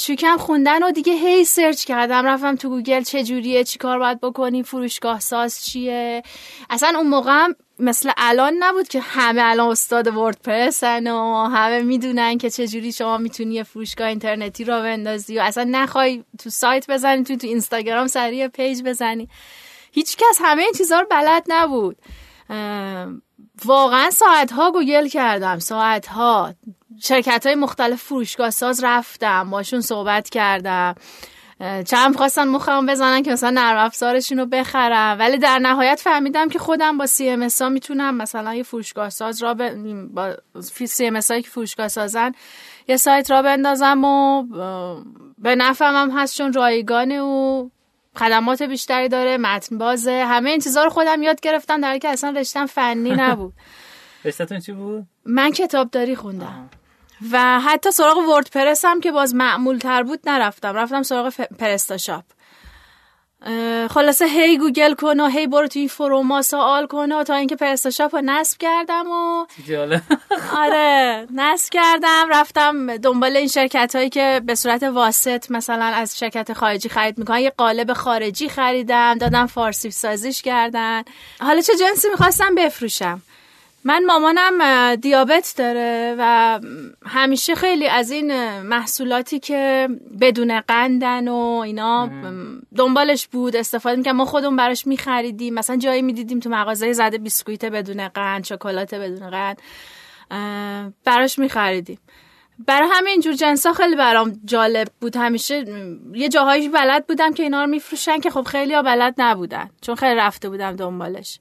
شکم 0.00 0.36
خوندن 0.36 0.82
و 0.82 0.90
دیگه 0.90 1.12
هی 1.12 1.44
search 1.44 1.84
کردم. 1.84 2.26
رفتم 2.26 2.56
تو 2.56 2.68
گوگل 2.68 3.02
چه 3.02 3.24
جوریه 3.24 3.64
چی 3.64 3.78
کار 3.78 3.98
باید 3.98 4.20
بکنیم 4.20 4.62
فروشگاه 4.62 5.20
ساز 5.20 5.64
چیه. 5.64 6.22
اصلا 6.70 6.98
اون 6.98 7.06
موقع 7.06 7.48
مثل 7.80 8.10
الان 8.16 8.54
نبود 8.58 8.88
که 8.88 9.00
همه 9.00 9.42
الان 9.44 9.70
استاد 9.70 10.16
WordPress 10.16 10.97
ن 10.97 11.06
و 11.06 11.48
همه 11.48 11.82
می‌دونن 11.82 12.38
که 12.38 12.50
چه 12.50 12.68
جوری 12.68 12.92
شما 12.92 13.18
می‌تونی 13.18 13.54
یه 13.54 13.62
فروشگاه 13.62 14.08
اینترنتی 14.08 14.64
راه 14.64 14.80
بندازی 14.82 15.38
و 15.38 15.40
اصلا 15.40 15.64
نخوای 15.70 16.24
تو 16.38 16.50
سایت 16.50 16.90
بزنی 16.90 17.24
تو 17.24 17.36
تو 17.36 17.46
اینستاگرام 17.46 18.06
سریع 18.06 18.48
page 18.48 18.82
بزنی. 18.82 19.28
هیچکس 19.92 20.38
همه 20.40 20.62
این 20.62 20.72
چیزها 20.78 21.00
رو 21.00 21.06
بلد 21.10 21.44
نبود. 21.48 21.96
واقعا 23.64 24.10
ساعت 24.10 24.52
ها 24.52 24.70
گوگل 24.70 25.08
کردم. 25.08 25.58
ساعت 25.58 26.06
ها 26.06 26.54
شرکت 27.02 27.46
های 27.46 27.54
مختلف 27.54 28.02
فروشگاه 28.02 28.50
ساز 28.50 28.84
رفتم 28.84 29.50
باشون 29.50 29.80
صحبت 29.80 30.30
کردم. 30.30 30.94
چند 31.86 32.16
خواستن 32.16 32.48
مخم 32.48 32.86
بزنن 32.86 33.22
که 33.22 33.32
مثلا 33.32 33.50
نرم 33.50 33.78
افزارشون 33.78 34.38
رو 34.38 34.46
بخرم 34.46 35.18
ولی 35.18 35.38
در 35.38 35.58
نهایت 35.58 36.00
فهمیدم 36.00 36.48
که 36.48 36.58
خودم 36.58 36.98
با 36.98 37.06
سی 37.06 37.28
ام 37.28 37.48
ها 37.60 37.68
می‌تونم 37.68 38.16
مثلا 38.16 38.54
یه 38.54 38.62
فروشگاه 38.62 39.10
ساز 39.10 39.42
را 39.42 39.54
ب... 39.54 39.74
با 40.14 40.36
سی 40.60 41.06
ام 41.06 41.20
که 41.20 41.50
فروشگاه 41.50 41.88
سازن 41.88 42.32
یه 42.88 42.96
سایت 42.96 43.30
را 43.30 43.42
بندازم 43.42 44.04
و 44.04 44.42
به 45.38 45.54
نفعم 45.54 45.94
هم 45.94 46.18
هست 46.18 46.36
چون 46.36 46.52
رایگانه 46.52 47.20
و 47.20 47.68
خدمات 48.16 48.62
بیشتری 48.62 49.08
داره 49.08 49.36
متن 49.36 49.78
بازه. 49.78 50.24
همه 50.28 50.50
این 50.50 50.60
چیزها 50.60 50.84
رو 50.84 50.90
خودم 50.90 51.22
یاد 51.22 51.40
گرفتم 51.40 51.80
در 51.80 51.98
که 51.98 52.08
اصلا 52.08 52.30
رشتم 52.30 52.66
فنی 52.66 53.10
نبود. 53.10 53.52
رشتتون 54.24 54.58
چی 54.58 54.72
بود؟ 54.72 55.06
من 55.24 55.50
کتابداری 55.50 56.16
خوندم. 56.16 56.70
و 57.32 57.60
حتی 57.60 57.90
سراغ 57.90 58.18
وردپرس 58.18 58.84
هم 58.84 59.00
که 59.00 59.12
باز 59.12 59.34
معمول 59.34 59.78
تر 59.78 60.02
بود 60.02 60.20
نرفتم. 60.26 60.74
رفتم 60.74 61.02
سراغ 61.02 61.28
پرستاشاپ. 61.58 62.24
خلاصه 63.90 64.24
هی 64.26 64.58
گوگل 64.58 64.94
کن 64.94 65.20
و 65.20 65.26
هی 65.26 65.46
برو 65.46 65.68
توی 65.68 65.88
فروما 65.88 66.42
سوال 66.42 66.86
کن 66.86 67.12
و 67.12 67.24
تا 67.24 67.34
اینکه 67.34 67.56
پرستاشاپ 67.56 68.14
رو 68.14 68.20
نصب 68.24 68.58
کردم 68.58 69.10
و 69.10 69.46
آره 70.64 71.26
نصب 71.34 71.72
کردم. 71.72 72.26
رفتم 72.30 72.96
دنبال 72.96 73.36
این 73.36 73.48
شرکت 73.48 73.96
هایی 73.96 74.08
که 74.08 74.40
به 74.44 74.54
صورت 74.54 74.82
واسط 74.82 75.50
مثلا 75.50 75.84
از 75.84 76.18
شرکت 76.18 76.52
خارجی 76.52 76.88
خرید 76.88 77.18
می‌کنن. 77.18 77.38
یه 77.38 77.50
قالب 77.50 77.92
خارجی 77.92 78.48
خریدم 78.48 79.14
دادم 79.14 79.46
فارسی 79.46 79.90
سازیش 79.90 80.42
کردن. 80.42 81.02
حالا 81.40 81.60
چه 81.60 81.72
جنسی 81.76 82.08
می‌خواستم 82.08 82.54
بفروشم. 82.54 83.22
من 83.84 84.04
مامانم 84.04 84.94
دیابت 84.94 85.54
داره 85.56 86.14
و 86.18 86.60
همیشه 87.06 87.54
خیلی 87.54 87.88
از 87.88 88.10
این 88.10 88.60
محصولاتی 88.60 89.38
که 89.38 89.88
بدون 90.20 90.60
قندن 90.60 91.28
و 91.28 91.62
اینا 91.64 92.10
دنبالش 92.76 93.26
بود 93.26 93.56
استفاده 93.56 93.96
می‌کنم 93.96 94.16
ما 94.16 94.24
خودمون 94.24 94.56
براش 94.56 94.86
میخریدیم. 94.86 95.54
مثلا 95.54 95.76
جایی 95.76 96.02
می‌دیدیم 96.02 96.40
تو 96.40 96.50
مغازه 96.50 96.92
زده 96.92 97.18
بیسکویت 97.18 97.64
بدون 97.64 98.08
قند 98.08 98.44
شکلات 98.44 98.94
بدون 98.94 99.30
قند. 99.30 99.62
براش 101.04 101.38
میخریدیم. 101.38 101.98
برای 102.66 102.88
همین 102.92 103.20
جور 103.20 103.34
جنسا 103.34 103.72
خیلی 103.72 103.96
برام 103.96 104.40
جالب 104.44 104.88
بود. 105.00 105.16
همیشه 105.16 105.64
یه 106.12 106.28
جاهایی 106.28 106.68
بلد 106.68 107.06
بودم 107.06 107.32
که 107.32 107.42
اینا 107.42 107.64
رو 107.64 107.70
میفروشن 107.70 108.20
که 108.20 108.30
خب 108.30 108.42
خیلی 108.42 108.74
ها 108.74 108.82
بلد 108.82 109.14
نبودن. 109.18 109.70
چون 109.80 109.94
خیلی 109.94 110.14
رفته 110.14 110.48
بودم 110.48 110.76
دنبالش. 110.76 111.38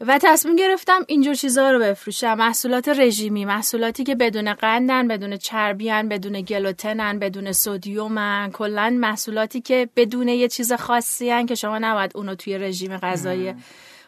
و 0.00 0.18
تصمیم 0.22 0.56
گرفتم 0.56 1.04
اینجور 1.08 1.34
چیزها 1.34 1.70
رو 1.70 1.78
بفروشم. 1.78 2.34
محصولات 2.34 2.88
رژیمی 2.88 3.44
محصولاتی 3.44 4.04
که 4.04 4.14
بدون 4.14 4.54
قندن 4.54 5.08
بدون 5.08 5.36
چربیان 5.36 6.08
بدون 6.08 6.40
گلوتنن 6.40 7.18
بدون 7.18 7.52
سودیومن 7.52 8.50
کلا 8.52 8.90
محصولاتی 8.90 9.60
که 9.60 9.88
بدون 9.96 10.28
یه 10.28 10.48
چیز 10.48 10.72
خاصی 10.72 11.30
هن 11.30 11.46
که 11.46 11.54
شما 11.54 11.78
نباید 11.78 12.12
اونو 12.14 12.34
توی 12.34 12.58
رژیم 12.58 12.96
غذایی 12.96 13.54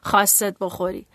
خاصت 0.02 0.58
بخوری. 0.58 1.06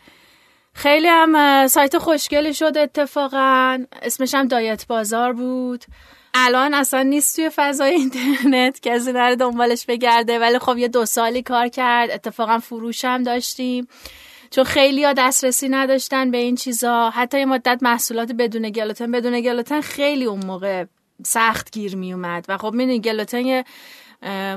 خیلی 0.73 1.07
هم 1.07 1.67
سایت 1.67 1.97
خوشگلی 1.97 2.53
شد 2.53 2.77
اتفاقا. 2.77 3.85
اسمش 4.01 4.35
هم 4.35 4.47
دایت 4.47 4.87
بازار 4.87 5.33
بود. 5.33 5.85
الان 6.33 6.73
اصلا 6.73 7.03
نیست 7.03 7.35
توی 7.35 7.49
فضای 7.55 7.93
اینترنت. 7.93 8.79
کسی 8.79 9.11
نره 9.11 9.35
دنبالش 9.35 9.85
بگرده. 9.85 10.39
ولی 10.39 10.59
خب 10.59 10.77
یه 10.77 10.87
دو 10.87 11.05
سالی 11.05 11.41
کار 11.41 11.67
کرد. 11.67 12.11
اتفاقا 12.11 12.59
فروش 12.59 13.05
هم 13.05 13.23
داشتیم. 13.23 13.87
چون 14.51 14.63
خیلی 14.63 15.03
ها 15.03 15.13
دسترسی 15.13 15.69
نداشتن 15.69 16.31
به 16.31 16.37
این 16.37 16.55
چیزا. 16.55 17.09
حتی 17.09 17.39
یه 17.39 17.45
مدت 17.45 17.79
محصولات 17.81 18.31
بدون 18.31 18.69
گلوتن. 18.69 19.11
بدون 19.11 19.41
گلوتن 19.41 19.81
خیلی 19.81 20.25
اون 20.25 20.45
موقع 20.45 20.85
سخت 21.25 21.71
گیر 21.71 21.95
می 21.95 22.13
اومد. 22.13 22.45
و 22.49 22.57
خب 22.57 22.73
می‌دونی 22.73 22.99
گلوتن 22.99 23.45
یه 23.45 23.65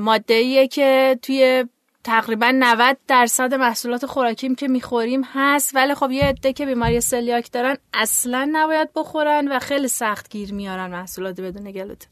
ماده 0.01 0.35
ایه 0.35 0.69
که 0.69 1.19
توی 1.23 1.65
تقریبا 2.05 2.53
90 2.55 2.97
درصد 3.09 3.55
محصولات 3.55 4.07
خوراکیم 4.07 4.55
که 4.55 4.69
می‌خوریم 4.69 5.23
هست. 5.33 5.75
ولی 5.75 5.95
خب 5.95 6.11
یه 6.11 6.25
عده 6.25 6.53
که 6.53 6.67
بیماری 6.67 7.01
سلیاک 7.01 7.53
دارن 7.53 7.77
اصلا 7.95 8.49
نباید 8.53 8.89
بخورن 8.95 9.49
و 9.49 9.59
خیلی 9.59 9.89
سخت 9.89 10.31
گیر 10.31 10.55
میارن 10.55 10.91
محصولات 10.91 11.41
بدون 11.41 11.71
گلوتن. 11.71 12.09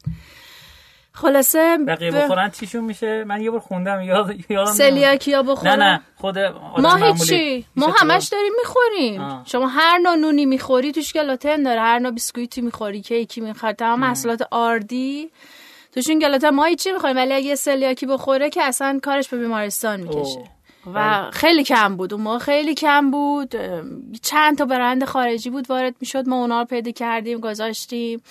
خلاصه 1.21 1.77
بقیه 1.87 2.11
بخورن 2.11 2.49
چیشون 2.49 2.83
میشه؟ 2.83 3.23
من 3.23 3.41
یه 3.41 3.51
بار 3.51 3.59
خوندم 3.59 4.01
یاد 4.01 4.35
یادم 4.49 4.71
سلیاکیا 4.71 5.43
بخورن؟ 5.43 5.71
نه 5.71 5.85
نه 5.85 6.01
خود 6.15 6.37
ما 6.77 6.95
هیچی. 6.95 7.65
ما 7.75 7.87
همش 7.87 8.27
داریم 8.27 8.51
می‌خوریم. 8.59 9.43
شما 9.45 9.67
هر 9.67 9.97
نوع 9.97 10.15
نونی 10.15 10.45
می‌خوری 10.45 10.91
توش 10.91 11.13
گلوتن 11.13 11.63
داره. 11.63 11.81
هر 11.81 11.99
نوع 11.99 12.11
بیسکویتی 12.11 12.61
می‌خوری 12.61 13.01
کیکی 13.01 13.41
می‌خوری. 13.41 13.73
تمام 13.73 13.99
محصولات 13.99 14.41
آردی. 14.51 15.29
توشون 15.93 16.19
گلوتن 16.19 16.49
ما 16.49 16.63
هیچی 16.63 16.91
می‌خوریم 16.91 17.15
ولی 17.15 17.33
اگه 17.33 17.55
سلیاکی 17.55 18.05
بخوره 18.05 18.49
که 18.49 18.63
اصلا 18.63 18.99
کارش 19.03 19.29
به 19.29 19.37
بیمارستان 19.37 19.99
می‌کشه. 19.99 20.43
و 20.93 21.29
خیلی 21.31 21.63
کم 21.63 21.95
بود. 21.95 22.13
اون 22.13 22.23
موقع 22.23 22.37
خیلی 22.37 22.75
کم 22.75 23.11
بود. 23.11 23.55
چند 24.21 24.57
تا 24.57 24.65
برند 24.65 25.05
خارجی 25.05 25.49
بود 25.49 25.69
وارد 25.69 25.95
می‌شد. 26.01 26.27
ما 26.27 26.41
اونا 26.41 26.59
رو 26.59 26.65
پیدا 26.65 26.91
کردیم 26.91 27.39
گذاشتیم. 27.39 28.21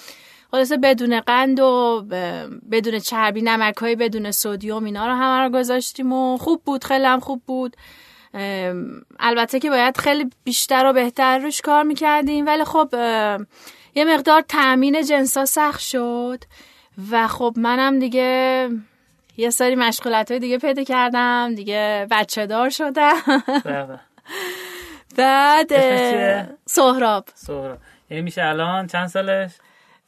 خلاصه 0.50 0.76
بدون 0.76 1.20
قند 1.20 1.60
و 1.60 2.02
بدون 2.70 2.98
چربی 2.98 3.42
نمک 3.42 3.76
های 3.76 3.96
بدون 3.96 4.30
سودیوم 4.30 4.84
اینا 4.84 5.06
رو 5.06 5.12
همه 5.12 5.42
رو 5.42 5.58
گذاشتیم 5.58 6.12
و 6.12 6.38
خوب 6.38 6.62
بود 6.64 6.84
خیلی 6.84 7.04
هم 7.04 7.20
خوب 7.20 7.42
بود. 7.46 7.76
البته 9.20 9.60
که 9.60 9.70
باید 9.70 9.96
خیلی 9.96 10.30
بیشتر 10.44 10.86
و 10.86 10.92
بهتر 10.92 11.38
روش 11.38 11.60
کار 11.60 11.82
می‌کردیم 11.82 12.46
ولی 12.46 12.64
خب 12.64 12.88
یه 13.94 14.04
مقدار 14.04 14.40
تأمین 14.40 15.02
جنسا 15.02 15.44
سخت 15.44 15.80
شد 15.80 16.44
و 17.10 17.28
خب 17.28 17.54
منم 17.56 17.98
دیگه 17.98 18.68
یه 19.36 19.50
سری 19.50 19.74
مشغولت 19.74 20.30
های 20.30 20.40
دیگه 20.40 20.58
پیدا 20.58 20.84
کردم 20.84 21.54
دیگه 21.54 22.06
بچه 22.10 22.46
دار 22.46 22.70
شدم. 22.70 23.12
بله. 23.64 24.00
بعد 25.16 25.72
سهراب. 26.66 27.24
سهراب. 27.34 27.78
یعنی 28.10 28.22
میشه 28.22 28.44
الان 28.44 28.86
چند 28.86 29.06
سالش؟ 29.06 29.50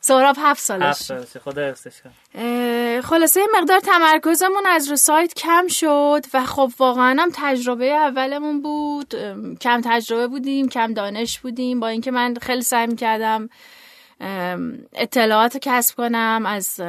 سهراب 0.01 0.36
هفت 0.38 0.62
سالش 0.62 0.84
هفت 0.84 1.03
سالش 1.03 1.36
خدا 1.36 1.74
خلاصه 3.01 3.40
مقدار 3.59 3.80
تمرکزمون 3.80 4.66
از 4.66 4.90
رو 4.90 4.96
سایت 4.96 5.34
کم 5.34 5.68
شد 5.68 6.24
و 6.34 6.46
خب 6.46 6.70
واقعا 6.78 7.16
هم 7.22 7.30
تجربه 7.34 7.92
اولمون 7.92 8.62
بود. 8.62 9.14
کم 9.61 9.80
تجربه 9.84 10.26
بودیم 10.26 10.68
کم 10.68 10.94
دانش 10.94 11.38
بودیم. 11.38 11.80
با 11.80 11.88
اینکه 11.88 12.11
من 12.11 12.34
خیلی 12.42 12.62
سعی 12.62 12.94
کردم 12.94 13.48
اطلاعات 14.92 15.57
کسب 15.57 15.96
کنم 15.96 16.44
از 16.46 16.80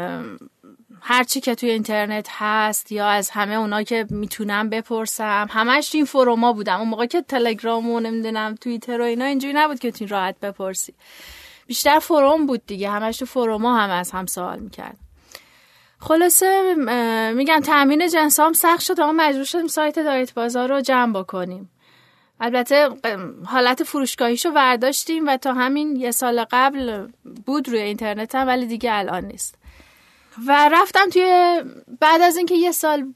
هرچی 1.02 1.42
که 1.42 1.56
توی 1.56 1.70
اینترنت 1.70 2.28
هست 2.32 2.92
یا 2.92 3.08
از 3.08 3.30
همه 3.30 3.54
اونا 3.54 3.84
که 3.84 4.06
می‌تونم 4.10 4.70
بپرسم. 4.70 5.48
همش 5.50 5.96
این 5.96 6.06
فروما 6.06 6.54
بودم. 6.54 6.80
اون 6.80 6.90
موقع 6.90 7.06
که 7.06 7.22
تلگرام 7.22 7.90
و 7.90 8.00
نمی‌دونم 8.00 8.56
توییتر 8.56 9.02
و 9.02 9.04
اینا 9.04 9.26
اینجوری 9.26 9.54
نبود 9.54 9.80
که 9.80 9.92
توی 9.92 10.08
راحت 10.08 10.40
بپرسی. 10.40 10.94
بیشتر 11.72 12.00
فروم 12.00 12.46
بود 12.46 12.66
دیگه. 12.66 12.90
همش 12.90 13.18
تو 13.18 13.26
فروما 13.26 13.78
هم 13.78 13.90
از 13.90 14.12
هم 14.12 14.26
سوال 14.26 14.60
می‌کرد. 14.60 14.98
خلاصه 16.00 16.76
میگم 17.36 17.60
تامین 17.60 18.08
جنس 18.08 18.40
هم 18.40 18.54
سخت 18.54 18.82
شد 18.82 19.00
اما 19.00 19.12
مجبور 19.12 19.44
شدیم 19.44 19.68
سایت 19.68 20.00
دایت 20.00 20.34
بازار 20.34 20.70
رو 20.70 20.82
جمع 20.82 21.20
بکنیم. 21.20 21.72
البته 22.40 22.90
حالت 23.46 23.84
فروشگاهیشو 23.84 24.50
ورداشتیم 24.50 25.28
و 25.28 25.38
تا 25.38 25.54
همین 25.54 25.96
یه 25.96 26.12
سال 26.12 26.46
قبل 26.52 27.08
بود 27.46 27.70
روی 27.70 27.82
اینترنت 27.82 28.36
هم 28.36 28.48
ولی 28.48 28.66
دیگه 28.66 28.94
الان 28.94 29.26
نیست. 29.26 29.56
و 30.48 30.70
رفتم 30.72 31.10
توی 31.10 31.62
بعد 32.00 32.22
از 32.22 32.38
اینکه 32.38 32.56
یه 32.56 32.72
سال 32.72 33.14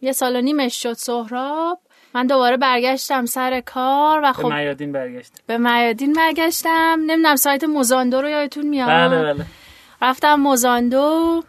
یه 0.00 0.12
سال 0.12 0.36
و 0.36 0.40
نیمش 0.40 0.82
شد 0.82 0.92
سهراب 0.92 1.80
من 2.18 2.26
دوباره 2.26 2.56
برگشتم 2.56 3.26
سر 3.26 3.60
کار 3.60 4.20
و 4.24 4.32
خب 4.32 4.48
به 4.48 4.54
میادین 4.54 4.92
برگشتم. 4.92 5.42
به 5.46 5.58
میادین 5.58 6.12
برگشتم. 6.12 6.98
نمی‌دونم 7.06 7.36
سایت 7.36 7.64
موزاندو 7.64 8.22
رو 8.22 8.28
یادتون 8.28 8.66
میاد؟ 8.66 8.88
بله 8.88 9.22
بله. 9.22 9.46
رفتم 10.02 10.34
موزاندو. 10.34 11.42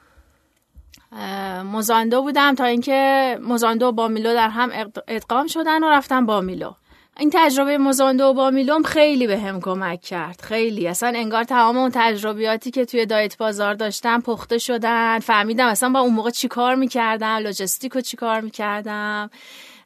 موزاندو 1.63 2.21
بودم 2.21 2.55
تا 2.55 2.65
اینکه 2.65 3.37
موزاندو 3.41 3.85
و 3.85 3.91
بامیلو 3.91 4.33
در 4.33 4.49
هم 4.49 4.91
ادغام 5.07 5.47
شدن 5.47 5.83
و 5.83 5.89
رفتم 5.89 6.25
بامیلو. 6.25 6.71
این 7.19 7.29
تجربه 7.33 7.77
موزاندو 7.77 8.23
و 8.25 8.33
بامیلوم 8.33 8.83
خیلی 8.83 9.27
به 9.27 9.39
هم 9.39 9.61
کمک 9.61 10.01
کرد. 10.01 10.41
خیلی. 10.41 10.87
اصلا 10.87 11.13
انگار 11.15 11.43
تمام 11.43 11.77
اون 11.77 11.91
تجربیاتی 11.93 12.71
که 12.71 12.85
توی 12.85 13.05
دایت 13.05 13.37
بازار 13.37 13.73
داشتم 13.73 14.21
پخته 14.21 14.57
شدن. 14.57 15.19
فهمیدم 15.19 15.67
اصلا 15.67 15.89
با 15.89 15.99
اون 15.99 16.13
موقع 16.13 16.29
چی 16.29 16.47
کار 16.47 16.75
می‌کردم 16.75 17.35
لوجستیک 17.35 17.91
رو 17.91 18.01
چی 18.01 18.17
کار 18.17 18.41
می‌کردم. 18.41 19.29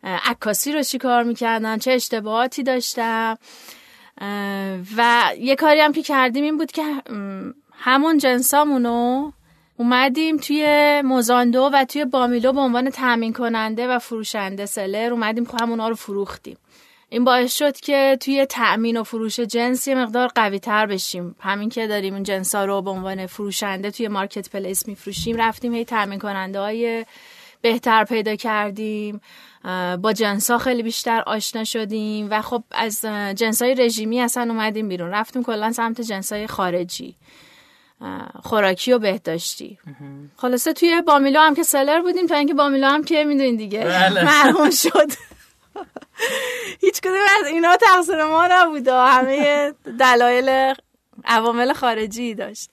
عکاسی 0.04 0.72
رو 0.72 0.84
چی 0.84 0.98
کار 0.98 1.24
می‌کردم 1.24 1.78
چه 1.78 1.92
اشتباهاتی 1.92 2.64
داشتم 2.64 3.38
و 4.98 5.32
یه 5.40 5.56
کاری 5.56 5.80
هم 5.80 5.92
که 5.92 6.02
کردیم 6.04 6.44
این 6.44 6.58
بود 6.58 6.72
که 6.72 6.84
همون 7.74 8.18
جنسامونو 8.18 9.32
اومدیم 9.78 10.38
توی 10.38 11.02
موزاندو 11.06 11.70
و 11.74 11.86
توی 11.86 12.06
بامیلو 12.06 12.54
به 12.54 12.60
عنوان 12.60 12.90
تامین 12.90 13.34
کننده 13.34 13.88
و 13.88 14.00
فروشنده 14.00 14.66
سلر 14.66 15.10
اومدیم 15.12 15.46
خب 15.46 15.62
همونا 15.62 15.90
رو 15.90 15.96
فروختیم. 15.96 16.58
این 17.10 17.24
باعث 17.24 17.58
شد 17.58 17.78
که 17.78 18.18
توی 18.22 18.46
تأمین 18.46 18.98
و 18.98 19.04
فروش 19.04 19.40
جنس 19.40 19.88
یه 19.88 19.96
مقدار 19.96 20.28
قوی 20.28 20.60
تر 20.60 20.86
بشیم. 20.86 21.36
همین 21.40 21.70
که 21.70 21.88
داریم 21.88 22.14
اون 22.14 22.24
جنس 22.24 22.56
ها 22.56 22.66
رو 22.66 22.82
به 22.82 22.90
عنوان 22.90 23.26
فروشنده 23.26 23.92
توی 23.92 24.08
مارکت 24.08 24.50
پلیس 24.50 24.88
میفروشیم 24.88 25.36
رفتیم 25.36 25.74
هی 25.74 25.86
تأمین 25.86 26.20
کننده 26.20 26.60
های 26.60 27.06
بهتر 27.62 28.04
پیدا 28.04 28.36
کردیم. 28.36 29.22
با 30.02 30.14
جنس 30.14 30.52
ها 30.52 30.58
خیلی 30.58 30.84
بیشتر 30.84 31.24
آشنا 31.28 31.64
شدیم 31.64 32.28
و 32.32 32.42
خب 32.42 32.64
از 32.72 33.02
جنس 33.36 33.62
های 33.62 33.76
رژیمی 33.76 34.22
اصلا 34.22 34.44
اومدیم 34.44 34.90
بیرون. 34.90 35.10
رفتیم 35.10 35.44
کلا 35.44 35.72
سمت 35.72 36.02
جنس 36.02 36.34
های 36.34 36.48
خارجی. 36.48 37.16
خوراکی 38.44 38.94
و 38.94 39.00
بهداشتی. 39.00 39.80
خلاصه 40.38 40.74
توی 40.74 41.02
بامیلو 41.02 41.40
هم 41.40 41.56
که 41.56 41.64
سلر 41.64 42.02
بودیم 42.02 42.28
تا 42.28 42.36
اینکه 42.36 42.54
بامیلو 42.54 42.88
هم 42.88 43.04
که 43.04 43.24
می‌دونین 43.24 43.56
دیگه 43.56 43.80
بله. 43.80 44.24
مرحوم 44.26 44.70
شد. 44.70 45.12
هیچ 46.82 47.02
کدوم 47.02 47.26
از 47.42 47.48
اینا 47.48 47.78
تقصیر 47.78 48.24
ما 48.24 48.48
نبود 48.52 48.88
همه 48.88 49.74
دلایل 50.00 50.74
عوامل 51.26 51.74
خارجی 51.74 52.36
داشت. 52.36 52.70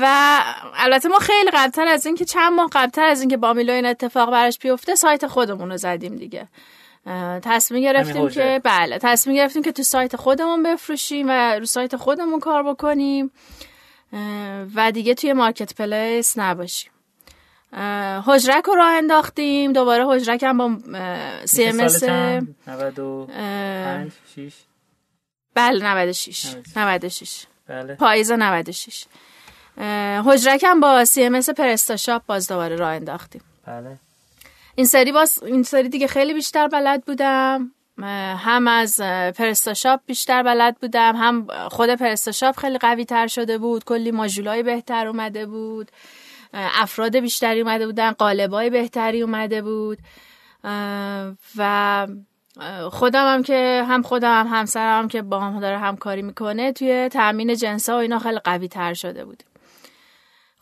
و 0.00 0.40
البته 0.74 1.08
ما 1.08 1.18
خیلی 1.18 1.50
قبلتر 1.50 1.88
از 1.88 2.06
اینکه 2.06 2.24
چند 2.24 2.52
ماه 2.52 2.68
قبلتر 2.72 3.04
از 3.04 3.20
اینکه 3.20 3.36
با 3.36 3.52
میلو 3.52 3.72
این 3.72 3.86
اتفاق 3.86 4.30
براش 4.30 4.58
بیفته 4.58 4.94
سایت 4.94 5.26
خودمون 5.26 5.70
رو 5.70 5.76
زدیم 5.76 6.16
دیگه. 6.16 6.48
تصمیم 7.42 7.82
گرفتیم 7.82 8.28
که 8.28 8.60
بله 8.64 8.98
تصمیم 8.98 9.36
گرفتیم 9.36 9.62
که 9.62 9.72
تو 9.72 9.82
سایت 9.82 10.16
خودمون 10.16 10.62
بفروشیم 10.62 11.28
و 11.28 11.58
رو 11.58 11.64
سایت 11.64 11.96
خودمون 11.96 12.40
کار 12.40 12.62
بکنیم. 12.62 13.30
و 14.74 14.92
دیگه 14.92 15.14
توی 15.14 15.32
مارکت 15.32 15.74
پلیس 15.74 16.38
نباشیم. 16.38 16.92
هجرک 18.26 18.64
رو 18.64 18.74
راه 18.74 18.92
انداختیم. 18.92 19.72
دوباره 19.72 20.06
هجرک 20.06 20.42
هم 20.42 20.58
با 20.58 20.76
CMS 21.44 22.04
بله 25.54 25.84
96 25.84 26.56
96 26.76 27.46
بله. 27.68 27.94
پاییز 27.94 28.32
96 28.32 29.04
حجرک 30.26 30.64
هم 30.66 30.80
با 30.80 31.04
CMS 31.04 31.50
PrestaShop 31.50 32.26
باز 32.26 32.48
دوباره 32.48 32.76
راه 32.76 32.90
انداختیم. 32.90 33.42
بله. 33.66 33.98
این 34.74 34.86
سری 34.86 35.12
باز 35.12 35.42
این 35.42 35.62
سری 35.62 35.88
دیگه 35.88 36.06
خیلی 36.06 36.34
بیشتر 36.34 36.68
بلد 36.68 37.04
بودم. 37.04 37.72
هم 38.38 38.68
از 38.68 39.00
PrestaShop 39.36 40.00
بیشتر 40.06 40.42
بلد 40.42 40.76
بودم. 40.80 41.16
هم 41.16 41.46
خود 41.68 41.94
PrestaShop 41.94 42.56
خیلی 42.56 42.78
قوی 42.78 43.04
تر 43.04 43.26
شده 43.26 43.58
بود. 43.58 43.84
کلی 43.84 44.10
ماژولای 44.10 44.62
بهتر 44.62 45.06
اومده 45.06 45.46
بود. 45.46 45.90
افراد 46.54 47.16
بیشتری 47.16 47.60
اومده 47.60 47.86
بودن. 47.86 48.10
قالبای 48.10 48.70
بهتری 48.70 49.22
اومده 49.22 49.62
بود. 49.62 49.98
و 51.56 52.06
خودم 52.90 53.34
هم 53.34 53.42
که 53.42 53.84
هم 53.88 54.02
خودم 54.02 54.40
هم 54.40 54.58
همسرم 54.58 55.02
هم 55.02 55.08
که 55.08 55.22
با 55.22 55.40
هم 55.40 55.60
داره 55.60 55.78
همکاری 55.78 56.22
می‌کنه 56.22 56.72
توی 56.72 57.08
تامین 57.08 57.54
جنسا 57.54 57.96
و 57.96 58.00
اینا 58.00 58.18
خیلی 58.18 58.38
قوی 58.38 58.68
تر 58.68 58.94
شده 58.94 59.24
بود 59.24 59.42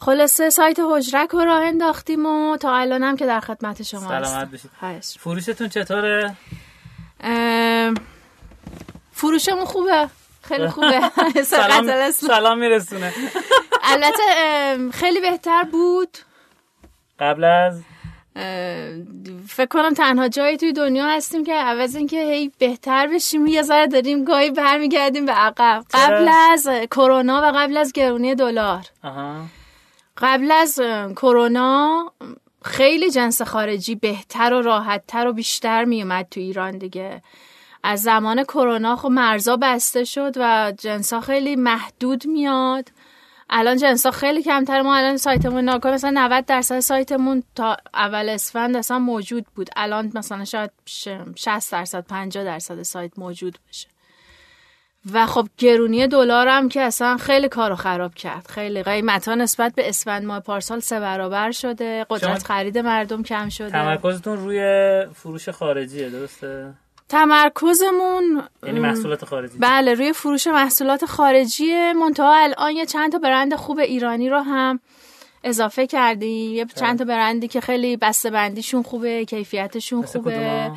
خلاصه 0.01 0.51
سایت 0.51 0.79
هجرک 0.79 1.31
رو 1.31 1.41
راه 1.41 1.63
انداختیم 1.63 2.27
و 2.27 2.57
تا 2.57 2.77
الان 2.77 3.03
هم 3.03 3.17
که 3.17 3.27
در 3.27 3.41
خدمت 3.41 3.83
شما 3.83 4.09
سلامت 4.09 4.51
بشید 4.51 4.71
فروشتون 5.21 5.69
چطوره؟ 5.69 6.37
فروشمون 9.13 9.65
خوبه. 9.65 10.09
خیلی 10.43 10.69
خوبه. 10.75 11.01
سلام, 11.45 12.11
سلام 12.11 12.59
میرسونه. 12.59 13.13
البته 13.83 14.23
خیلی 14.93 15.21
بهتر 15.21 15.63
بود. 15.63 16.19
قبل 17.21 17.45
از؟ 17.45 17.83
فکر 19.49 19.67
کنم 19.71 19.95
تنها 19.95 20.29
جایی 20.29 20.57
توی 20.57 20.73
دنیا 20.73 21.07
هستیم 21.07 21.45
که 21.45 21.55
عوض 21.55 21.97
اینکه 21.97 22.21
هی 22.23 22.53
بهتر 22.59 23.07
بشیم. 23.07 23.47
یه 23.47 23.63
ذره 23.63 23.87
داریم 23.87 24.25
گاهی 24.25 24.51
برمیگردیم 24.51 25.27
به 25.27 25.33
عقب. 25.33 25.85
قبل 25.95 26.29
از 26.53 26.69
کرونا 26.91 27.43
و 27.43 27.53
قبل 27.57 27.77
از 27.77 27.93
گرونی 27.93 28.35
دلار. 28.35 28.83
قبل 30.19 30.51
از 30.51 30.81
کرونا 31.17 32.13
خیلی 32.65 33.11
جنس 33.11 33.43
خارجی 33.43 33.95
بهتر 33.95 34.53
و 34.53 34.63
راحتتر 34.63 35.27
و 35.27 35.33
بیشتر 35.33 35.85
میومد 35.85 36.27
تو 36.31 36.41
ایران 36.41 36.79
دیگه. 36.79 37.23
از 37.83 38.03
زمان 38.03 38.45
کرونا 38.45 38.97
خب 38.97 39.09
مرزا 39.09 39.57
بسته 39.57 40.05
شد 40.05 40.33
و 40.37 40.73
جنسا 40.79 41.21
خیلی 41.21 41.57
محدود 41.57 42.27
میاد. 42.27 42.89
الان 43.51 43.77
جنسا 43.77 44.11
خیلی 44.11 44.43
کمتر 44.43 44.83
ما 44.83 44.97
الان 44.97 45.17
سایتمون 45.17 45.65
ناکن 45.65 45.91
مثلا 45.91 46.11
90 46.15 46.45
درصد 46.45 46.81
سایتمون 46.81 47.43
تا 47.55 47.77
اول 47.95 48.29
اسفند 48.29 48.77
اصلا 48.77 48.99
موجود 48.99 49.47
بود. 49.55 49.71
الان 49.77 50.13
مثلا 50.15 50.45
شاید 50.45 50.71
60 51.37 51.73
درصد 51.73 52.07
50 52.07 52.45
درصد 52.45 52.83
سایت 52.83 53.19
موجود 53.19 53.59
باشه. 53.67 53.89
و 55.13 55.27
خب 55.27 55.49
گرونی 55.59 56.07
دلار 56.07 56.49
هم 56.49 56.69
که 56.69 56.81
اصلا 56.81 57.17
خیلی 57.17 57.49
کارو 57.49 57.77
خراب 57.77 58.15
کرد. 58.15 58.47
خیلی 58.49 58.83
قیمت 58.83 59.29
ها 59.29 59.35
نسبت 59.35 59.75
به 59.75 59.89
اسفند 59.89 60.25
ماه 60.25 60.41
پارسال 60.41 60.81
سه 60.81 61.01
برابر 61.01 61.51
شده. 61.51 62.07
قدرت 62.11 62.43
خرید 62.43 62.79
مردم 62.79 63.23
کم 63.23 63.49
شده. 63.49 63.71
تمرکزتون 63.71 64.37
روی 64.37 65.07
فروش 65.15 65.49
خارجیه 65.49 66.11
درسته؟ 66.11 66.75
تمرکزمون 67.09 68.43
یعنی 68.63 68.81
محصولات 68.81 69.25
خارجی. 69.25 69.59
بله 69.59 69.95
روی 69.95 70.13
فروش 70.13 70.47
محصولات 70.47 71.05
خارجی 71.05 71.93
منتها 71.93 72.35
الان 72.37 72.73
یه 72.73 72.87
چند 72.87 73.13
تا 73.13 73.19
برند 73.19 73.55
خوب 73.55 73.79
ایرانی 73.79 74.29
رو 74.29 74.39
هم 74.39 74.81
اضافه 75.45 75.87
کردیم. 75.87 76.55
یه 76.55 76.67
چند 76.75 76.99
تا 76.99 77.05
برندی 77.05 77.49
که 77.49 77.61
خیلی 77.61 77.97
بسته 77.97 78.31
بندیشون 78.31 78.83
خوبه 78.83 79.25
کیفیتشون 79.25 80.03
خوبه. 80.03 80.71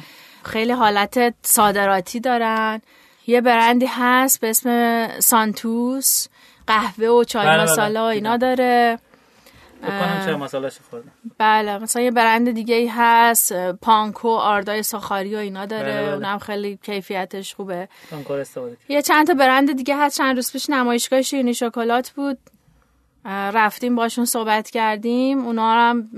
خیلی 0.44 0.72
حالت 0.72 1.34
صادراتی 1.44 2.20
دارن. 2.20 2.82
یه 3.32 3.42
برندی 3.42 3.86
هست 3.90 4.42
به 4.42 4.50
اسم 4.50 5.08
سانتوس 5.20 6.28
قهوه 6.68 7.08
و 7.08 7.24
چای 7.24 7.46
بله، 7.46 7.58
بله. 7.58 7.72
مساله 7.72 8.02
اینا 8.02 8.38
داره. 8.38 9.00
بله 11.38 11.78
مثلا 11.78 12.02
یه 12.02 12.12
برند 12.12 12.52
دیگه 12.52 12.76
ای 12.76 12.88
هست 12.88 13.54
پانکو 13.72 14.30
آردای 14.30 14.84
ساخاری 14.84 15.36
و 15.36 15.38
اینا 15.38 15.66
داره. 15.66 15.94
بله. 15.94 16.02
بله. 16.02 16.14
اونم 16.14 16.38
خیلی 16.38 16.80
کیفیتش 16.84 17.56
خوبه. 17.56 17.90
یه 18.90 19.02
چند 19.02 19.28
تا 19.28 19.34
برند 19.34 19.76
دیگه 19.78 19.98
هست. 19.98 20.18
چند 20.18 20.36
روز 20.36 20.52
پیش 20.52 20.70
نمایشگاه 20.70 21.22
شیرینی 21.22 21.54
شکلات 21.54 22.10
بود 22.10 22.38
رفتیم 23.26 23.96
باشون 23.96 24.26
صحبت 24.26 24.70
کردیم. 24.70 25.46
اونا 25.46 25.72
هم 25.72 26.10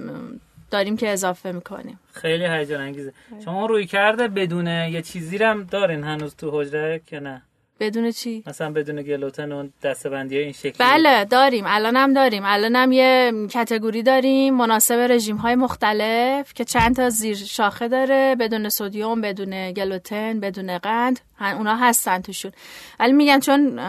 داریم 0.74 0.98
که 0.98 1.10
اضافه 1.10 1.52
می‌کنیم. 1.52 2.00
خیلی 2.14 2.46
هیجان 2.46 2.82
انگیزه 2.82 3.14
شما 3.46 3.66
روی 3.66 3.86
کرده 3.86 4.28
بدون 4.28 4.68
یه 4.68 5.02
چیزی 5.02 5.38
هم 5.38 5.64
دارین 5.64 6.04
هنوز 6.04 6.36
تو 6.36 6.62
حجره 6.62 7.02
که 7.06 7.20
نه؟ 7.20 7.42
بدون 7.80 8.12
چی؟ 8.12 8.44
مثلا 8.48 8.72
بدون 8.72 9.02
گلوتن 9.02 9.52
و 9.52 9.68
دستبندی 9.84 10.38
این 10.38 10.52
شکلی. 10.52 10.74
بله 10.80 11.26
داریم. 11.26 11.64
الان 11.68 11.96
هم 11.96 12.14
داریم. 12.14 12.44
الان 12.46 12.76
هم 12.76 12.92
یه 12.92 13.32
کتگوری 13.50 14.04
داریم 14.04 14.54
مناسب 14.54 14.96
رژیم 14.96 15.38
های 15.38 15.56
مختلف 15.56 16.54
که 16.54 16.66
چند 16.66 16.96
تا 16.96 17.10
زیر 17.10 17.36
شاخه 17.36 17.88
داره 17.88 18.36
بدون 18.40 18.70
سودیوم 18.70 19.22
بدون 19.22 19.72
گلوتن 19.72 20.40
بدون 20.40 20.78
قند. 20.78 21.20
اونا 21.40 21.76
هستن 21.76 22.22
توشون. 22.22 22.52
ولی 23.00 23.14
میگم 23.14 23.40
چون 23.40 23.80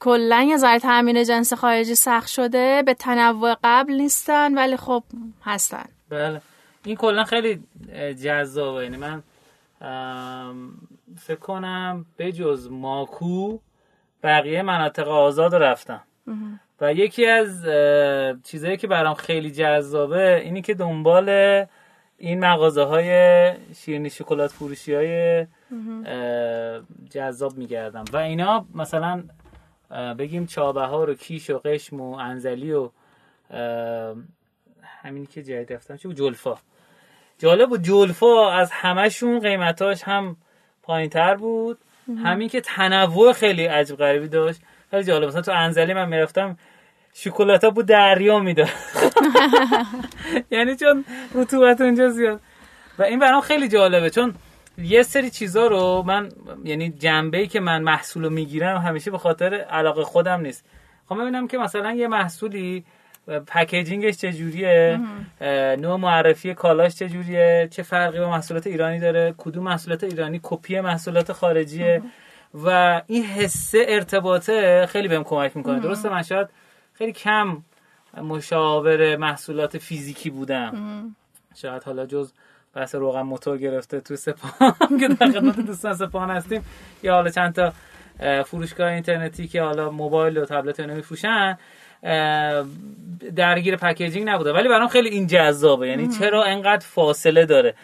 کلا 0.00 0.42
یه 0.42 0.56
ذره 0.56 0.78
تامین 0.78 1.24
جنس 1.24 1.52
خارجی 1.52 1.94
سخت 1.94 2.28
شده 2.28 2.82
به 2.86 2.94
تنوع 2.94 3.56
قبل 3.64 3.92
نیستن 3.92 4.54
ولی 4.54 4.76
خب 4.76 5.02
هستن. 5.44 5.84
بله. 6.08 6.40
این 6.84 6.96
کلا 6.96 7.24
خیلی 7.24 7.62
جذابه. 8.24 8.82
یعنی 8.82 8.96
من 8.96 9.22
فکر 11.20 11.38
کنم 11.38 12.06
به 12.16 12.32
جز 12.32 12.68
ماکو 12.70 13.58
بقیه 14.22 14.62
مناطق 14.62 15.08
آزاد 15.08 15.54
رفتم 15.54 16.02
و 16.80 16.94
یکی 16.94 17.26
از 17.26 17.64
چیزهایی 18.44 18.76
که 18.76 18.86
برام 18.86 19.14
خیلی 19.14 19.50
جذابه 19.50 20.40
اینی 20.44 20.62
که 20.62 20.74
دنبال 20.74 21.28
این 22.18 22.40
مغازه 22.40 22.82
های 22.82 23.52
شیرینی 23.74 24.10
شکلات 24.10 24.50
فروشی 24.50 24.94
های 24.94 25.46
جذاب 27.10 27.56
میگردم. 27.56 28.04
و 28.12 28.16
اینا 28.16 28.66
مثلا 28.74 29.24
بگیم 30.18 30.46
چابهار 30.46 31.10
و 31.10 31.14
کیش 31.14 31.50
و 31.50 31.58
قشم 31.58 32.00
و 32.00 32.12
انزلی 32.14 32.72
و 32.72 32.90
همینی 34.82 35.26
که 35.26 35.42
جدید 35.42 35.72
رفتم. 35.72 35.96
چه 35.96 36.14
جلفا 36.14 36.54
جالب 37.38 37.68
بود. 37.68 37.82
جلفا 37.82 38.50
از 38.52 38.70
همشون 38.72 39.40
قیمتاش 39.40 40.02
هم 40.02 40.36
پایین 40.88 41.10
تر 41.10 41.34
بود. 41.34 41.78
همین 42.24 42.48
که 42.48 42.60
تنوع 42.60 43.32
خیلی 43.32 43.64
عجب 43.66 43.96
غریبی 43.96 44.28
داشت. 44.28 44.60
خیلی 44.90 45.04
جالب. 45.04 45.28
مثلا 45.28 45.42
تو 45.42 45.52
انزلی 45.52 45.94
من 45.94 46.08
می‌رفتم 46.08 46.58
شکلاتا 47.14 47.70
بود 47.70 47.86
دریا 47.86 48.38
می‌داد. 48.38 48.68
یعنی 50.50 50.76
چون 50.76 51.04
رطوبت 51.34 51.80
اونجا 51.80 52.08
زیاد. 52.08 52.40
و 52.98 53.02
این 53.02 53.18
برام 53.18 53.40
خیلی 53.40 53.68
جالبه. 53.68 54.10
چون 54.10 54.34
یه 54.78 55.02
سری 55.02 55.30
چیزا 55.30 55.66
رو 55.66 56.02
من 56.06 56.28
یعنی 56.64 56.90
جنبه 56.90 57.38
ای 57.38 57.46
که 57.46 57.60
من 57.60 57.82
محصول 57.82 58.24
رو 58.24 58.30
می‌گیرم 58.30 58.76
همیشه 58.76 59.10
به 59.10 59.18
خاطر 59.18 59.54
علاقه 59.54 60.04
خودم 60.04 60.40
نیست. 60.40 60.64
خب 61.08 61.20
ببینم 61.20 61.48
که 61.48 61.58
مثلا 61.58 61.92
یه 61.92 62.08
محصولی 62.08 62.84
پکیجینگش 63.46 64.16
چجوریه؟ 64.16 65.00
نوع 65.80 65.96
معرفی 65.96 66.54
کالاش 66.54 66.94
چجوریه؟ 66.94 67.68
چه 67.70 67.82
فرقی 67.82 68.18
با 68.18 68.30
محصولات 68.30 68.66
ایرانی 68.66 69.00
داره؟ 69.00 69.34
کدوم 69.38 69.64
محصولات 69.64 70.04
ایرانی 70.04 70.40
کپی 70.42 70.80
محصولات 70.80 71.32
خارجیه؟ 71.32 72.02
و 72.64 73.02
این 73.06 73.24
حسه 73.24 73.84
ارتباطه 73.88 74.86
خیلی 74.86 75.08
بهم 75.08 75.24
کمک 75.24 75.56
می‌کنه. 75.56 75.80
درسته 75.80 76.08
من 76.08 76.22
شاید 76.22 76.48
خیلی 76.92 77.12
کم 77.12 77.62
مشاور 78.22 79.16
محصولات 79.16 79.78
فیزیکی 79.78 80.30
بودم. 80.30 80.72
شاید 81.54 81.82
حالا 81.84 82.06
جز 82.06 82.32
بحث 82.74 82.94
روغن 82.94 83.22
موتور 83.22 83.58
گرفته 83.58 84.00
تو 84.00 84.16
سپاهان 84.16 84.74
که 85.00 85.08
در 85.08 85.26
خدمت 85.30 85.60
دوستان 85.60 85.94
سپاهان 85.94 86.30
هستیم 86.30 86.64
یا 87.02 87.14
حالا 87.14 87.30
چند 87.30 87.54
تا 87.54 87.72
فروشگاه 88.42 88.92
اینترنتی 88.92 89.48
که 89.48 89.62
حالا 89.62 89.90
موبایل 89.90 90.38
و 90.38 90.44
تبلت 90.44 90.80
اینا 90.80 90.94
میفروشن 90.94 91.58
درگیر 93.36 93.76
پکیجینگ 93.76 94.28
نبوده. 94.28 94.52
ولی 94.52 94.68
برام 94.68 94.88
خیلی 94.88 95.08
این 95.08 95.26
جذابه. 95.26 95.88
یعنی 95.88 96.08
چرا 96.08 96.44
انقدر 96.44 96.86
فاصله 96.86 97.46
داره؟ 97.46 97.74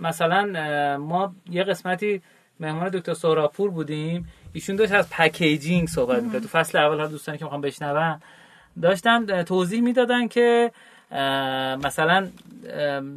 مثلا 0.00 0.46
ما 0.96 1.34
یه 1.50 1.64
قسمتی 1.64 2.22
مهمان 2.60 2.88
دکتر 2.88 3.14
سوراپور 3.14 3.70
بودیم. 3.70 4.28
ایشون 4.52 4.76
داشت 4.76 4.92
از 4.92 5.10
پکیجینگ 5.10 5.88
صحبت 5.88 6.22
می‌کرد. 6.22 6.42
تو 6.42 6.48
فصل 6.48 6.78
اول 6.78 7.00
ها 7.00 7.06
دوستانی 7.06 7.38
که 7.38 7.44
می‌خوام 7.44 7.60
بشنون 7.60 8.20
داشتن 8.82 9.42
توضیح 9.42 9.80
می‌دادن 9.80 10.28
که 10.28 10.72
مثلا 11.84 12.28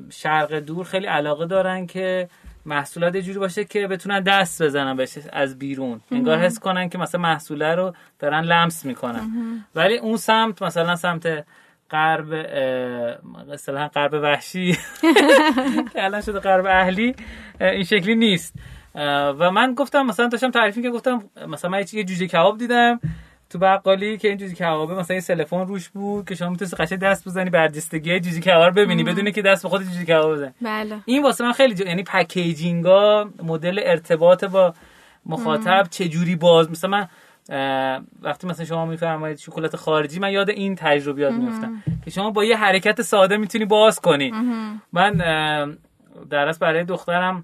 شرق 0.09 0.53
دور 0.53 0.85
خیلی 0.85 1.05
علاقه 1.05 1.45
دارن 1.45 1.85
که 1.88 2.29
محصولات 2.68 3.15
یه 3.15 3.22
جوری 3.22 3.39
باشه 3.39 3.65
که 3.65 3.88
بتونن 3.88 4.20
دست 4.20 4.63
بزنن 4.63 4.95
بهش 4.95 5.18
از 5.34 5.59
بیرون. 5.59 6.01
انگار 6.11 6.38
حس 6.38 6.59
کنن 6.59 6.89
که 6.89 6.97
مثلا 6.97 7.22
محصوله 7.22 7.76
رو 7.76 7.93
دارن 8.20 8.41
لمس 8.41 8.86
می‌کنن. 8.86 9.32
ولی 9.76 9.97
اون 9.97 10.18
سمت 10.18 10.61
مثلا 10.61 10.95
سمت 10.95 11.45
غرب 11.91 12.34
مثلا 13.53 13.88
غرب 13.88 14.13
وحشی 14.13 14.78
که 15.93 16.03
الان 16.05 16.22
شده 16.22 16.39
غرب 16.39 16.65
اهلی 16.65 17.15
این 17.61 17.84
شکلی 17.84 18.15
نیست. 18.15 18.53
و 19.39 19.51
من 19.51 19.74
گفتم 19.74 20.05
مثلا 20.05 20.28
داشتم 20.28 20.51
تعریفی 20.51 20.82
که 20.82 20.89
گفتم 20.89 21.24
مثلا 21.47 21.72
من 21.72 21.80
یه 21.80 22.03
جوجه 22.03 22.28
کباب 22.28 22.57
دیدم. 22.57 22.99
تو 23.50 23.60
بقالی 23.60 24.18
که 24.18 24.28
این 24.28 24.38
جوجه 24.38 24.56
کبابه 24.56 24.95
مثلا 24.95 25.14
این 25.14 25.22
تلفن 25.22 25.68
روش 25.68 25.89
بود 25.89 26.28
که 26.28 26.36
شما 26.36 26.50
می‌تونید 26.50 26.74
قشنگ 26.74 27.00
دست 27.00 27.28
بزنی 27.28 27.50
برجستگی 27.50 28.20
جوجه 28.20 28.39
کباب 28.39 28.80
ببینی. 28.80 29.04
بدون 29.04 29.32
که 29.32 29.41
دست 29.41 29.64
به 29.64 29.70
خود 29.70 29.84
جوجه 29.84 30.06
کباب 30.06 30.34
بزنی. 30.34 30.52
بله. 30.62 31.00
این 31.06 31.24
واسه 31.24 31.43
من 31.43 31.52
خیلی 31.52 31.76
جو... 31.76 31.86
یعنی 31.86 32.04
پکیجینگا 32.04 33.30
مدل 33.43 33.80
ارتباط 33.84 34.43
با 34.43 34.74
مخاطب 35.26 35.88
چه 35.89 36.08
جوری 36.08 36.36
باز 36.36 36.72
مثلا 36.72 36.89
من 36.89 37.08
وقتی 38.22 38.48
مثلا 38.48 38.66
شما 38.66 38.86
میفرمایید 38.86 39.38
شکلات 39.38 39.76
خارجی 39.76 40.20
من 40.20 40.32
یاد 40.32 40.50
این 40.50 40.76
تجربیات 40.76 41.34
میفتم 41.34 41.84
که 42.06 42.12
شما 42.12 42.32
با 42.32 42.43
یه 42.43 42.58
حرکت 42.58 43.02
ساده 43.02 43.38
می‌تونی 43.38 43.66
باز 43.66 44.00
کنی. 44.00 44.34
من 44.93 45.12
درس 46.30 46.60
برای 46.60 46.84
دخترم 46.84 47.43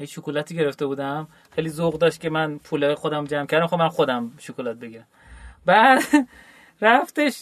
یه 0.00 0.06
شکلاتی 0.06 0.54
گرفته 0.54 0.86
بودم. 0.86 1.28
خیلی 1.50 1.68
ذوق 1.68 1.98
داشت 1.98 2.20
که 2.20 2.30
من 2.30 2.58
پول 2.58 2.94
خودم 2.94 3.24
جمع 3.24 3.46
کردم. 3.46 3.66
خب 3.66 3.78
من 3.78 3.88
خودم 3.88 4.30
شکلات 4.38 4.76
بگیرم. 4.76 5.06
بعد 5.66 6.02
رفتش 6.82 7.36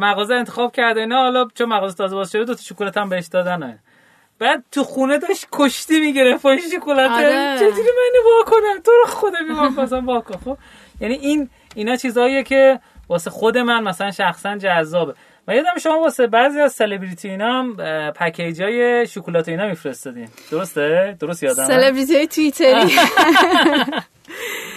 مغازه 0.00 0.34
انتخاب 0.34 0.72
کرده 0.72 1.06
نه 1.06 1.14
حالا 1.16 1.48
چون 1.54 1.68
مغازه 1.68 1.96
تازه 1.96 2.14
باز 2.16 2.32
شده 2.32 2.44
دو 2.44 2.54
تا 2.54 2.62
شکلات 2.62 2.96
هم 2.96 3.08
بهش 3.08 3.26
دادن 3.26 3.78
بعد 4.38 4.64
تو 4.72 4.84
خونه 4.84 5.18
داشت 5.18 5.46
کشتی 5.52 6.00
می‌گرفت. 6.00 6.42
با 6.42 6.56
شکلات. 6.56 7.10
آره. 7.10 7.56
چجوری 7.56 7.72
منو 7.72 8.24
وا 8.24 8.44
کنم 8.46 8.82
تو 8.84 8.90
رو 8.90 9.06
خدا 9.06 9.82
مثلا 9.82 10.00
وا 10.00 10.20
کن. 10.20 10.38
خب 10.44 10.58
یعنی 11.00 11.14
این 11.14 11.50
اینا 11.74 11.96
چیزاییه 11.96 12.42
که 12.42 12.80
واسه 13.08 13.30
خود 13.30 13.58
من 13.58 13.82
مثلا 13.82 14.10
شخصا 14.10 14.56
جذابه. 14.56 15.14
و 15.48 15.54
یادم 15.54 15.78
شما 15.82 16.00
واسه 16.00 16.26
بعضی 16.26 16.60
از 16.60 16.72
سلبریتی 16.72 17.28
اینا 17.28 17.58
هم 17.58 17.76
پکیج 18.12 18.62
های 18.62 19.06
شکلات 19.06 19.48
اینا 19.48 19.66
میفرستادین. 19.68 20.28
درسته؟ 20.50 21.16
درست 21.20 21.42
یادم 21.42 21.64
سلبریتی 21.64 22.26
توییتری. 22.26 22.92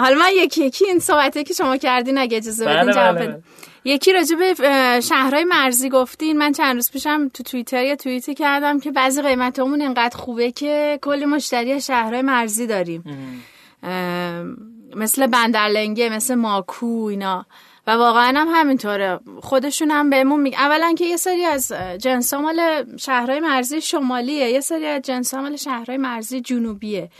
حالا 0.00 0.18
من 0.18 0.30
یکی 0.34 0.64
یکی 0.64 0.86
این 0.86 0.98
صحبته 0.98 1.44
که 1.44 1.54
شما 1.54 1.76
کردین 1.76 2.18
اگه 2.18 2.36
اجازه 2.36 2.64
بدین 2.64 2.82
بله 2.82 2.92
جواب 2.92 3.16
بله. 3.16 3.26
بدین. 3.26 3.42
یکی 3.84 4.12
راجع 4.12 4.36
به 4.36 4.54
شهرهای 5.00 5.44
مرزی 5.44 5.88
گفتین. 5.88 6.38
من 6.38 6.52
چند 6.52 6.74
روز 6.74 6.90
پیشم 6.90 7.28
تو 7.28 7.42
توییتر 7.42 7.84
یه 7.84 7.96
توییتی 7.96 8.34
کردم 8.34 8.80
که 8.80 8.92
بعضی 8.92 9.22
قیمتامون 9.22 9.82
انقدر 9.82 10.16
خوبه 10.16 10.52
که 10.52 10.98
کلی 11.02 11.24
مشتری 11.24 11.80
شهرهای 11.80 12.22
مرزی 12.22 12.66
داریم. 12.66 13.04
مثل 14.96 15.26
بندرلنگه 15.26 16.08
مثل 16.08 16.34
ماکو 16.34 17.06
اینا. 17.10 17.46
و 17.86 17.90
واقعا 17.90 18.40
هم 18.40 18.48
همینطوره. 18.50 19.20
خودشون 19.42 19.90
هم 19.90 20.10
بهمون 20.10 20.40
میگن. 20.40 20.58
اولا 20.58 20.94
که 20.98 21.04
یه 21.04 21.16
سری 21.16 21.44
از 21.44 21.72
جنس 21.98 22.34
مال 22.34 22.84
شهرهای 22.96 23.40
مرزی 23.40 23.80
شمالیه. 23.80 24.50
یه 24.50 24.60
سری 24.60 24.86
از 24.86 25.02
جنس 25.02 25.34
مال 25.34 25.56
شهرهای 25.56 25.96
مرزی 25.96 26.40
جنوبیه. 26.40 27.10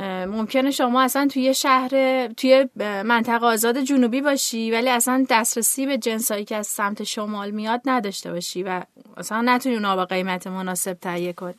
ممکنه 0.00 0.70
شما 0.70 1.02
اصلا 1.02 1.28
توی 1.32 1.54
شهر 1.54 1.88
توی 2.26 2.68
منطقه 3.04 3.46
آزاد 3.46 3.78
جنوبی 3.80 4.20
باشی 4.20 4.70
ولی 4.70 4.88
اصلا 4.88 5.26
دسترسی 5.30 5.86
به 5.86 5.98
جنسایی 5.98 6.44
که 6.44 6.56
از 6.56 6.66
سمت 6.66 7.04
شمال 7.04 7.50
میاد 7.50 7.80
نداشته 7.86 8.32
باشی 8.32 8.62
و 8.62 8.82
اصلا 9.16 9.40
نتونی 9.40 9.74
اونا 9.74 9.96
با 9.96 10.04
قیمت 10.04 10.46
مناسب 10.46 10.92
تهیه 10.92 11.32
کنی. 11.32 11.54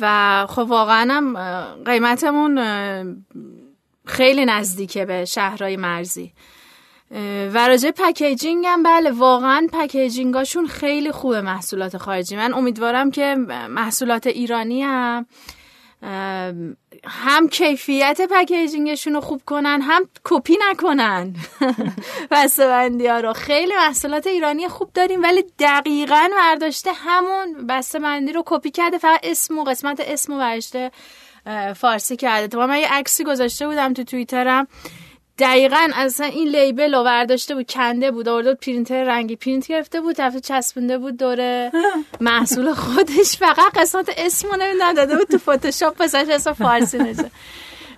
و 0.00 0.46
خب 0.48 0.66
واقعا 0.68 1.14
هم 1.14 1.36
قیمتمون 1.84 3.24
خیلی 4.06 4.44
نزدیکه 4.44 5.04
به 5.04 5.24
شهرهای 5.24 5.76
مرزی. 5.76 6.32
و 7.54 7.68
راجع 7.68 7.90
packaging 7.90 8.66
هم 8.66 8.82
بله 8.82 9.10
واقعا 9.10 9.66
packaging 9.72 10.37
اشون 10.37 10.66
خیلی 10.66 11.12
خوبه 11.12 11.40
محصولات 11.40 11.96
خارجی. 11.96 12.36
من 12.36 12.54
امیدوارم 12.54 13.10
که 13.10 13.34
محصولات 13.68 14.26
ایرانی 14.26 14.82
هم 14.82 15.26
هم 17.04 17.48
کیفیت 17.50 18.20
packaging 18.30 18.88
شون 18.88 19.14
رو 19.14 19.20
خوب 19.20 19.42
کنن 19.46 19.80
هم 19.82 20.08
کپی 20.24 20.58
نکنن. 20.70 21.34
بسته‌بندی 22.30 23.06
ها 23.06 23.20
رو. 23.20 23.32
خیلی 23.32 23.72
محصولات 23.76 24.26
ایرانی 24.26 24.68
خوب 24.68 24.92
داریم 24.92 25.22
ولی 25.22 25.44
دقیقا 25.58 26.28
برداشته 26.36 26.90
همون 26.94 27.66
بسته‌بندی 27.66 28.32
رو 28.32 28.42
کپی 28.46 28.70
کرده. 28.70 28.98
فقط 28.98 29.20
اسم 29.22 29.58
و 29.58 29.64
قسمت 29.64 30.00
اسم 30.00 30.32
و 30.32 30.60
فارسی 31.74 32.16
کرده. 32.16 32.48
تو 32.48 32.66
من 32.66 32.78
یه 32.78 32.92
عکسی 32.92 33.24
گذاشته 33.24 33.66
بودم 33.66 33.92
تو 33.92 34.04
توییترم. 34.04 34.66
دقیقا 35.38 35.90
اصلا 35.94 36.26
این 36.26 36.48
label 36.48 36.94
رو 36.94 37.04
برداشته 37.04 37.54
بود 37.54 37.70
کنده 37.70 38.10
بود 38.10 38.28
آورده 38.28 38.50
بود 38.50 38.60
پرینتر 38.60 39.04
رنگی 39.04 39.36
پرینت 39.36 39.66
گرفته 39.66 40.00
بود 40.00 40.16
دفعه 40.18 40.40
چسبونده 40.40 40.98
بود 40.98 41.16
دور 41.16 41.70
محصول 42.20 42.74
خودش. 42.74 43.36
فقط 43.38 43.72
قسمت 43.74 44.10
اسم 44.16 44.48
رو 44.48 44.56
نمی‌دونم 44.56 44.92
داده 44.92 45.16
بود 45.16 45.28
تو 45.28 45.38
فتوشاپ 45.38 45.96
پسش 45.96 46.24
اسم 46.30 46.52
فارسی 46.52 46.98
نشه 46.98 47.30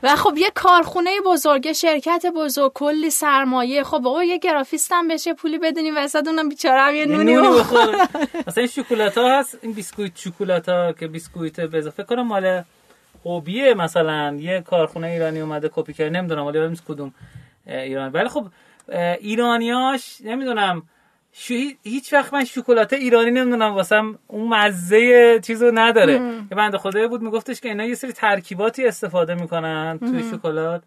و 0.03 0.17
خب 0.17 0.35
یه 0.37 0.51
کارخونه 0.55 1.21
بزرگ 1.27 1.73
شرکت 1.73 2.27
بزرگ 2.37 2.73
کلی 2.73 3.11
سرمایه. 3.11 3.85
خب 3.85 3.99
بابا 3.99 4.25
یه 4.25 4.39
گرافیست 4.39 4.93
هم 4.93 5.09
بشه 5.09 5.35
پولی 5.35 5.59
بدونیم 5.59 5.95
وسط 5.97 6.27
اونم 6.27 6.49
بیچاره 6.49 6.81
هم 6.81 6.95
یه 6.95 7.07
نونی 7.07 7.37
بخوره. 7.37 8.09
مثلا 8.47 8.65
این 8.65 8.67
شکلات 8.67 9.19
ها 9.19 9.39
هست؟ 9.39 9.59
این 9.63 9.73
بیسکویت 9.73 10.13
شکلات 10.17 10.69
ها 10.69 10.93
که 10.93 11.07
بیسکویت 11.07 11.61
به 11.61 11.79
اضافه 11.79 12.03
کنم 12.03 12.27
مال 12.27 12.63
هوبیه 13.25 13.75
مثلا. 13.75 14.37
یه 14.41 14.61
کارخونه 14.61 15.07
ایرانی 15.07 15.41
اومده 15.41 15.71
کپی 15.73 15.93
کرده 15.93 16.11
نمی‌دونم 16.11 16.47
ولی 16.47 16.69
نیست 16.69 16.85
کدوم 16.85 17.15
ایران. 17.67 18.13
ولی 18.13 18.29
خب 18.29 18.47
ایرانیاش 19.21 20.21
نمی‌دونم. 20.25 20.83
شو 21.33 21.55
هیچ 21.83 22.13
وقت 22.13 22.35
من 22.35 22.45
شکلات 22.45 22.93
ایرانی 22.93 23.31
نمی‌دونم. 23.31 23.75
واسم 23.75 24.19
اون 24.27 24.49
مزه 24.49 25.41
چیزو 25.41 25.71
نداره. 25.75 26.13
یه 26.13 26.57
بنده 26.57 26.79
خدایی 26.79 27.09
بود 27.09 27.23
میگفتش 27.23 27.61
که 27.61 27.69
اینا 27.69 27.85
یه 27.85 27.95
سری 27.95 28.13
ترکیباتی 28.13 28.87
استفاده 28.87 29.35
می‌کنن 29.35 29.99
توی 29.99 30.23
شکلات. 30.31 30.83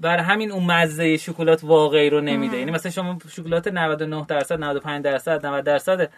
بر 0.00 0.18
همین 0.18 0.52
اون 0.52 0.64
مزه 0.64 1.16
شکلات 1.16 1.64
واقعی 1.64 2.10
رو 2.10 2.20
نمیده. 2.20 2.56
یعنی 2.56 2.70
مثلا 2.70 2.92
شما 2.92 3.18
شکلات 3.28 3.68
99 3.68 4.24
درصد 4.28 4.60
95 4.60 5.04
درصد 5.04 5.46
90 5.46 5.64
درصد 5.64 6.10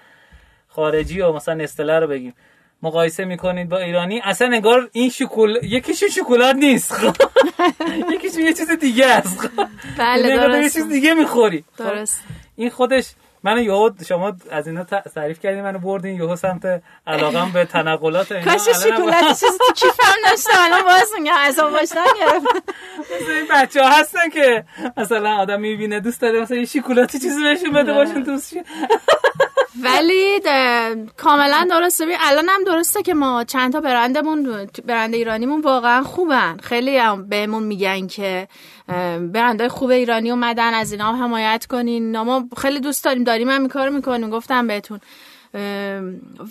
خارجی 0.68 1.20
و 1.20 1.32
مثلا 1.32 1.54
نستله 1.54 1.98
رو 1.98 2.06
بگیم. 2.06 2.34
مقایسه 2.82 3.24
می‌کنید 3.24 3.68
با 3.68 3.78
ایرانی؟ 3.78 4.20
اصلا 4.24 4.48
انگار 4.48 4.88
این 4.92 5.10
شکل 5.10 5.58
یکیشون 5.62 6.08
شکلات 6.08 6.56
نیست. 6.56 6.92
خب 6.92 7.16
یکیشون 8.14 8.42
یه 8.42 8.52
چیز 8.52 8.70
دیگه 8.70 9.06
است. 9.06 9.50
بله 9.98 10.20
یعنی 10.20 10.32
انگار 10.32 10.48
داری 10.48 10.56
یه 10.56 10.62
درست 10.62 10.74
چیز 10.74 10.88
دیگه 10.88 11.14
می‌خوری. 11.14 11.64
خب؟ 11.78 11.84
درست 11.84 12.22
این 12.56 12.70
خودش 12.70 13.14
منو 13.42 13.62
یهو 13.62 13.90
شما 14.08 14.36
از 14.50 14.66
اینا 14.66 14.84
تعریف 15.14 15.40
کردین 15.40 15.62
منو 15.62 15.78
بردین 15.78 16.16
یهو 16.16 16.36
سمت 16.36 16.82
علاقم 17.06 17.50
به 17.52 17.64
تنقلات 17.64 18.32
اینا. 18.32 18.52
کاش 18.52 18.68
شکلات 18.68 19.28
چیزی 19.28 19.58
تو 19.66 19.72
کیفم 19.74 20.30
داشتم 20.30 20.50
الان 20.58 20.82
باز 20.82 21.12
میگم 21.18 21.32
اصلا 21.36 21.70
باشتن 21.70 22.04
گرفت 22.20 22.46
این 23.28 23.46
بچه 23.50 23.82
ها 23.82 23.88
هستن 23.88 24.28
که 24.28 24.64
مثلا 24.96 25.30
آدم 25.30 25.60
می‌بینه 25.60 26.00
دوست 26.00 26.20
داره 26.20 26.40
مثلا 26.40 26.56
یه 26.56 26.64
شکلاتی 26.64 27.18
چیزی 27.18 27.42
بهشون 27.42 27.72
بده 27.72 27.92
باشون 27.92 28.22
دوست. 28.22 28.56
ولی 29.82 30.40
کاملا 31.16 31.66
درسته 31.70 32.04
ببین 32.04 32.16
الان 32.20 32.48
هم 32.48 32.64
درسته 32.64 33.02
که 33.02 33.14
ما 33.14 33.44
چند 33.44 33.72
تا 33.72 33.80
برندمون 33.80 34.68
برند 34.84 35.14
ایرانیمون 35.14 35.60
واقعا 35.60 36.02
خوبن. 36.02 36.56
خیلی 36.56 36.96
هم 36.98 37.28
بهمون 37.28 37.62
میگن 37.62 38.06
که 38.06 38.48
اه، 38.88 39.18
برندهای 39.18 39.68
خوب 39.68 39.90
ایرانی 39.90 40.30
اومدن 40.30 40.74
از 40.74 40.92
اینا 40.92 41.12
هم 41.12 41.22
حمایت 41.22 41.66
کنین. 41.66 42.18
ما 42.18 42.48
خیلی 42.56 42.80
دوست 42.80 43.04
داریم 43.04 43.24
داریم 43.24 43.50
هم 43.50 43.68
کارو 43.68 43.92
می‌کنیم 43.92 44.30
گفتم 44.30 44.66
بهتون. 44.66 45.00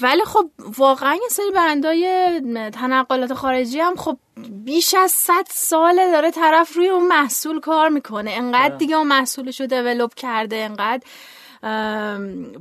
ولی 0.01 0.23
خب 0.25 0.49
واقعا 0.77 1.15
یه 1.15 1.29
سری 1.29 1.51
برندهای 1.51 2.41
تنقلات 2.73 3.33
خارجی 3.33 3.79
هم 3.79 3.95
خب 3.95 4.17
بیش 4.65 4.95
از 4.95 5.11
100 5.11 5.45
ساله 5.49 6.11
داره 6.11 6.31
طرف 6.31 6.75
روی 6.75 6.89
اون 6.89 7.07
محصول 7.07 7.59
کار 7.59 7.89
می‌کنه. 7.89 8.31
انقدر 8.31 8.75
دیگه 8.75 8.95
اون 8.95 9.07
محصولش 9.07 9.61
رو 9.61 9.67
دیولوب 9.67 10.13
کرده 10.13 10.55
انقدر 10.55 11.03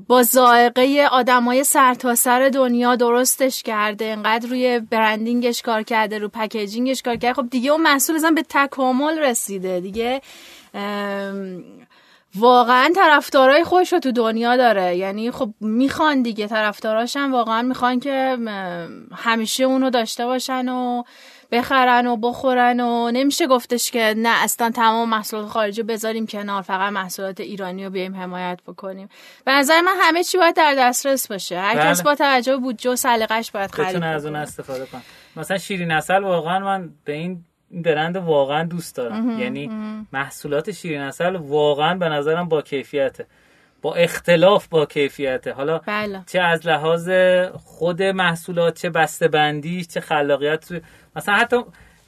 با 0.09 0.23
ذائقه 0.23 1.09
آدمای 1.11 1.65
سرتاسر 1.65 2.49
دنیا 2.49 2.97
درستش 2.97 3.63
کرده 3.63 4.05
انقدر 4.05 4.49
روی 4.49 4.81
برندینگش 4.81 5.63
کار 5.63 5.83
کرده 5.83 6.19
رو 6.19 6.29
پکیجینگش 6.29 7.03
کار 7.03 7.17
کرده. 7.17 7.35
خب 7.35 7.51
دیگه 7.51 7.71
اون 7.71 7.83
محصول 7.83 8.17
اصلا 8.17 8.31
به 8.31 8.43
تکامل 8.49 9.19
رسیده 9.19 9.81
دیگه. 9.81 10.21
واقعا 12.35 12.93
طرفدارای 12.97 13.65
خوش 13.65 13.93
رو 13.93 13.99
تو 13.99 14.13
دنیا 14.13 14.57
داره. 14.57 14.97
یعنی 14.97 15.31
خب 15.31 15.51
می‌خوان 15.61 16.23
دیگه 16.23 16.47
طرفداراش 16.47 17.17
هم 17.17 17.33
واقعا 17.33 17.63
می‌خوان 17.63 18.01
که 18.01 18.39
همیشه 19.15 19.65
اونو 19.65 19.91
داشته 19.91 20.27
باشن 20.27 20.69
و 20.69 21.03
بخرن 21.53 22.07
و 22.07 22.17
بخورن 22.17 22.81
و 22.81 23.11
نمیشه 23.11 23.47
گفتش 23.47 23.91
که 23.91 24.15
نه 24.17 24.45
اصلا 24.45 24.71
تمام 24.71 25.09
محصولات 25.09 25.49
خارجی 25.49 25.83
بذاریم 25.83 26.27
کنار 26.27 26.63
فقط 26.63 26.93
محصولات 26.93 27.41
ایرانی 27.41 27.85
رو 27.85 27.91
بیایم 27.91 28.17
حمایت 28.17 28.61
بکنیم. 28.67 29.09
به 29.45 29.53
نظر 29.53 29.81
من 29.81 29.95
همه 30.01 30.25
چی 30.25 30.39
باید 30.39 30.57
در 30.57 30.75
دسترس 30.79 31.29
باشه. 31.29 31.59
هر 31.59 31.75
کس 31.75 31.97
بله. 31.97 32.05
با 32.05 32.15
توجه 32.15 32.57
بودجه 32.57 32.91
و 32.91 32.97
سلیقش 32.97 33.51
باید 33.51 33.71
خرید 33.71 34.03
از 34.03 34.27
اون 34.27 34.37
استفاده 34.37 34.87
کن 34.87 35.03
مثلا 35.37 35.59
شیرین 35.59 35.91
اصل 35.91 36.23
واقعا 36.23 36.59
من 36.59 36.91
به 37.05 37.13
این 37.13 37.45
برند 37.71 38.17
واقعا 38.17 38.65
دوست 38.65 38.97
دارم. 38.97 39.41
یعنی 39.41 39.71
محصولات 40.13 40.71
شیرین 40.73 41.01
اصل 41.01 41.37
واقعا 41.37 41.95
به 41.95 42.09
نظرم 42.09 42.49
با 42.49 42.63
کیفیته. 42.63 43.27
با 43.83 43.95
اختلاف 43.95 44.69
با 44.69 44.87
کیفیته. 44.87 45.53
حالا 45.53 45.79
بله. 45.79 46.23
چه 46.27 46.41
از 46.41 46.67
لحاظ 46.67 47.11
خود 47.65 48.03
محصولات 48.03 48.79
چه 48.79 48.91
بسته 48.91 49.29
بندی 49.29 49.85
چه 49.85 50.01
خلاقیت 50.01 50.69
مثلا 51.19 51.35
حتی 51.35 51.57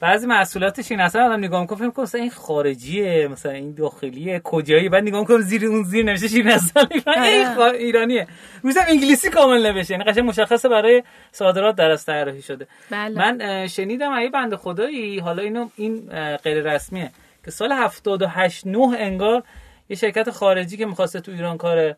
بعضی 0.00 0.26
محصولاتش 0.26 0.90
این 0.90 1.00
اصلا 1.00 1.26
آدم 1.26 1.44
نگاه 1.44 1.60
می‌کنه 1.60 1.90
فکر 1.90 2.18
این 2.18 2.30
خارجیه 2.30 3.28
مثلا 3.28 3.52
این 3.52 3.74
داخلیه 3.74 4.40
کجایی؟ 4.44 4.88
بعد 4.88 5.02
نگاه 5.02 5.20
می‌کنم 5.20 5.40
زیر 5.40 5.66
اون 5.66 5.82
زیر 5.82 6.04
نوشته 6.04 6.28
شیرین 6.28 6.50
اصلا 6.50 6.82
این 7.24 7.46
ایرانیه. 7.58 8.26
مثلا 8.64 8.82
انگلیسی 8.88 9.30
کامل 9.30 9.66
نوشته 9.66 9.94
یعنی 9.94 10.04
قشنگ 10.04 10.24
مشخصه 10.28 10.68
برای 10.68 11.02
صادرات 11.32 11.76
درست 11.76 12.06
طراحی 12.06 12.42
شده. 12.42 12.66
بله. 12.90 13.18
من 13.18 13.66
شنیدم 13.66 14.12
ای 14.12 14.28
بنده 14.28 14.56
خدایی 14.56 15.18
حالا 15.18 15.42
اینو 15.42 15.68
این 15.76 16.10
غیر 16.36 16.74
رسمیه 16.74 17.10
که 17.44 17.50
سال 17.50 17.72
78 17.72 18.66
9 18.66 18.78
انگار 18.98 19.42
یه 19.88 19.96
شرکت 19.96 20.30
خارجی 20.30 20.76
که 20.76 20.86
می‌خواسته 20.86 21.20
تو 21.20 21.32
ایران 21.32 21.56
کار 21.56 21.94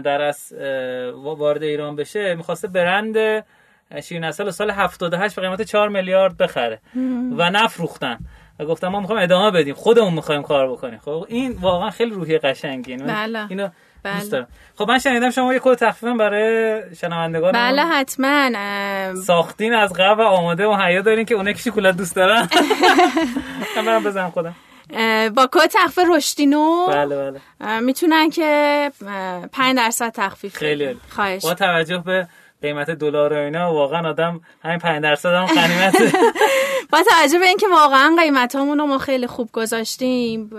در 0.00 0.34
وارد 1.14 1.62
ایران 1.62 1.96
بشه 1.96 2.34
می‌خواسته 2.34 2.68
برند 2.68 3.44
شیرین 4.02 4.24
اصل 4.24 4.50
سال 4.50 4.70
78 4.70 5.36
به 5.36 5.42
قیمت 5.42 5.62
4 5.62 5.88
میلیارد 5.88 6.36
بخره. 6.36 6.80
و 7.36 7.50
نفروختن. 7.50 8.18
و 8.58 8.64
گفتم 8.64 8.88
ما 8.88 9.00
می‌خوایم 9.00 9.22
ادامه 9.22 9.50
بدیم. 9.50 9.74
خودمون 9.74 10.14
می‌خوایم 10.14 10.42
کار 10.42 10.72
بکنیم. 10.72 10.98
خب 11.04 11.26
این 11.28 11.58
واقعا 11.60 11.90
خیلی 11.90 12.10
روحی 12.10 12.38
قشنگیه. 12.38 12.96
بله. 12.96 13.46
اینو 13.48 13.68
بله. 14.02 14.46
خب 14.78 14.88
من 14.88 14.98
شنیدم 14.98 15.30
شما 15.30 15.54
یه 15.54 15.60
کد 15.62 15.74
تخفیف 15.74 16.08
برای 16.08 16.82
شنوندگان 16.96 17.52
بله 17.52 17.82
حتما 17.82 18.50
ساختین 19.24 19.74
از 19.74 19.92
قبل 19.92 20.22
آماده 20.22 20.66
و 20.66 20.74
حیا 20.74 21.02
دارین 21.02 21.24
که 21.24 21.34
اون 21.34 21.52
که 21.52 21.58
شکلات 21.58 21.96
دوست 21.96 22.16
دارن. 22.16 22.48
من 23.76 23.84
برم 23.84 24.04
بزنم 24.04 24.30
خودم. 24.30 24.54
با 25.34 25.48
کد 25.52 25.66
تخفیف 25.66 26.04
رشدینو. 26.16 26.86
بله 26.86 27.16
بله. 27.16 27.80
می‌تونن 27.80 28.30
که 28.30 28.90
5 29.52 29.76
درصد 29.76 30.10
تخفیف 30.10 30.56
خیلی 30.56 30.96
خواهش. 31.08 31.42
با 31.42 31.54
توجه 31.54 31.98
به 31.98 32.28
قیمت 32.62 32.90
دلار 32.90 33.32
و 33.32 33.36
اینا 33.36 33.72
واقعا 33.72 34.08
آدم 34.08 34.40
همین 34.62 34.78
5 34.78 35.02
درصد 35.02 35.28
هم 35.28 35.46
غنیمت 35.46 36.14
با 36.92 37.02
توجه 37.10 37.38
به 37.38 37.46
اینکه 37.46 37.66
واقعا 37.68 38.16
قیمت 38.18 38.56
رو 38.56 38.64
ما 38.64 38.98
خیلی 38.98 39.26
خوب 39.26 39.48
گذاشتیم 39.52 40.50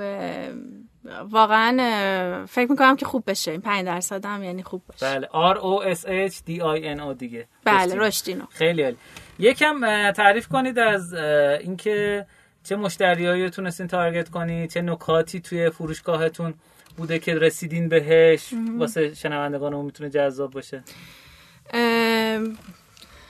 واقعا 1.29 2.45
فکر 2.45 2.71
می‌کنم 2.71 2.95
که 2.95 3.05
خوب 3.05 3.23
بشه. 3.27 3.51
این 3.51 3.61
5 3.61 3.85
درصد 3.85 4.25
هم 4.25 4.43
یعنی 4.43 4.63
خوب 4.63 4.81
باشه. 4.87 5.05
بله. 5.05 5.27
R 5.27 5.57
O 5.57 5.95
S 5.97 6.01
H 6.01 6.35
D 6.35 6.59
I 6.59 6.97
N 6.97 7.01
O 7.01 7.17
دیگه. 7.17 7.47
بله 7.65 7.95
رشدینو 7.95 8.43
خیلی 8.49 8.83
عالی. 8.83 8.97
یکم 9.39 10.11
تعریف 10.11 10.47
کنید 10.47 10.79
از 10.79 11.13
اینکه 11.13 12.25
چه 12.63 12.75
مشتریایی 12.75 13.49
تونستین 13.49 13.87
تارگت 13.87 14.29
کنید 14.29 14.69
چه 14.69 14.81
نکاتی 14.81 15.39
توی 15.39 15.69
فروشگاهتون 15.69 16.53
بوده 16.97 17.19
که 17.19 17.35
رسیدین 17.35 17.89
بهش. 17.89 18.53
واسه 18.77 19.13
شنوندگانمون 19.13 19.85
می‌تونه 19.85 20.09
جذاب 20.09 20.51
باشه. 20.51 20.83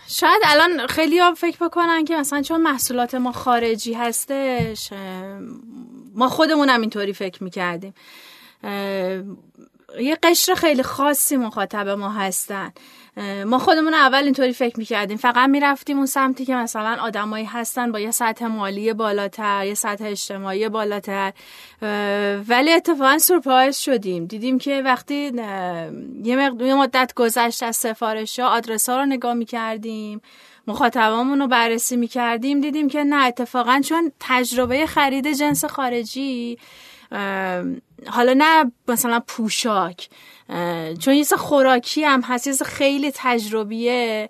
شاید 0.08 0.42
الان 0.46 0.88
خیلی 0.88 1.20
ها 1.20 1.34
فکر 1.34 1.58
بکنن 1.68 2.06
که 2.06 2.16
مثلا 2.16 2.42
چون 2.42 2.62
محصولات 2.62 3.16
ما 3.16 3.32
خارجی 3.32 3.94
هستش 3.94 4.94
ما 6.16 6.30
خودمون 6.30 6.70
هم 6.70 6.82
اینطوری 6.82 7.14
فکر 7.14 7.44
می‌کردیم. 7.44 7.94
یه 10.00 10.18
قشر 10.24 10.54
خیلی 10.54 10.84
خاصی 10.84 11.38
مخاطب 11.38 11.88
ما 11.90 12.10
هستن. 12.10 12.74
ما 13.45 13.59
خودمون 13.59 13.93
اول 13.93 14.24
اینطوری 14.24 14.53
فکر 14.53 14.80
می‌کردیم. 14.80 15.17
فقط 15.17 15.49
می‌رفتیم 15.49 15.97
اون 15.97 16.05
سمتی 16.05 16.45
که 16.45 16.55
مثلا 16.55 16.97
آدمایی 17.01 17.45
هستن 17.45 17.91
با 17.91 17.99
یه 17.99 18.11
سطح 18.11 18.45
مالی 18.45 18.93
بالاتر 18.93 19.65
یه 19.65 19.74
سطح 19.74 20.05
اجتماعی 20.05 20.70
بالاتر. 20.70 21.34
ولی 22.47 22.72
اتفاقا 22.74 23.17
سورپرایز 23.17 23.78
شدیم. 23.78 24.26
دیدیم 24.26 24.59
که 24.59 24.82
وقتی 24.86 25.32
یه, 26.24 26.76
مدت 26.76 27.13
گذشت 27.15 27.63
از 27.63 27.76
سفارش 27.76 28.39
ها 28.39 28.47
آدرس 28.47 28.89
ها 28.89 28.97
رو 28.97 29.05
نگاه 29.05 29.34
می‌کردیم 29.34 30.22
مخاطبامون 30.67 31.39
رو 31.39 31.47
بررسی 31.47 31.97
می‌کردیم 31.97 32.61
دیدیم 32.61 32.89
که 32.89 33.03
نه 33.03 33.26
اتفاقا 33.26 33.82
چون 33.86 34.11
تجربه 34.20 34.86
خرید 34.86 35.32
جنس 35.34 35.65
خارجی 35.65 36.57
حالا 38.07 38.34
نه 38.38 38.72
مثلا 38.88 39.20
پوشاک. 39.28 40.09
چون 41.00 41.14
یه 41.14 41.24
خوراکی 41.24 42.04
هم 42.04 42.22
هست 42.22 42.47
یه 42.47 42.54
خیلی 42.54 43.12
تجربیه. 43.16 44.30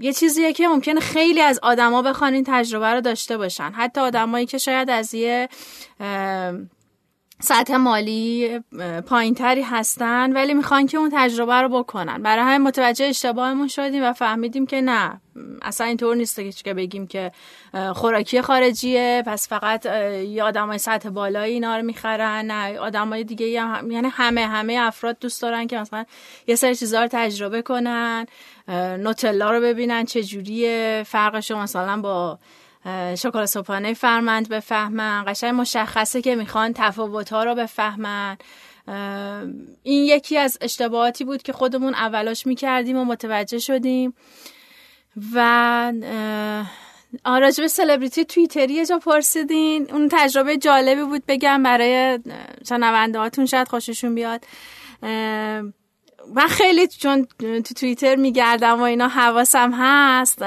یه 0.00 0.12
چیزیه 0.12 0.52
که 0.52 0.68
ممکنه 0.68 1.00
خیلی 1.00 1.40
از 1.40 1.60
آدما 1.62 2.02
بخوان 2.02 2.34
این 2.34 2.44
تجربه 2.46 2.86
رو 2.86 3.00
داشته 3.00 3.36
باشن. 3.36 3.72
حتی 3.72 4.00
آدمایی 4.00 4.46
که 4.46 4.58
شاید 4.58 4.90
از 4.90 5.14
یه 5.14 5.48
سطح 7.44 7.76
مالی 7.76 8.60
پایینتری 9.06 9.62
هستن 9.62 10.32
ولی 10.32 10.54
می‌خوان 10.54 10.86
که 10.86 10.98
اون 10.98 11.10
تجربه 11.14 11.54
رو 11.54 11.68
بکنن. 11.68 12.22
برای 12.22 12.44
همین 12.44 12.68
متوجه 12.68 13.04
اشتباهمون 13.04 13.68
شدیم 13.68 14.04
و 14.04 14.12
فهمیدیم 14.12 14.66
که 14.66 14.80
نه 14.80 15.20
اصلا 15.62 15.86
اینطور 15.86 16.16
نیست 16.16 16.64
که 16.64 16.74
بگیم 16.74 17.06
که 17.06 17.32
خوراکی 17.94 18.40
خارجیه 18.40 19.22
پس 19.26 19.48
فقط 19.48 19.86
یه 19.86 20.44
های 20.44 20.78
سطح 20.78 21.08
بالایی 21.08 21.54
اینا 21.54 21.76
رو 21.76 21.82
می‌خرن 21.82 22.50
نه 22.50 22.80
های 23.10 23.24
دیگه 23.24 23.60
هم 23.60 23.90
یعنی 23.90 24.08
همه 24.08 24.46
همه 24.46 24.78
افراد 24.80 25.18
دوست 25.20 25.42
دارن 25.42 25.66
که 25.66 25.78
مثلا 25.78 26.04
یه 26.46 26.54
سری 26.54 26.74
چیزا 26.74 27.02
رو 27.02 27.08
تجربه 27.12 27.62
کنن 27.62 28.26
نوتلا 28.98 29.50
رو 29.50 29.60
ببینن 29.60 30.04
چه 30.04 30.22
جوریه 30.22 31.02
فرقش 31.06 31.50
مثلا 31.50 32.00
با 32.00 32.38
شکلات 33.18 33.46
صبحانه 33.46 33.94
فرمند 33.94 34.48
بفهمن. 34.48 35.24
قشنگ 35.26 35.60
مشخصه 35.60 36.22
که 36.22 36.36
می‌خوان 36.36 36.72
تفاوت 36.72 37.32
ها 37.32 37.44
رو 37.44 37.54
بفهمن. 37.54 38.36
این 39.82 40.04
یکی 40.04 40.38
از 40.38 40.58
اشتباهاتی 40.60 41.24
بود 41.24 41.42
که 41.42 41.52
خودمون 41.52 41.94
اولاش 41.94 42.46
می‌کردیم 42.46 42.96
و 42.96 43.04
متوجه 43.04 43.58
شدیم. 43.58 44.14
و 45.34 45.92
راجب 47.24 47.62
به 47.62 47.68
سلبریتی 47.68 48.24
تویتری 48.24 48.86
جا 48.86 48.98
پرسیدین. 48.98 49.90
اون 49.92 50.08
تجربه 50.12 50.56
جالبی 50.56 51.02
بود 51.02 51.22
بگم 51.28 51.62
برای 51.62 52.18
شنونده 52.68 53.18
هاتون 53.18 53.46
شاید 53.46 53.68
خوششون 53.68 54.14
بیاد. 54.14 54.44
من 56.34 56.46
خیلی 56.48 56.88
چون 56.88 57.26
تو 57.38 57.74
توییتر 57.74 58.16
میگردم 58.16 58.80
و 58.80 58.82
اینا 58.82 59.08
حواسم 59.08 59.72
هست 59.78 60.42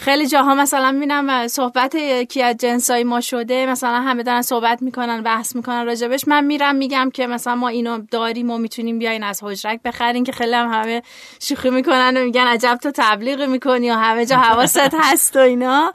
خیلی 0.00 0.26
جاها 0.26 0.54
مثلا 0.54 0.92
می‌بینم 0.92 1.48
صحبت 1.48 1.94
یکی 1.94 2.42
از 2.42 2.56
جنسای 2.56 3.04
ما 3.04 3.20
شده 3.20 3.66
مثلا 3.66 4.00
همه 4.00 4.22
دارن 4.22 4.42
صحبت 4.42 4.82
می‌کنن 4.82 5.22
بحث 5.22 5.56
می‌کنن 5.56 5.86
راجبش. 5.86 6.28
من 6.28 6.44
میرم 6.44 6.74
میگم 6.76 7.10
که 7.14 7.26
مثلا 7.26 7.54
ما 7.54 7.68
اینو 7.68 7.98
داریم 8.10 8.50
و 8.50 8.58
می‌تونیم 8.58 8.98
بیاین 8.98 9.22
از 9.22 9.44
حجرک 9.44 9.82
بخرین 9.82 10.24
که 10.24 10.32
خیلی 10.32 10.54
هم 10.54 10.72
همه 10.72 11.02
شوخی 11.40 11.70
می‌کنن 11.70 12.16
و 12.16 12.24
میگن 12.24 12.46
عجب 12.46 12.78
تو 12.82 12.90
تبلیغ 12.94 13.42
می‌کنی 13.42 13.90
و 13.90 13.94
همه 13.94 14.26
جا 14.26 14.36
حواست 14.36 14.94
هست 15.02 15.36
و 15.36 15.38
اینا. 15.38 15.92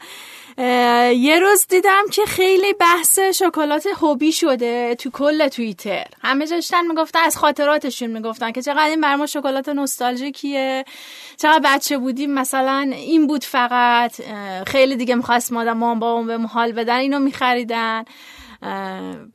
یه 0.58 1.40
روز 1.42 1.68
دیدم 1.68 2.04
که 2.12 2.26
خیلی 2.26 2.74
بحث 2.74 3.20
شکلات 3.20 3.88
هوبی 4.02 4.32
شده 4.32 4.96
تو 4.96 5.10
کل 5.10 5.48
توییتر. 5.48 6.06
همه 6.22 6.46
داشتن 6.46 6.88
می‌گفتن 6.88 7.20
از 7.20 7.38
خاطراتشون 7.38 8.10
می‌گفتن 8.10 8.52
که 8.52 8.62
چقدر 8.62 8.90
این 8.90 9.02
بر 9.02 9.16
ما 9.16 9.26
شکلات 9.26 9.70
نوستالژیکیه. 9.70 10.86
چقدر 11.38 11.62
بچه 11.64 11.98
بودیم 11.98 12.34
مثلا 12.34 12.92
این 12.94 13.28
بود 13.28 13.44
فقط 13.44 14.22
خیلی 14.68 14.96
دیگه 14.96 15.16
می‌خواست 15.16 15.52
مادم 15.52 15.78
ما 15.78 15.96
با 15.96 16.12
اون 16.12 16.28
به 16.28 16.38
محال 16.38 16.72
بدن 16.72 16.98
اینو 16.98 17.20
میخریدن. 17.20 18.06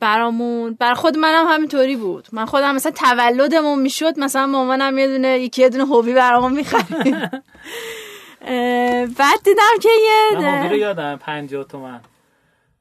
برامون 0.00 0.76
بر 0.80 0.94
خود 0.94 1.18
منم 1.18 1.46
همینطوری 1.48 1.96
بود. 1.96 2.28
من 2.32 2.44
خودم 2.46 2.74
مثلا 2.74 2.92
تولدمون 2.92 3.78
می‌شد 3.78 4.18
مثلا 4.18 4.46
مامانم 4.46 4.98
یه 4.98 5.06
دونه 5.06 5.38
یکی 5.40 5.62
یه 5.62 5.68
دونه 5.68 5.84
هوبی 5.84 6.12
برامون 6.12 6.52
می‌خرید. 6.52 7.16
بعد 9.18 9.42
دیدم 9.44 9.78
که 9.82 9.88
یه 9.88 10.68
رو 10.68 10.76
یادم 10.76 11.16
50 11.16 11.64
تومن. 11.64 12.00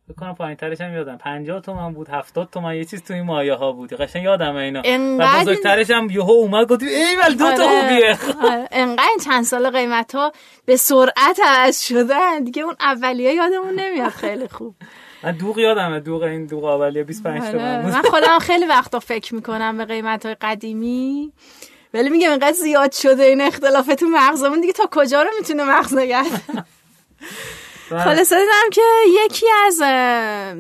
بکنم 0.10 0.36
پایین 0.36 0.56
ترش 0.56 0.82
هم 0.82 0.94
یادم. 0.94 1.18
50 1.18 1.62
تومن 1.62 1.94
بود 1.94 2.10
70 2.10 2.50
تومن 2.52 2.76
یه 2.76 2.86
چیز 2.86 3.04
تو 3.04 3.14
این 3.14 3.24
مایه 3.24 3.54
ها 3.54 3.72
بود 3.72 3.94
قشنگ 3.94 4.24
یادم 4.24 4.56
اینا. 4.56 4.82
و 5.20 5.40
بزرگترش 5.42 5.92
هم 5.92 6.10
یهو 6.10 6.32
اومد 6.32 6.68
گفت 6.68 6.84
ای 6.84 7.16
ول 7.16 7.34
دو 7.34 7.52
تا 7.52 7.64
آره. 7.64 7.82
خوبیه. 7.82 8.18
آره. 8.52 8.68
انقدر 8.72 9.08
چند 9.26 9.44
سال 9.44 9.70
قیمت 9.70 10.16
ها 10.16 10.32
به 10.66 10.76
سرعت 10.76 11.40
عوض 11.46 11.82
شدن. 11.82 12.44
دیگه 12.44 12.64
اون 12.64 12.76
اولیه 12.80 13.34
یادمون 13.34 13.76
نمیاد. 13.76 14.10
خیلی 14.10 14.48
خوب. 14.48 14.76
من 15.24 15.32
دوغ 15.32 15.58
یادمه 15.58 16.00
دوغ 16.00 16.22
این 16.22 16.46
دوغ 16.46 16.64
اولیه 16.64 17.04
25 17.04 17.42
تومن 17.52 17.76
آره. 17.76 17.84
بود. 17.84 17.94
من 17.94 18.02
خودم 18.02 18.40
خیلی 18.40 18.66
وقتا 18.66 19.00
فکر 19.00 19.36
می‌کنم 19.36 19.78
به 19.78 19.86
قیمت 19.86 20.26
های 20.26 20.36
قدیمی. 20.42 21.32
ولی 21.94 22.10
میگم 22.10 22.30
اینقدر 22.30 22.52
زیاد 22.52 22.92
شده 22.92 23.24
این 23.24 23.42
اختلاف 23.42 23.86
تو 23.88 24.06
مغزمون 24.06 24.62
دیگه 24.62 24.74
تا 24.74 24.90
کجا 24.92 25.22
رو 25.22 25.30
می‌تونه 25.40 25.64
مغز 25.64 25.94
نگرد 25.94 26.44
بله. 27.92 28.04
خلاصه 28.04 28.36
دیدم 28.36 28.70
که 28.72 28.82
یکی 29.26 29.46
از 29.66 29.82
اه، 29.84 30.54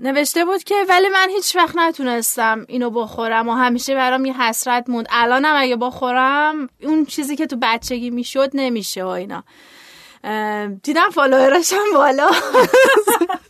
نوشته 0.00 0.44
بود 0.44 0.64
که 0.64 0.74
ولی 0.88 1.08
من 1.08 1.30
هیچ 1.30 1.56
وقت 1.56 1.76
نتونستم 1.76 2.64
اینو 2.68 2.90
بخورم 2.90 3.48
و 3.48 3.52
همیشه 3.52 3.94
برام 3.94 4.24
یه 4.24 4.42
حسرت 4.42 4.88
موند. 4.88 5.06
الانم 5.10 5.54
اگه 5.56 5.76
بخورم 5.76 6.68
اون 6.82 7.06
چیزی 7.06 7.36
که 7.36 7.46
تو 7.46 7.56
بچگی 7.62 8.10
می‌شد 8.10 8.50
نمیشه 8.54 9.04
و 9.04 9.06
اینا. 9.06 9.44
دیدم 10.82 11.10
فالوورش 11.10 11.72
هم 11.72 11.92
بالا. 11.94 12.30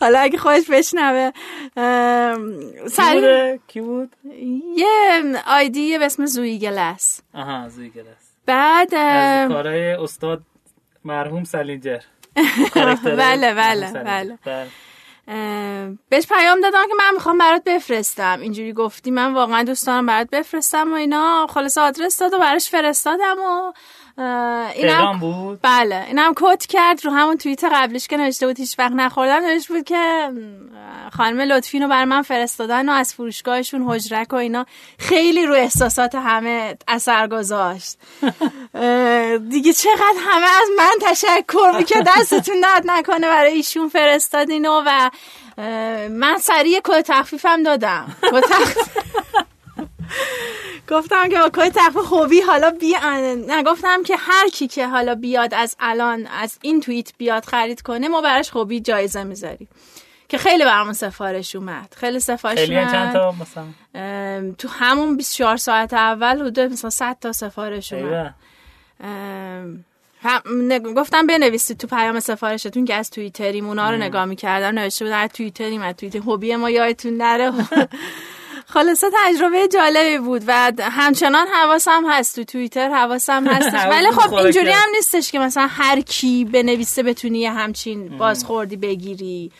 حالا 0.00 0.18
اگه 0.18 0.38
خودش 0.38 0.70
بشنوه 0.70 1.30
اه، 1.76 2.38
کی 3.66 3.80
بود؟ 3.80 4.16
یه 4.76 5.22
آیدی 5.46 5.98
به 5.98 6.04
اسم 6.04 6.26
زوی 6.26 6.58
گلس 6.58 7.20
آها 7.34 7.68
زوی 7.68 7.90
گلس 7.90 8.06
بعد 8.46 8.94
از 8.94 9.52
کارهای 9.52 9.92
استاد 9.92 10.42
مرحوم 11.04 11.44
سلینجر 11.44 11.98
بله، 13.04 13.54
بله، 13.54 13.92
سلینجر. 13.92 14.36
بله. 14.44 14.66
اه، 15.28 15.88
بهش 16.08 16.26
پیام 16.26 16.60
دادم 16.60 16.86
که 16.88 16.94
من 16.98 17.14
می‌خوام 17.14 17.38
برات 17.38 17.62
بفرستم. 17.64 18.38
اینجوری 18.40 18.72
گفتی 18.72 19.10
من 19.10 19.34
واقعا 19.34 19.62
دوست 19.62 19.86
دارم 19.86 20.06
برات 20.06 20.30
بفرستم 20.30 20.92
و 20.92 20.94
اینا. 20.94 21.46
خلاص 21.50 21.78
آدرس 21.78 22.18
داد 22.18 22.34
و 22.34 22.38
براش 22.38 22.70
فرستادم 22.70 23.36
و 23.38 23.72
اینم 24.18 25.18
بود؟ 25.20 25.58
بله 25.62 26.04
اینم 26.06 26.32
کد 26.36 26.66
کرد 26.66 27.04
رو 27.04 27.10
همون 27.10 27.36
توییت 27.36 27.64
قبلش 27.64 28.08
که 28.08 28.16
نوشته 28.16 28.46
بود 28.46 28.58
هیچ 28.58 28.78
وقت 28.78 28.92
نخوردم 28.92 29.46
نوشته 29.46 29.74
بود 29.74 29.84
که 29.84 30.30
خانم 31.16 31.40
لطفی 31.40 31.78
رو 31.78 31.88
بر 31.88 32.04
من 32.04 32.22
فرستادن 32.22 32.88
و 32.88 32.92
از 32.92 33.14
فروشگاهشون 33.14 33.82
حجرک 33.88 34.32
و 34.32 34.36
اینا. 34.36 34.66
خیلی 34.98 35.46
رو 35.46 35.54
احساسات 35.54 36.14
همه 36.14 36.76
اثر 36.88 37.28
گذاشت. 37.28 37.98
دیگه 39.50 39.72
چقدر 39.72 40.16
همه 40.18 40.46
از 40.46 40.68
من 40.78 41.10
تشکر 41.10 41.72
می‌کرد 41.78 42.08
دستتون 42.18 42.60
درد 42.60 42.82
نکنه 42.86 43.28
برای 43.28 43.52
ایشون 43.52 43.88
فرستادین 43.88 44.66
و 44.66 45.10
من 46.10 46.38
سریع 46.40 46.80
کد 46.84 47.00
تخفیفم 47.00 47.62
دادم. 47.62 48.16
کد 48.22 48.40
تخفیف 48.40 48.88
گفتم 50.88 51.28
که 51.28 51.36
کد 51.52 51.68
تخفیف 51.68 51.96
خوبی 52.02 52.40
حالا 52.40 52.70
بیا 52.70 52.98
نگفتم 53.48 54.02
که 54.02 54.16
هر 54.16 54.48
کی 54.48 54.66
که 54.68 54.86
حالا 54.88 55.14
بیاد 55.14 55.54
از 55.54 55.76
الان 55.80 56.26
از 56.26 56.58
این 56.62 56.80
توییت 56.80 57.12
بیاد 57.18 57.44
خرید 57.44 57.82
کنه 57.82 58.08
ما 58.08 58.20
براش 58.20 58.50
خوبی 58.50 58.80
جایزه 58.80 59.22
می‌ذاریم. 59.24 59.68
که 60.28 60.38
خیلی 60.38 60.64
برامون 60.64 60.92
سفارش 60.92 61.56
اومد. 61.56 61.94
خیلی 61.96 62.20
سفارش 62.20 62.58
خیلی 62.58 62.76
اومد. 62.78 62.92
چند 62.92 63.12
تا 63.12 63.34
مثلا؟ 63.40 64.52
تو 64.58 64.68
همون 64.68 65.16
24 65.16 65.56
ساعت 65.56 65.94
اول 65.94 66.38
حدود 66.40 66.60
مثلا 66.60 66.90
100 66.90 67.16
تا 67.20 67.32
سفارش 67.32 67.92
اومد. 67.92 68.34
هم- 70.22 70.94
گفتم 70.94 71.26
بنویسید 71.26 71.78
تو 71.78 71.86
پیام 71.86 72.20
سفارشتون 72.20 72.84
که 72.84 72.94
از 72.94 73.10
توییتریم 73.10 73.66
اونا 73.68 73.90
رو 73.90 73.96
نگاه 73.96 74.24
می‌کردم 74.24 74.78
نوشته 74.78 75.04
بودن 75.04 75.18
از 75.18 75.30
توییتریم 75.30 75.82
از 75.82 75.94
توییتر 75.94 76.18
هوبی 76.18 76.56
ما 76.56 76.70
یادتون 76.70 77.16
نره. 77.16 77.52
خلاصه 78.68 79.06
تجربه 79.14 79.68
جالبی 79.68 80.18
بود 80.18 80.42
و 80.46 80.72
همچنان 80.80 81.46
حواسم 81.46 82.02
هست 82.10 82.36
تو 82.36 82.44
توییتر 82.44 82.90
حواسم 82.90 83.46
هستش 83.48 83.74
حواستون 83.74 83.90
ولی 83.90 84.10
خب 84.10 84.34
اینجوری 84.34 84.70
هست. 84.70 84.82
هم 84.82 84.88
نیستش 84.94 85.32
که 85.32 85.38
مثلا 85.38 85.66
هر 85.70 86.00
کی 86.00 86.44
بنویسه 86.44 87.02
بتونی 87.02 87.38
یه 87.38 87.52
همچین 87.52 88.18
بازخوردی 88.18 88.76
بگیری 88.76 89.52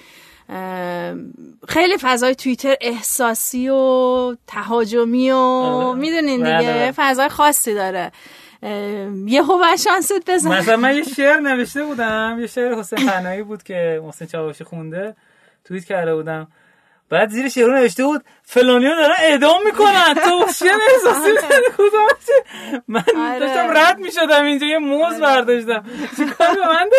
خیلی 1.68 1.98
فضای 2.00 2.34
توییتر 2.34 2.76
احساسی 2.80 3.68
و 3.68 4.36
تهاجمی 4.46 5.30
و 5.30 5.36
آره. 5.36 5.98
می‌دونین 5.98 6.42
بله، 6.42 6.59
دیگه 6.59 6.72
بله. 6.72 6.92
فضای 6.96 7.28
خاصی 7.28 7.74
داره 7.74 8.12
یه 9.26 9.42
هو 9.42 9.64
شانست 9.84 10.30
بزن 10.30 10.59
مثلا 10.59 10.76
من 10.76 10.96
یه 10.96 11.02
شعر 11.16 11.40
نوشته 11.40 11.84
بودم 11.84 12.36
یه 12.40 12.46
شعر 12.46 12.74
حسین 12.74 13.07
پناهی 13.07 13.42
بود 13.42 13.62
که 13.62 14.00
محسن 14.04 14.26
چاوشی 14.26 14.64
خونده 14.64 15.16
توییت 15.64 15.84
کرده 15.84 16.14
بودم 16.14 16.48
بعد 17.11 17.28
زیر 17.30 17.48
شعر 17.48 17.74
نوشته 17.74 18.04
بود 18.04 18.24
فلانیو 18.42 18.90
دارن 18.90 19.14
اعدام 19.18 19.64
می‌کنن. 19.64 20.14
تو 20.14 20.44
چه 20.59 20.70
احساسی؟ 20.94 21.30
کدومشه؟ 21.78 22.82
من 22.88 23.02
آره. 23.18 23.38
داشتم 23.38 23.70
رد 23.76 23.98
می‌شدم 23.98 24.44
اینجا 24.44 24.66
یه 24.66 24.78
موز 24.78 25.20
برداشتم. 25.20 25.84
چیکار 26.16 26.54
به 26.54 26.66
من 26.68 26.90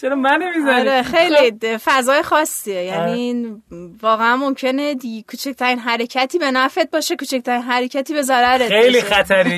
چرا 0.00 0.16
من 0.16 0.42
نمی‌زنی 0.42 0.80
آره 0.80 1.02
خیلی 1.02 1.50
د- 1.50 1.76
فضای 1.84 2.22
خاصیه. 2.22 2.82
یعنی 2.84 3.46
آره. 3.72 3.88
واقعا 4.02 4.36
ممکنه 4.36 4.94
دی 4.94 5.24
کوچکترین 5.30 5.78
حرکتی 5.78 6.38
به 6.38 6.50
نفعت 6.50 6.90
باشه 6.90 7.16
کوچکترین 7.16 7.62
حرکتی 7.62 8.14
به 8.14 8.22
ضررت 8.22 8.68
خیلی 8.68 8.98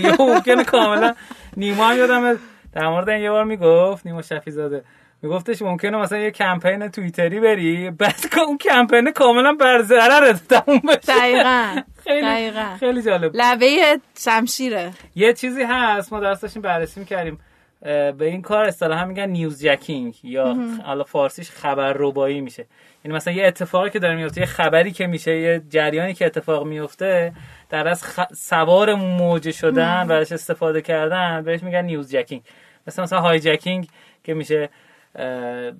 یه 0.00 0.16
ممکنه 0.18 0.64
کاملا 0.74 1.14
نیما 1.56 1.86
هم 1.88 1.98
یادم 1.98 2.38
در 2.74 2.88
مورد 2.88 3.08
این 3.08 3.22
یه 3.22 3.30
بار 3.30 3.44
می‌گفت 3.44 4.06
نیما 4.06 4.22
شفی 4.22 4.50
زاده 4.50 4.84
میگفتش 5.22 5.62
ممکنه 5.62 5.96
مثلا 5.96 6.18
یه 6.18 6.30
کمپین 6.30 6.88
توییتری 6.88 7.40
بری 7.40 7.90
بعد 7.90 8.14
اون 8.46 8.58
کمپین 8.58 9.10
کاملا 9.10 9.52
بر 9.52 9.82
ضررت 9.82 10.48
تموم 10.48 10.80
بشه. 10.88 11.18
دقیقا. 11.18 11.82
خیلی 12.04 12.22
دقیقا. 12.22 12.76
خیلی 12.80 13.02
جالب. 13.02 13.30
لبه 13.34 13.98
شمشیره. 14.18 14.90
یه 15.14 15.32
چیزی 15.32 15.62
هست 15.62 16.12
ما 16.12 16.20
درست 16.20 16.42
داشتیم 16.42 16.62
بررسی 16.62 17.00
می‌کردیم. 17.00 17.38
به 17.82 18.14
این 18.20 18.42
کار 18.42 18.64
اصطلاحا 18.64 19.04
میگن 19.04 19.28
news 19.28 19.64
jacking 19.64 20.14
یا 20.24 20.56
حالا 20.84 21.04
فارسیش 21.04 21.50
خبر 21.50 21.92
ربایی 21.96 22.40
میشه. 22.40 22.66
یعنی 23.04 23.16
مثلا 23.16 23.34
یه 23.34 23.46
اتفاقی 23.46 23.90
که 23.90 23.98
داره 23.98 24.14
میفته 24.14 24.40
یه 24.40 24.46
خبری 24.46 24.90
که 24.90 25.06
میشه 25.06 25.36
یه 25.36 25.62
جریانی 25.70 26.14
که 26.14 26.26
اتفاق 26.26 26.66
میفته 26.66 27.32
در 27.70 27.88
از 27.88 28.04
خ... 28.04 28.20
سوار 28.32 28.94
موجه 28.94 29.52
شدن 29.52 30.10
ازش 30.10 30.32
استفاده 30.32 30.80
کردن 30.82 31.42
بهش 31.44 31.62
میگن 31.62 31.84
news 31.84 32.10
jacking 32.10 32.42
مثلا 32.86 33.02
مثلا 33.02 33.20
hijacking 33.20 33.88
که 34.24 34.34
میشه 34.34 34.68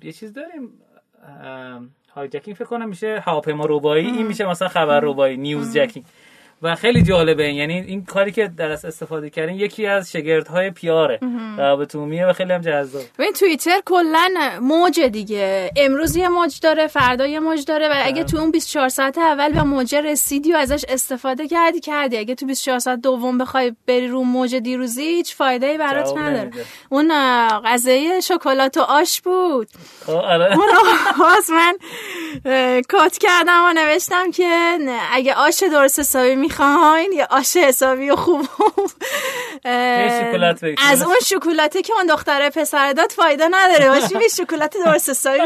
یه 0.03 0.11
چیز 0.11 0.33
داریم. 0.33 0.69
اه، 1.23 1.81
hijacking 2.15 2.57
فکر 2.57 2.65
کنم 2.65 2.89
میشه 2.89 3.19
هواپیما 3.25 3.65
ربایی 3.69 4.05
این 4.05 4.27
میشه 4.27 4.45
مثلا 4.45 4.67
خبر 4.67 4.99
ربایی 4.99 5.37
news 5.37 5.73
jacking. 5.77 6.05
و 6.63 6.75
خیلی 6.75 7.01
جالبه. 7.01 7.53
یعنی 7.53 7.73
این 7.73 8.05
کاری 8.05 8.31
که 8.31 8.47
در 8.57 8.71
از 8.71 8.85
استفاده 8.85 9.29
کردن 9.29 9.53
یکی 9.53 9.85
از 9.87 10.11
شگردهای 10.11 10.71
PR 10.71 10.95
ه. 10.95 11.19
روابط 11.57 11.95
عمومیه 11.95 12.25
و 12.25 12.33
خیلی 12.33 12.53
هم 12.53 12.61
جذاب. 12.61 13.01
ببین 13.19 13.33
توییتر 13.33 13.81
کلا 13.85 14.29
موج 14.61 14.99
دیگه. 14.99 15.71
امروز 15.77 16.15
یه 16.15 16.29
موج 16.29 16.59
داره 16.59 16.87
فردا 16.87 17.27
یه 17.27 17.39
موج 17.39 17.65
داره 17.65 17.89
و 17.89 17.93
اگه 17.95 18.23
تو 18.23 18.37
اون 18.37 18.51
24 18.51 18.89
ساعت 18.89 19.17
اول 19.17 19.53
به 19.53 19.63
موج 19.63 19.95
رسیدی 19.95 20.53
و 20.53 20.55
ازش 20.55 20.85
استفاده 20.89 21.47
کردی 21.47 21.79
کردی. 21.79 22.17
اگه 22.17 22.35
تو 22.35 22.45
24 22.45 22.79
ساعت 22.79 23.01
دوم 23.01 23.37
بخوای 23.37 23.75
بری 23.87 24.07
رو 24.07 24.23
موج 24.23 24.55
دیروزی 24.55 25.03
هیچ 25.03 25.35
فایده 25.35 25.65
ای 25.65 25.77
برات 25.77 26.17
نداره. 26.17 26.51
اون 26.89 27.11
قضیه 27.65 28.19
شکلات 28.19 28.77
و 28.77 28.81
آش 28.81 29.21
بود. 29.21 29.67
خب 30.05 30.11
آره. 30.11 30.57
باز 31.19 31.49
من 31.49 31.77
کات 32.89 33.17
کردم 33.17 33.63
و 33.69 33.73
نوشتم 33.73 34.31
که 34.31 34.77
اگه 35.13 35.33
آش 35.33 35.63
درست 35.71 35.99
حسابی 35.99 36.35
می‌خواین 36.59 37.11
یا 37.11 37.27
آش 37.29 37.57
حسابی 37.57 38.09
و 38.09 38.15
خوب. 38.15 38.47
از 40.77 41.01
اون 41.01 41.19
شکلاته 41.25 41.81
که 41.81 41.93
اون 41.93 42.05
دختره 42.05 42.49
پسر 42.49 42.93
داد 42.93 43.11
فایده 43.11 43.47
نداره 43.51 43.89
باشی 43.89 44.15
یه 44.21 44.27
شکلات 44.27 44.77
درست 44.85 45.09
حسابی. 45.09 45.39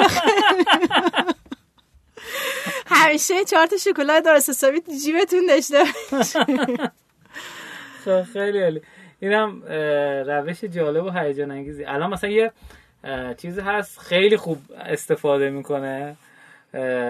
همیشه 2.86 3.46
چهار 3.46 3.66
تا 3.66 3.78
شکلات 3.78 4.24
درست 4.24 4.50
حسابی 4.50 4.82
تو 4.82 4.92
جیبتون 5.06 5.46
داشته. 5.46 5.84
خب، 8.06 8.24
خیلی 8.34 8.64
عالی 8.64 8.82
اینم 9.20 9.62
روش 10.28 10.64
جالب 10.64 11.06
و 11.06 11.10
هیجان 11.10 11.52
انگیزی 11.52 11.86
الان 11.86 12.10
مثلا 12.10 12.30
یه 12.30 12.52
چیزی 13.42 13.62
هست 13.62 14.00
خیلی 14.00 14.38
خوب 14.38 14.58
استفاده 14.86 15.50
می‌کنه 15.50 16.16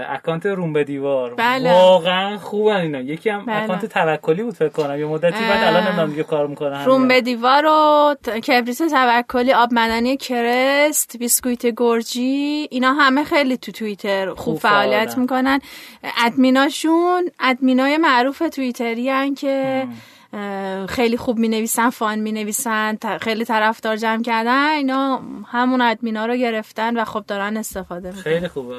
اکانت 0.10 0.46
روم 0.46 0.74
به 0.74 0.84
دیوار. 0.84 1.34
بله. 1.34 1.74
واقعا 1.74 2.38
خوبن 2.38 2.76
اینا. 2.76 3.00
یکی 3.00 3.30
هم 3.30 3.46
بله. 3.46 3.64
اکانت 3.64 3.86
توکلی 3.86 4.44
بود 4.44 4.54
فکر 4.54 4.70
کنم. 4.70 5.00
یه 5.00 5.06
مدتی 5.06 5.40
بعد 5.40 5.64
الان. 5.64 5.84
نمی‌دونم 5.84 6.10
دیگه 6.10 6.24
کار 6.24 6.48
می‌کنه 6.48 6.86
روم 6.86 7.08
به 7.08 7.22
دیوار 7.22 7.66
و 7.66 8.16
کبریت 8.40 8.78
توکلی 8.78 9.54
آب 9.54 9.74
معدنی 9.74 10.18
کرست 10.18 11.18
بیسکویت 11.18 11.66
گرجی 11.78 12.68
اینا 12.72 12.94
همه 12.94 13.24
خیلی 13.24 13.58
تو 13.58 13.72
توییتر 13.72 14.30
خوب, 14.30 14.38
خوب 14.38 14.58
فعالیت. 14.58 15.18
می‌کنن. 15.18 15.60
ادمیناشون 16.26 17.32
ادمینای 17.40 17.98
معروف 17.98 18.44
توییتری 18.54 19.36
که 19.36 19.88
اه، 20.34 20.88
خیلی 20.88 21.18
خوب 21.18 21.38
می 21.38 21.48
نویسن 21.48 21.90
فان 21.90 22.20
می 22.20 22.32
نویسن 22.32 22.98
خیلی 23.22 23.46
طرفدار 23.46 23.96
جمع 23.96 24.24
کردن. 24.24 24.70
اینا 24.70 25.22
همون 25.52 25.82
ادمینا 25.82 26.26
رو 26.26 26.36
گرفتن 26.36 26.98
و 26.98 27.06
خب 27.06 27.24
دارن 27.28 27.58
استفاده 27.58 28.08
می‌کنن. 28.08 28.24
خیلی 28.24 28.48
خوبه. 28.48 28.76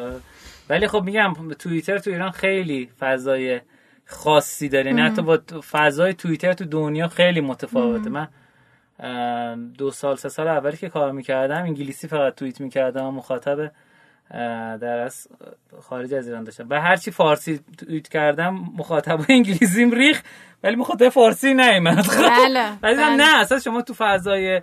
ولی 0.71 0.89
خب 0.89 1.03
میگم 1.03 1.35
توییتر 1.59 1.99
تو 1.99 2.11
ایران 2.11 2.31
خیلی 2.31 2.91
فضای 3.01 3.61
خاصی 4.07 4.69
داره. 4.69 4.87
یعنی 4.87 5.03
حتی 5.03 5.23
با 5.23 5.37
تو- 5.37 5.61
فضای 5.61 6.15
توییتر 6.15 6.53
تو 6.53 6.65
دنیا 6.65 7.09
خیلی 7.09 7.41
متفاوته. 7.41 8.11
من 8.11 8.29
دو 9.79 9.91
سال 9.91 10.17
سه 10.17 10.29
سال 10.29 10.49
اولی 10.49 10.77
که 10.77 10.89
کار 10.89 11.13
می‌کردم 11.13 11.63
انگلیسی 11.63 12.09
فقط 12.09 12.35
توییت 12.35 12.61
می‌کردم 12.61 13.05
مخاطب 13.15 13.73
در 14.81 14.99
از 14.99 15.29
خارج 15.81 16.15
از 16.15 16.27
ایران 16.29 16.45
داشتم. 16.45 16.67
و 16.71 16.81
هرچی 16.81 17.11
فارسی 17.11 17.61
توییت 17.79 18.09
کردم 18.09 18.55
مخاطب 18.77 19.21
انگلیسیم 19.29 19.91
ریخ 19.91 20.23
ولی 20.63 20.77
مخاطب 20.77 21.09
فارسی 21.09 21.55
نیومد. 21.55 22.07
بله, 22.19 22.73
بله. 22.83 23.17
نه 23.17 23.41
اصلا 23.41 23.59
شما 23.59 23.83
تو 23.83 23.95
فضای 23.95 24.63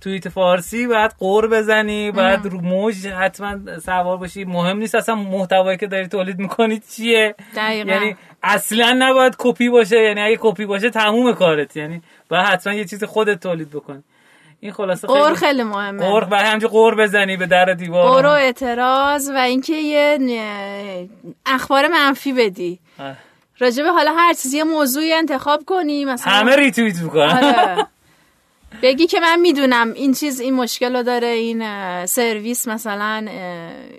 توییت 0.00 0.28
فارسی 0.28 0.86
باید 0.86 1.14
قور 1.18 1.48
بزنی 1.48 2.10
باید 2.10 2.46
رو 2.46 2.60
موج 2.60 3.06
حتما 3.06 3.78
سوار 3.80 4.16
باشی. 4.16 4.44
مهم 4.44 4.76
نیست 4.78 4.94
اصلا 4.94 5.14
محتوایی 5.14 5.78
که 5.78 5.86
داری 5.86 6.08
تولید 6.08 6.38
می‌کنی 6.38 6.82
چیه. 6.96 7.34
دقیقا. 7.56 7.92
یعنی 7.92 8.16
اصلا 8.42 8.96
نباید 8.98 9.34
کپی 9.38 9.68
باشه. 9.68 9.96
یعنی 9.96 10.20
اگه 10.20 10.38
کپی 10.40 10.66
باشه 10.66 10.90
تموم 10.90 11.32
کارت. 11.32 11.76
یعنی 11.76 12.02
باید 12.28 12.46
حتما 12.46 12.72
یه 12.72 12.84
چیز 12.84 13.04
خودت 13.04 13.40
تولید 13.40 13.70
بکنی. 13.70 14.02
این 14.60 14.72
خلاصه 14.72 15.08
خیلی 15.08 15.34
خیلی 15.34 15.62
مهمه. 15.62 16.10
غر 16.10 16.24
برای 16.24 16.44
همینجا 16.44 16.68
غر 16.68 16.94
بزنی 16.94 17.36
به 17.36 17.46
در 17.46 17.64
دیوار. 17.64 18.10
غر 18.10 18.26
و 18.26 18.30
اعتراض 18.30 19.30
و 19.30 19.38
اینکه 19.38 19.72
یه 19.72 21.08
اخبار 21.46 21.88
منفی 21.88 22.32
بدی. 22.32 22.78
راجبه 23.58 23.88
حالا 23.92 24.12
هر 24.12 24.32
چیزی 24.32 24.56
یه 24.56 24.64
موضوعی 24.64 25.12
انتخاب 25.12 25.64
کنی 25.66 26.04
مثلا 26.04 26.32
همه 26.32 26.56
ریتویت 26.56 27.02
می‌کنن. 27.02 27.30
آره. 27.44 27.86
بگی 28.82 29.06
که 29.06 29.20
من 29.20 29.40
می‌دونم 29.40 29.92
این 29.92 30.12
چیز 30.12 30.40
این 30.40 30.54
مشکل 30.54 30.96
رو 30.96 31.02
داره 31.02 31.26
این 31.26 32.06
سرویس 32.06 32.68
مثلا 32.68 33.26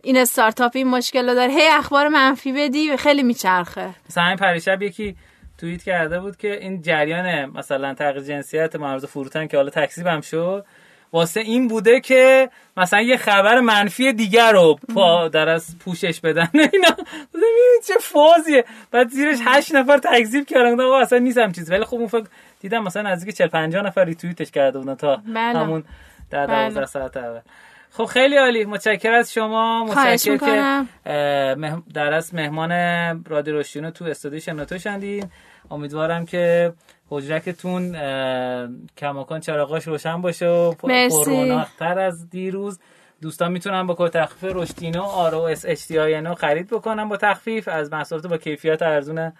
این 0.03 0.17
استارتاپ 0.17 0.71
این 0.75 0.88
مشکل 0.88 1.30
رو 1.30 1.36
داره. 1.36 1.53
هی 1.53 1.67
اخبار 1.67 2.07
منفی 2.07 2.51
بدی 2.53 2.97
خیلی 2.97 3.23
میچرخه. 3.23 3.89
مثلا 4.09 4.28
این 4.28 4.38
پریشب 4.38 4.82
یکی 4.82 5.15
توییت 5.57 5.84
کرده 5.84 6.19
بود 6.19 6.38
که 6.38 6.59
این 6.61 6.82
جریان 6.82 7.45
مثلا 7.45 7.93
تغییر 7.93 8.23
جنسیت 8.23 8.75
معرض 8.75 9.05
فروتن 9.05 9.47
که 9.47 9.57
حالا 9.57 9.69
تکذیب 9.69 10.07
هم 10.07 10.21
شد 10.21 10.65
واسه 11.13 11.39
این 11.39 11.67
بوده 11.67 11.99
که 11.99 12.49
مثلا 12.78 13.01
یه 13.01 13.17
خبر 13.17 13.59
منفی 13.59 14.13
دیگر 14.13 14.51
رو 14.51 14.80
پا 14.93 15.28
در 15.28 15.49
از 15.49 15.80
پوشش 15.80 16.19
بدن. 16.19 16.49
اینا 16.73 16.95
چه 17.88 17.93
فازیه. 18.01 18.65
بعد 18.91 19.09
زیرش 19.09 19.38
هشت 19.45 19.75
نفر 19.75 19.97
تکذیب 19.97 20.45
کردن. 20.45 20.82
آقا 20.82 20.99
اصلا 20.99 21.19
نیستم 21.19 21.51
چیز 21.51 21.71
ولی 21.71 21.84
خب 21.86 21.97
اون 21.97 22.07
فکر 22.07 22.25
دیدم 22.60 22.84
مثلا 22.84 23.12
نزدیک 23.12 23.36
40 23.36 23.47
50 23.47 23.86
نفر 23.86 24.05
ریتوییتش 24.05 24.51
کرده 24.51 24.80
بودن 24.80 24.95
تا 24.95 25.16
بله. 25.16 25.60
همون 25.60 25.84
در 26.30 26.45
12 26.45 26.76
بله. 26.76 26.86
ساعت 26.86 27.18
اول. 27.18 27.39
خب 27.91 28.05
خیلی 28.05 28.38
عالی. 28.38 28.66
متشکر 28.66 29.12
از 29.12 29.34
شما. 29.34 29.86
متشکر 29.86 30.38
که 30.38 30.86
در 31.93 32.14
از 32.14 32.36
مهمان 32.36 32.72
رادیو 33.24 33.55
رشدینو 33.55 33.91
تو 33.91 34.05
استودیو 34.05 34.39
شنوتو 34.39 34.78
شدین 34.78 35.30
امیدوارم 35.72 36.26
که 36.26 36.74
حجرکتون 37.10 37.95
کماکان 38.97 39.39
چراغاش 39.39 39.88
روشن 39.88 40.22
باشه 40.22 40.47
و 40.47 40.74
پررونق‌تر 40.74 41.99
از 41.99 42.30
دیروز. 42.30 42.80
دوستان 43.22 43.51
می‌تونن 43.51 43.88
با 43.88 43.95
کد 43.99 44.11
تخفیف 44.11 44.51
رشدینو 44.55 45.03
R 45.03 45.39
O 45.39 45.66
S 45.68 45.74
H 45.74 45.80
خرید 46.38 46.70
بکنن 46.70 47.09
با 47.09 47.18
تخفیف. 47.18 47.68
از 47.68 47.91
محصولات 47.93 48.28
با 48.28 48.38
کیفیت 48.38 48.82
ارزون 48.82 49.32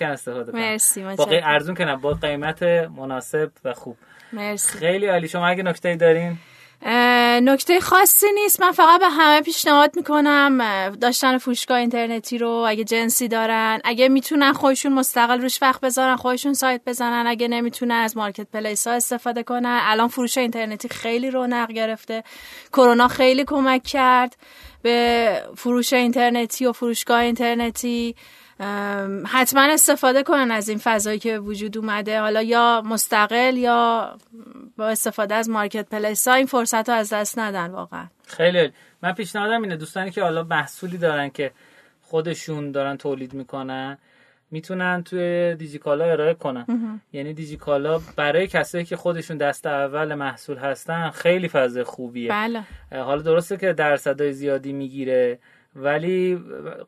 استفاده 0.00 0.52
کنن. 0.52 0.60
مرسی 0.60 1.02
با 1.02 1.26
ارزون 1.30 1.74
کنن 1.74 1.96
با 1.96 2.12
قیمت 2.12 2.62
مناسب 2.62 3.50
و 3.64 3.72
خوب. 3.72 3.96
مرسی. 4.32 4.78
خیلی 4.78 5.06
عالی. 5.06 5.28
شما 5.28 5.46
اگه 5.46 5.62
نکته 5.62 5.96
دارین؟ 5.96 6.38
نکته 7.40 7.80
خاصی 7.80 8.26
نیست. 8.34 8.60
من 8.60 8.72
فقط 8.72 9.00
به 9.00 9.08
همه 9.08 9.40
پیشنهاد 9.40 9.96
می‌کنم 9.96 10.90
داشتن 11.00 11.38
فروشگاه 11.38 11.78
اینترنتی 11.78 12.38
رو 12.38 12.48
اگه 12.48 12.84
جنسی 12.84 13.28
دارن 13.28 13.80
اگه 13.84 14.08
می‌تونن 14.08 14.52
خودشون 14.52 14.92
مستقل 14.92 15.40
روش 15.40 15.62
وقت 15.62 15.80
بذارن 15.80 16.16
خودشون 16.16 16.54
سایت 16.54 16.80
بزنن. 16.86 17.26
اگه 17.26 17.48
نمی‌تونن 17.48 17.94
از 17.94 18.16
مارکت 18.16 18.46
پلیس 18.52 18.86
ها 18.86 18.92
استفاده 18.92 19.42
کنن. 19.42 19.80
الان 19.82 20.08
فروش 20.08 20.38
اینترنتی 20.38 20.88
خیلی 20.88 21.30
رونق 21.30 21.72
گرفته. 21.72 22.24
کرونا 22.72 23.08
خیلی 23.08 23.44
کمک 23.44 23.82
کرد 23.82 24.36
به 24.82 25.42
فروش 25.56 25.92
اینترنتی 25.92 26.66
و 26.66 26.72
فروشگاه 26.72 27.20
اینترنتی. 27.20 28.16
حتما 29.26 29.62
استفاده 29.62 30.22
کنن 30.22 30.50
از 30.50 30.68
این 30.68 30.78
فضایی 30.78 31.18
که 31.18 31.38
وجود 31.38 31.78
اومده. 31.78 32.20
حالا 32.20 32.42
یا 32.42 32.82
مستقل 32.84 33.56
یا 33.56 34.16
با 34.76 34.88
استفاده 34.88 35.34
از 35.34 35.48
مارکت 35.48 35.88
پلیس 35.88 36.28
ها 36.28 36.34
این 36.34 36.46
فرصت 36.46 36.88
رو 36.88 36.94
از 36.94 37.12
دست 37.12 37.38
ندن 37.38 37.70
واقعا. 37.70 38.06
خیلی 38.26 38.72
من 39.02 39.12
پیشنهادم 39.12 39.62
اینه 39.62 39.76
دوستانی 39.76 40.10
که 40.10 40.22
حالا 40.22 40.42
محصولی 40.42 40.98
دارن 40.98 41.30
که 41.30 41.50
خودشون 42.02 42.72
دارن 42.72 42.96
تولید 42.96 43.34
می‌کنن 43.34 43.98
می‌تونن 44.50 45.02
توی 45.02 45.54
دیجیکالا 45.54 46.04
ارائه 46.04 46.34
کنن. 46.34 47.00
یعنی 47.12 47.34
دیجیکالا 47.34 48.00
برای 48.16 48.46
کسایی 48.46 48.84
که 48.84 48.96
خودشون 48.96 49.36
دست 49.36 49.66
اول 49.66 50.14
محصول 50.14 50.58
هستن 50.58 51.10
خیلی 51.10 51.48
فضا 51.48 51.84
خوبیه. 51.84 52.30
بله. 52.30 52.62
حالا 52.90 53.22
درسته 53.22 53.56
که 53.56 53.72
درصدای 53.72 54.32
زیادی 54.32 54.72
می‌گیره. 54.72 55.38
ولی 55.76 56.38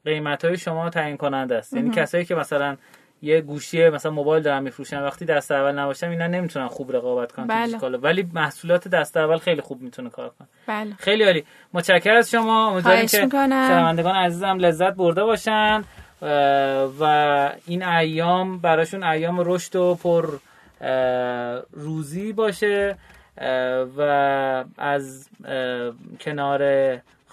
قیمت 0.04 0.44
های 0.44 0.56
شما 0.56 0.90
تعیین 0.90 1.16
کننده 1.16 1.56
است. 1.56 1.72
یعنی 1.72 1.90
کسایی 1.90 2.24
که 2.24 2.34
مثلا 2.34 2.76
یه 3.22 3.40
گوشی 3.40 3.88
مثلا 3.88 4.12
موبایل 4.12 4.42
دارن 4.42 4.62
میفروشن 4.62 5.02
وقتی 5.02 5.24
دست 5.24 5.52
اول 5.52 5.78
نباشن 5.78 6.08
اینا 6.08 6.26
نمی‌تونن 6.26 6.68
خوب 6.68 6.96
رقابت 6.96 7.32
کنن 7.32 7.46
بله. 7.46 7.98
ولی 7.98 8.30
محصولات 8.34 8.88
دست 8.88 9.16
اول 9.16 9.38
خیلی 9.38 9.60
خوب 9.60 9.82
می‌تونه 9.82 10.10
کار 10.10 10.28
کنه. 10.38 10.48
بله. 10.66 10.90
خیلی 10.98 11.24
عالی. 11.24 11.44
متشکرم 11.72 12.16
از 12.16 12.30
شما. 12.30 12.70
امیدوارم 12.70 13.00
که 13.00 13.06
شنوندگان 13.08 14.14
عزیزم 14.14 14.58
لذت 14.58 14.94
برده 14.94 15.24
باشن 15.24 15.84
و 17.00 17.52
این 17.66 17.82
ایام 17.82 18.58
براشون 18.58 19.02
ایام 19.02 19.40
رشد 19.40 19.76
و 19.76 19.94
پر 20.02 20.38
روزی 21.72 22.32
باشه 22.32 22.96
و 23.96 24.00
از 24.78 25.28
کنار 26.20 26.60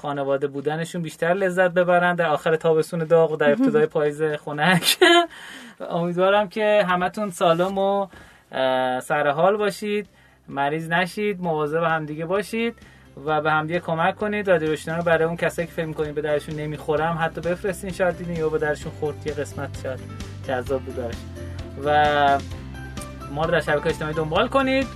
خانواده 0.01 0.47
بودنشون 0.47 1.01
بیشتر 1.01 1.33
لذت 1.33 1.71
ببرن. 1.71 2.15
در 2.15 2.29
آخر 2.29 2.55
تابستون 2.55 2.99
داغ 2.99 3.31
و 3.31 3.35
در 3.35 3.51
ابتدای 3.51 3.85
پاییز 3.95 4.23
خنک. 4.23 4.97
امیدوارم 5.89 6.49
که 6.49 6.85
همتون 6.89 7.29
سالم 7.29 7.77
و 7.77 8.07
سرحال 8.99 9.57
باشید. 9.57 10.07
مریض 10.47 10.89
نشید 10.89 11.41
مواظب 11.41 11.83
همدیگه 11.83 12.25
باشید 12.25 12.75
و 13.25 13.41
به 13.41 13.51
همدیگه 13.51 13.79
کمک 13.79 14.15
کنید. 14.15 14.49
رادیو 14.49 14.69
روشنا 14.69 14.97
رو 14.97 15.03
برای 15.03 15.23
اون 15.23 15.37
کسایی 15.37 15.67
که 15.67 15.73
فکر 15.73 15.85
می‌کنید 15.85 16.15
به 16.15 16.21
درشون 16.21 16.55
نمی‌خورم 16.55 17.17
حتی 17.21 17.41
بفرستین 17.41 17.91
شاید 17.91 18.17
دیدین 18.17 18.35
یا 18.35 18.49
به 18.49 18.57
درشون 18.57 18.91
خورد 18.99 19.27
یه 19.27 19.33
قسمت 19.33 19.81
شاید 19.83 19.99
جذاب 20.47 20.81
بود 20.81 21.15
و 21.85 22.39
ما 23.31 23.45
رو 23.45 23.51
در 23.51 23.61
شبکه 23.61 23.87
اجتماعی 23.87 24.15
دنبال 24.15 24.47
کنید. 24.47 24.87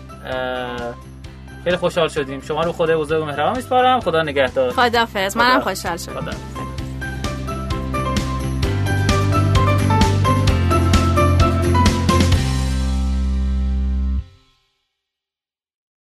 خیلی 1.65 1.77
خوشحال 1.77 2.07
شدیم. 2.07 2.41
شما 2.41 2.63
رو 2.63 2.71
خدا 2.71 2.99
بزرگ 2.99 3.23
و 3.23 3.25
مهربان 3.25 3.55
میسپارم. 3.55 3.99
خدا 3.99 4.23
نگهدار. 4.23 4.71
خدافظ 4.71 5.37
منم 5.37 5.59
خوشحال 5.59 5.97
شدم. 5.97 6.74